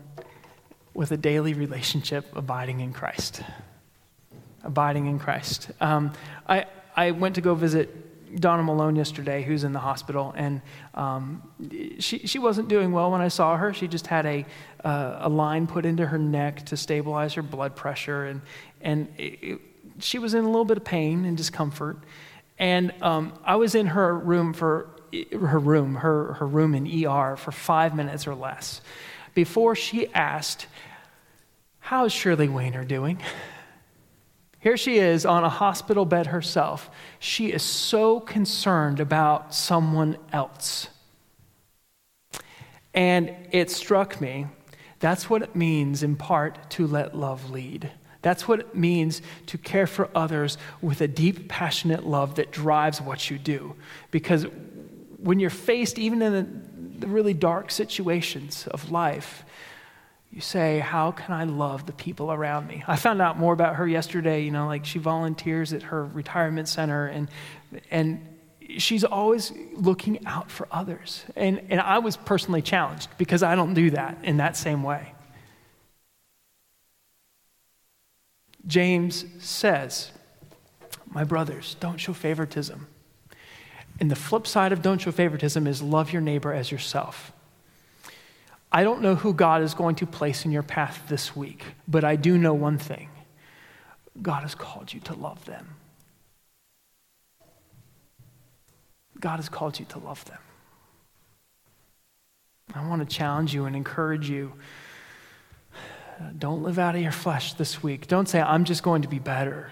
with 0.94 1.12
a 1.12 1.16
daily 1.16 1.54
relationship 1.54 2.26
abiding 2.34 2.80
in 2.80 2.92
Christ. 2.92 3.42
Abiding 4.64 5.06
in 5.06 5.18
Christ. 5.18 5.70
Um, 5.80 6.12
I, 6.48 6.66
I 6.96 7.12
went 7.12 7.36
to 7.36 7.40
go 7.40 7.54
visit 7.54 8.05
Donna 8.38 8.62
Malone 8.62 8.96
yesterday, 8.96 9.42
who's 9.42 9.64
in 9.64 9.72
the 9.72 9.78
hospital, 9.78 10.34
and 10.36 10.60
um, 10.94 11.42
she, 11.98 12.18
she 12.18 12.38
wasn't 12.38 12.68
doing 12.68 12.92
well 12.92 13.10
when 13.10 13.20
I 13.20 13.28
saw 13.28 13.56
her. 13.56 13.72
She 13.72 13.88
just 13.88 14.06
had 14.06 14.26
a, 14.26 14.46
uh, 14.84 15.18
a 15.20 15.28
line 15.28 15.66
put 15.66 15.86
into 15.86 16.06
her 16.06 16.18
neck 16.18 16.66
to 16.66 16.76
stabilize 16.76 17.34
her 17.34 17.42
blood 17.42 17.74
pressure, 17.74 18.26
and, 18.26 18.42
and 18.80 19.08
it, 19.18 19.60
she 19.98 20.18
was 20.18 20.34
in 20.34 20.44
a 20.44 20.46
little 20.46 20.64
bit 20.64 20.76
of 20.76 20.84
pain 20.84 21.24
and 21.24 21.36
discomfort. 21.36 21.98
And 22.58 22.92
um, 23.02 23.32
I 23.44 23.56
was 23.56 23.74
in 23.74 23.86
her 23.86 24.16
room 24.16 24.52
for 24.52 24.90
her 25.32 25.58
room, 25.58 25.94
her, 25.96 26.34
her 26.34 26.46
room 26.46 26.74
in 26.74 26.86
ER 27.06 27.36
for 27.36 27.52
five 27.52 27.94
minutes 27.94 28.26
or 28.26 28.34
less 28.34 28.80
before 29.34 29.74
she 29.74 30.12
asked, 30.14 30.66
How's 31.78 32.12
Shirley 32.12 32.48
Wayner 32.48 32.84
doing? 32.84 33.22
Here 34.66 34.76
she 34.76 34.98
is 34.98 35.24
on 35.24 35.44
a 35.44 35.48
hospital 35.48 36.04
bed 36.04 36.26
herself. 36.26 36.90
She 37.20 37.52
is 37.52 37.62
so 37.62 38.18
concerned 38.18 38.98
about 38.98 39.54
someone 39.54 40.16
else. 40.32 40.88
And 42.92 43.32
it 43.52 43.70
struck 43.70 44.20
me 44.20 44.48
that's 44.98 45.30
what 45.30 45.42
it 45.42 45.54
means, 45.54 46.02
in 46.02 46.16
part, 46.16 46.68
to 46.70 46.88
let 46.88 47.16
love 47.16 47.48
lead. 47.48 47.92
That's 48.22 48.48
what 48.48 48.58
it 48.58 48.74
means 48.74 49.22
to 49.46 49.56
care 49.56 49.86
for 49.86 50.10
others 50.16 50.58
with 50.82 51.00
a 51.00 51.06
deep, 51.06 51.48
passionate 51.48 52.04
love 52.04 52.34
that 52.34 52.50
drives 52.50 53.00
what 53.00 53.30
you 53.30 53.38
do. 53.38 53.76
Because 54.10 54.46
when 55.18 55.38
you're 55.38 55.48
faced, 55.48 55.96
even 55.96 56.20
in 56.22 56.98
the, 56.98 57.06
really 57.06 57.34
dark 57.34 57.70
situations 57.70 58.66
of 58.72 58.90
life, 58.90 59.44
you 60.36 60.42
say, 60.42 60.80
How 60.80 61.12
can 61.12 61.32
I 61.32 61.44
love 61.44 61.86
the 61.86 61.94
people 61.94 62.30
around 62.30 62.66
me? 62.66 62.84
I 62.86 62.96
found 62.96 63.22
out 63.22 63.38
more 63.38 63.54
about 63.54 63.76
her 63.76 63.88
yesterday. 63.88 64.42
You 64.42 64.50
know, 64.50 64.66
like 64.66 64.84
she 64.84 64.98
volunteers 64.98 65.72
at 65.72 65.84
her 65.84 66.04
retirement 66.04 66.68
center, 66.68 67.06
and, 67.06 67.28
and 67.90 68.28
she's 68.76 69.02
always 69.02 69.50
looking 69.72 70.26
out 70.26 70.50
for 70.50 70.68
others. 70.70 71.24
And, 71.36 71.62
and 71.70 71.80
I 71.80 72.00
was 72.00 72.18
personally 72.18 72.60
challenged 72.60 73.08
because 73.16 73.42
I 73.42 73.54
don't 73.54 73.72
do 73.72 73.88
that 73.92 74.18
in 74.24 74.36
that 74.36 74.58
same 74.58 74.82
way. 74.82 75.14
James 78.66 79.24
says, 79.38 80.10
My 81.10 81.24
brothers, 81.24 81.76
don't 81.80 81.96
show 81.96 82.12
favoritism. 82.12 82.88
And 83.98 84.10
the 84.10 84.16
flip 84.16 84.46
side 84.46 84.72
of 84.72 84.82
don't 84.82 84.98
show 84.98 85.12
favoritism 85.12 85.66
is 85.66 85.80
love 85.80 86.12
your 86.12 86.20
neighbor 86.20 86.52
as 86.52 86.70
yourself. 86.70 87.32
I 88.72 88.82
don't 88.84 89.00
know 89.00 89.14
who 89.14 89.32
God 89.32 89.62
is 89.62 89.74
going 89.74 89.96
to 89.96 90.06
place 90.06 90.44
in 90.44 90.50
your 90.50 90.62
path 90.62 91.02
this 91.08 91.34
week, 91.34 91.64
but 91.86 92.04
I 92.04 92.16
do 92.16 92.36
know 92.36 92.54
one 92.54 92.78
thing 92.78 93.08
God 94.20 94.42
has 94.42 94.54
called 94.54 94.92
you 94.92 95.00
to 95.00 95.14
love 95.14 95.44
them. 95.44 95.74
God 99.18 99.36
has 99.36 99.48
called 99.48 99.78
you 99.78 99.86
to 99.86 99.98
love 99.98 100.24
them. 100.26 100.38
I 102.74 102.86
want 102.86 103.08
to 103.08 103.16
challenge 103.16 103.54
you 103.54 103.64
and 103.64 103.76
encourage 103.76 104.28
you. 104.28 104.52
Don't 106.38 106.62
live 106.62 106.78
out 106.78 106.94
of 106.94 107.00
your 107.00 107.12
flesh 107.12 107.54
this 107.54 107.82
week. 107.82 108.06
Don't 108.08 108.28
say, 108.28 108.40
I'm 108.40 108.64
just 108.64 108.82
going 108.82 109.02
to 109.02 109.08
be 109.08 109.18
better. 109.18 109.70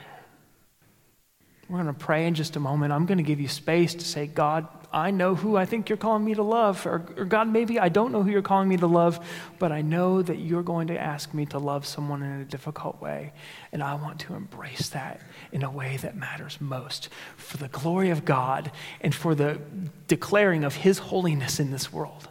We're 1.68 1.82
going 1.82 1.94
to 1.94 1.98
pray 1.98 2.26
in 2.26 2.34
just 2.34 2.56
a 2.56 2.60
moment. 2.60 2.92
I'm 2.92 3.06
going 3.06 3.18
to 3.18 3.24
give 3.24 3.40
you 3.40 3.48
space 3.48 3.94
to 3.94 4.04
say, 4.04 4.26
God, 4.26 4.68
I 4.92 5.10
know 5.10 5.34
who 5.34 5.56
I 5.56 5.64
think 5.64 5.88
you're 5.88 5.98
calling 5.98 6.24
me 6.24 6.34
to 6.34 6.42
love. 6.42 6.86
Or, 6.86 7.04
or, 7.16 7.24
God, 7.24 7.48
maybe 7.48 7.80
I 7.80 7.88
don't 7.88 8.12
know 8.12 8.22
who 8.22 8.30
you're 8.30 8.42
calling 8.42 8.68
me 8.68 8.76
to 8.76 8.86
love, 8.86 9.18
but 9.58 9.72
I 9.72 9.82
know 9.82 10.22
that 10.22 10.38
you're 10.38 10.62
going 10.62 10.86
to 10.88 10.98
ask 10.98 11.34
me 11.34 11.46
to 11.46 11.58
love 11.58 11.84
someone 11.84 12.22
in 12.22 12.40
a 12.40 12.44
difficult 12.44 13.00
way. 13.00 13.32
And 13.72 13.82
I 13.82 13.94
want 13.94 14.20
to 14.20 14.34
embrace 14.34 14.90
that 14.90 15.20
in 15.52 15.64
a 15.64 15.70
way 15.70 15.96
that 15.96 16.16
matters 16.16 16.60
most 16.60 17.08
for 17.36 17.56
the 17.56 17.68
glory 17.68 18.10
of 18.10 18.24
God 18.24 18.70
and 19.00 19.12
for 19.12 19.34
the 19.34 19.58
declaring 20.06 20.64
of 20.64 20.76
his 20.76 20.98
holiness 20.98 21.58
in 21.58 21.72
this 21.72 21.92
world. 21.92 22.28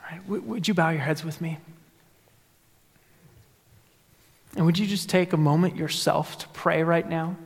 All 0.00 0.10
right, 0.10 0.22
w- 0.22 0.42
would 0.42 0.66
you 0.66 0.74
bow 0.74 0.90
your 0.90 1.02
heads 1.02 1.22
with 1.24 1.40
me? 1.40 1.58
And 4.56 4.66
would 4.66 4.78
you 4.78 4.86
just 4.86 5.08
take 5.08 5.32
a 5.32 5.36
moment 5.36 5.76
yourself 5.76 6.38
to 6.38 6.48
pray 6.48 6.82
right 6.82 7.08
now? 7.08 7.36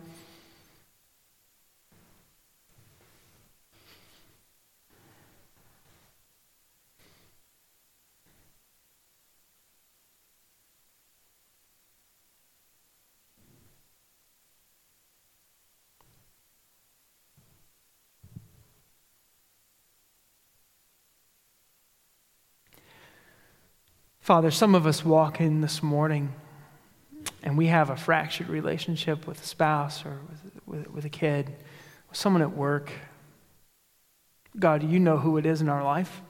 Father, 24.23 24.53
some 24.53 24.77
of 24.77 24.87
us 24.87 25.05
walk 25.05 25.41
in 25.41 25.63
this 25.63 25.83
morning 25.83 26.33
and 27.43 27.59
we 27.59 27.67
have 27.67 27.91
a 27.91 27.97
fractured 27.97 28.49
relationship 28.49 29.27
with 29.27 29.43
a 29.43 29.45
spouse 29.45 30.07
or 30.07 30.21
with, 30.31 30.61
with, 30.65 30.91
with 30.93 31.05
a 31.05 31.09
kid, 31.09 31.49
with 32.09 32.17
someone 32.17 32.41
at 32.41 32.57
work. 32.57 32.93
God, 34.57 34.85
you 34.85 35.01
know 35.01 35.19
who 35.19 35.39
it 35.39 35.45
is 35.45 35.61
in 35.61 35.69
our 35.69 35.83
life. 35.83 36.23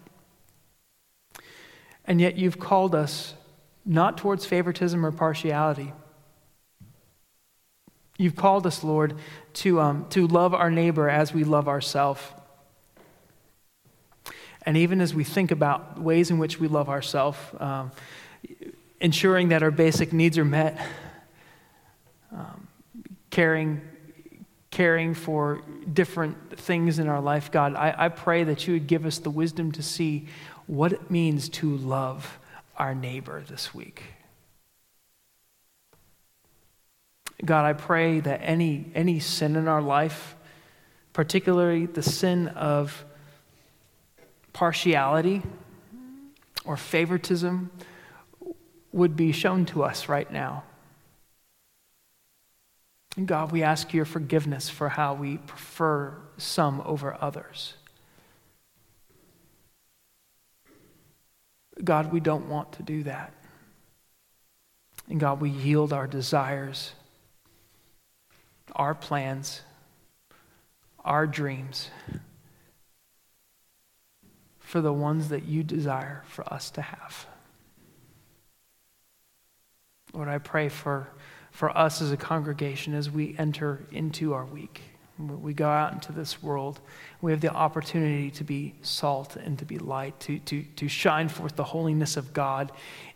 And 2.06 2.18
yet 2.18 2.36
you've 2.36 2.58
called 2.58 2.94
us 2.94 3.34
not 3.84 4.16
towards 4.16 4.46
favoritism 4.46 5.04
or 5.04 5.12
partiality. 5.12 5.92
You've 8.16 8.36
called 8.36 8.66
us, 8.66 8.82
Lord, 8.82 9.16
to, 9.54 9.80
um, 9.80 10.06
to 10.08 10.26
love 10.26 10.54
our 10.54 10.70
neighbor 10.70 11.10
as 11.10 11.34
we 11.34 11.44
love 11.44 11.68
ourselves. 11.68 12.22
And 14.64 14.76
even 14.76 15.00
as 15.00 15.14
we 15.14 15.24
think 15.24 15.50
about 15.50 16.00
ways 16.00 16.30
in 16.30 16.38
which 16.38 16.60
we 16.60 16.68
love 16.68 16.88
ourselves, 16.88 17.38
um, 17.58 17.90
ensuring 19.00 19.48
that 19.48 19.62
our 19.62 19.70
basic 19.70 20.12
needs 20.12 20.38
are 20.38 20.44
met, 20.44 20.80
um, 22.32 22.68
caring, 23.30 23.80
caring 24.70 25.14
for 25.14 25.62
different 25.92 26.58
things 26.58 26.98
in 26.98 27.08
our 27.08 27.20
life, 27.20 27.50
God, 27.50 27.74
I, 27.74 27.94
I 27.96 28.08
pray 28.08 28.44
that 28.44 28.66
you 28.66 28.74
would 28.74 28.86
give 28.86 29.04
us 29.04 29.18
the 29.18 29.30
wisdom 29.30 29.72
to 29.72 29.82
see 29.82 30.28
what 30.66 30.92
it 30.92 31.10
means 31.10 31.48
to 31.48 31.76
love 31.76 32.38
our 32.76 32.94
neighbor 32.94 33.42
this 33.48 33.74
week. 33.74 34.04
God, 37.44 37.64
I 37.64 37.72
pray 37.72 38.20
that 38.20 38.40
any, 38.44 38.86
any 38.94 39.18
sin 39.18 39.56
in 39.56 39.66
our 39.66 39.82
life, 39.82 40.36
particularly 41.12 41.86
the 41.86 42.02
sin 42.02 42.48
of 42.48 43.04
partiality 44.52 45.42
or 46.64 46.76
favoritism 46.76 47.70
would 48.92 49.16
be 49.16 49.32
shown 49.32 49.64
to 49.66 49.82
us 49.82 50.08
right 50.08 50.30
now. 50.30 50.64
And 53.16 53.26
God, 53.26 53.52
we 53.52 53.62
ask 53.62 53.92
your 53.92 54.04
forgiveness 54.04 54.68
for 54.68 54.90
how 54.90 55.14
we 55.14 55.38
prefer 55.38 56.16
some 56.38 56.82
over 56.84 57.16
others. 57.20 57.74
God, 61.82 62.12
we 62.12 62.20
don't 62.20 62.48
want 62.48 62.72
to 62.72 62.82
do 62.82 63.02
that. 63.04 63.32
And 65.08 65.18
God, 65.18 65.40
we 65.40 65.50
yield 65.50 65.92
our 65.92 66.06
desires, 66.06 66.92
our 68.74 68.94
plans, 68.94 69.62
our 71.04 71.26
dreams 71.26 71.90
for 74.72 74.80
the 74.80 74.90
ones 74.90 75.28
that 75.28 75.44
you 75.44 75.62
desire 75.62 76.22
for 76.24 76.50
us 76.50 76.70
to 76.70 76.80
have. 76.80 77.26
Lord, 80.14 80.30
I 80.30 80.38
pray 80.38 80.70
for, 80.70 81.08
for 81.50 81.76
us 81.76 82.00
as 82.00 82.10
a 82.10 82.16
congregation 82.16 82.94
as 82.94 83.10
we 83.10 83.36
enter 83.36 83.84
into 83.92 84.32
our 84.32 84.46
week. 84.46 84.80
We 85.18 85.52
go 85.52 85.68
out 85.68 85.92
into 85.92 86.12
this 86.12 86.42
world. 86.42 86.80
We 87.20 87.32
have 87.32 87.42
the 87.42 87.52
opportunity 87.52 88.30
to 88.30 88.44
be 88.44 88.74
salt 88.80 89.36
and 89.36 89.58
to 89.58 89.66
be 89.66 89.78
light, 89.78 90.18
to, 90.20 90.38
to, 90.38 90.62
to 90.62 90.88
shine 90.88 91.28
forth 91.28 91.54
the 91.54 91.64
holiness 91.64 92.16
of 92.16 92.32
God 92.32 92.72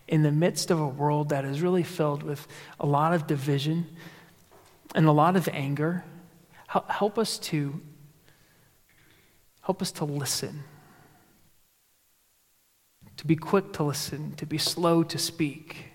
in 0.07 0.21
the 0.21 0.31
midst 0.31 0.69
of 0.69 0.79
a 0.79 0.87
world 0.87 1.29
that 1.29 1.43
is 1.43 1.63
really 1.63 1.81
filled 1.81 2.21
with 2.21 2.47
a 2.79 2.85
lot 2.85 3.15
of 3.15 3.25
division 3.25 3.87
and 4.93 5.07
a 5.07 5.11
lot 5.11 5.35
of 5.35 5.49
anger. 5.51 6.05
Help 6.67 7.17
us 7.17 7.39
to 7.39 7.81
help 9.63 9.81
us 9.81 9.91
to 9.93 10.05
listen 10.05 10.63
to 13.17 13.25
be 13.25 13.35
quick 13.35 13.73
to 13.73 13.83
listen, 13.83 14.33
to 14.35 14.45
be 14.45 14.57
slow 14.57 15.03
to 15.03 15.17
speak, 15.17 15.85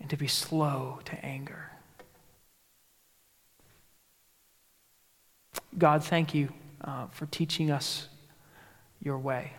and 0.00 0.08
to 0.10 0.16
be 0.16 0.26
slow 0.26 1.00
to 1.04 1.24
anger. 1.24 1.70
God, 5.76 6.04
thank 6.04 6.34
you 6.34 6.52
uh, 6.82 7.06
for 7.08 7.26
teaching 7.26 7.70
us 7.70 8.08
your 9.00 9.18
way. 9.18 9.52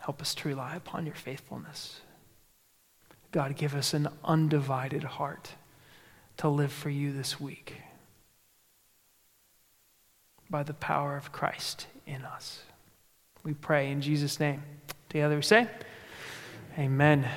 Help 0.00 0.20
us 0.20 0.34
to 0.34 0.48
rely 0.48 0.74
upon 0.74 1.06
your 1.06 1.14
faithfulness. 1.14 2.00
God, 3.30 3.56
give 3.56 3.74
us 3.74 3.94
an 3.94 4.08
undivided 4.24 5.04
heart 5.04 5.52
to 6.38 6.48
live 6.48 6.72
for 6.72 6.88
you 6.90 7.12
this 7.12 7.38
week 7.38 7.74
by 10.48 10.62
the 10.62 10.74
power 10.74 11.16
of 11.16 11.30
Christ 11.30 11.86
in 12.06 12.24
us. 12.24 12.62
We 13.42 13.54
pray 13.54 13.90
in 13.90 14.00
Jesus' 14.00 14.40
name. 14.40 14.62
Together 15.08 15.36
we 15.36 15.42
say, 15.42 15.68
Amen. 16.78 17.28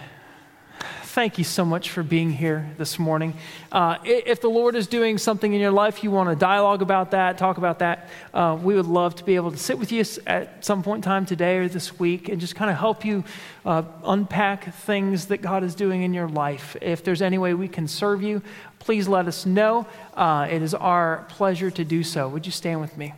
Thank 1.04 1.38
you 1.38 1.44
so 1.44 1.66
much 1.66 1.90
for 1.90 2.04
being 2.04 2.32
here 2.32 2.72
this 2.78 2.98
morning. 2.98 3.34
Uh, 3.70 3.98
if 4.06 4.40
the 4.40 4.50
Lord 4.50 4.76
is 4.76 4.88
doing 4.88 5.18
something 5.18 5.52
in 5.54 5.60
your 5.60 5.72
life, 5.72 6.06
you 6.06 6.10
want 6.12 6.30
to 6.30 6.36
dialogue 6.38 6.82
about 6.82 7.12
that, 7.12 7.38
talk 7.38 7.58
about 7.58 7.80
that, 7.80 8.08
uh, 8.34 8.58
we 8.62 8.76
would 8.76 8.86
love 8.86 9.16
to 9.16 9.26
be 9.26 9.36
able 9.36 9.52
to 9.52 9.58
sit 9.58 9.78
with 9.78 9.92
you 9.92 10.06
at 10.26 10.64
some 10.64 10.82
point 10.84 11.00
in 11.00 11.02
time 11.02 11.26
today 11.26 11.58
or 11.58 11.68
this 11.68 12.00
week 12.00 12.30
and 12.30 12.40
just 12.40 12.56
kind 12.56 12.72
of 12.72 12.78
help 12.78 13.04
you 13.04 13.26
uh, 13.66 13.84
unpack 14.06 14.74
things 14.74 15.26
that 15.26 15.42
God 15.42 15.66
is 15.66 15.76
doing 15.76 16.04
in 16.04 16.14
your 16.14 16.30
life. 16.30 16.78
If 16.82 17.04
there's 17.04 17.22
any 17.22 17.38
way 17.38 17.54
we 17.54 17.68
can 17.68 17.90
serve 17.90 18.24
you, 18.24 18.42
please 18.80 19.10
let 19.10 19.28
us 19.28 19.46
know. 19.46 19.86
Uh, 20.14 20.48
it 20.50 20.62
is 20.62 20.74
our 20.74 21.26
pleasure 21.28 21.70
to 21.72 21.84
do 21.84 22.04
so. 22.04 22.30
Would 22.30 22.46
you 22.46 22.54
stand 22.54 22.80
with 22.80 22.98
me? 22.98 23.14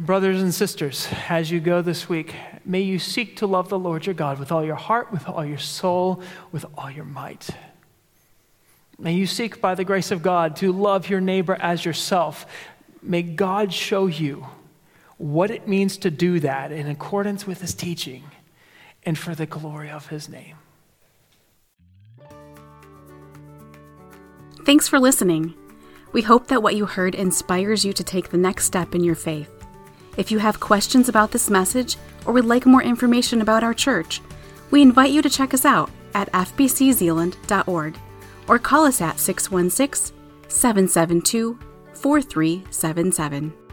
Brothers 0.00 0.42
and 0.42 0.52
sisters, 0.52 1.08
as 1.28 1.50
you 1.50 1.60
go 1.60 1.82
this 1.82 2.08
week, 2.08 2.34
may 2.64 2.80
you 2.80 2.98
seek 2.98 3.36
to 3.36 3.46
love 3.46 3.68
the 3.68 3.78
Lord 3.78 4.06
your 4.06 4.14
God 4.14 4.38
with 4.38 4.50
all 4.50 4.64
your 4.64 4.74
heart, 4.74 5.12
with 5.12 5.28
all 5.28 5.44
your 5.44 5.58
soul, 5.58 6.22
with 6.52 6.66
all 6.76 6.90
your 6.90 7.04
might. 7.04 7.50
May 8.98 9.14
you 9.14 9.26
seek 9.26 9.60
by 9.60 9.74
the 9.74 9.84
grace 9.84 10.10
of 10.10 10.22
God 10.22 10.56
to 10.56 10.72
love 10.72 11.08
your 11.08 11.20
neighbor 11.20 11.56
as 11.60 11.84
yourself. 11.84 12.46
May 13.02 13.22
God 13.22 13.72
show 13.72 14.06
you 14.06 14.46
what 15.16 15.50
it 15.50 15.68
means 15.68 15.96
to 15.98 16.10
do 16.10 16.40
that 16.40 16.72
in 16.72 16.88
accordance 16.88 17.46
with 17.46 17.60
his 17.60 17.74
teaching 17.74 18.24
and 19.04 19.18
for 19.18 19.34
the 19.34 19.46
glory 19.46 19.90
of 19.90 20.08
his 20.08 20.28
name. 20.28 20.56
Thanks 24.64 24.88
for 24.88 24.98
listening. 24.98 25.54
We 26.12 26.22
hope 26.22 26.46
that 26.46 26.62
what 26.62 26.74
you 26.74 26.86
heard 26.86 27.14
inspires 27.14 27.84
you 27.84 27.92
to 27.92 28.04
take 28.04 28.30
the 28.30 28.38
next 28.38 28.64
step 28.64 28.94
in 28.94 29.04
your 29.04 29.14
faith. 29.14 29.53
If 30.16 30.30
you 30.30 30.38
have 30.38 30.60
questions 30.60 31.08
about 31.08 31.30
this 31.30 31.50
message 31.50 31.96
or 32.26 32.32
would 32.32 32.44
like 32.44 32.66
more 32.66 32.82
information 32.82 33.40
about 33.40 33.64
our 33.64 33.74
church, 33.74 34.20
we 34.70 34.82
invite 34.82 35.10
you 35.10 35.22
to 35.22 35.30
check 35.30 35.54
us 35.54 35.64
out 35.64 35.90
at 36.14 36.30
fbczeeland.org 36.32 37.98
or 38.48 38.58
call 38.58 38.84
us 38.84 39.00
at 39.00 39.18
616 39.18 40.14
772 40.48 41.58
4377. 41.94 43.63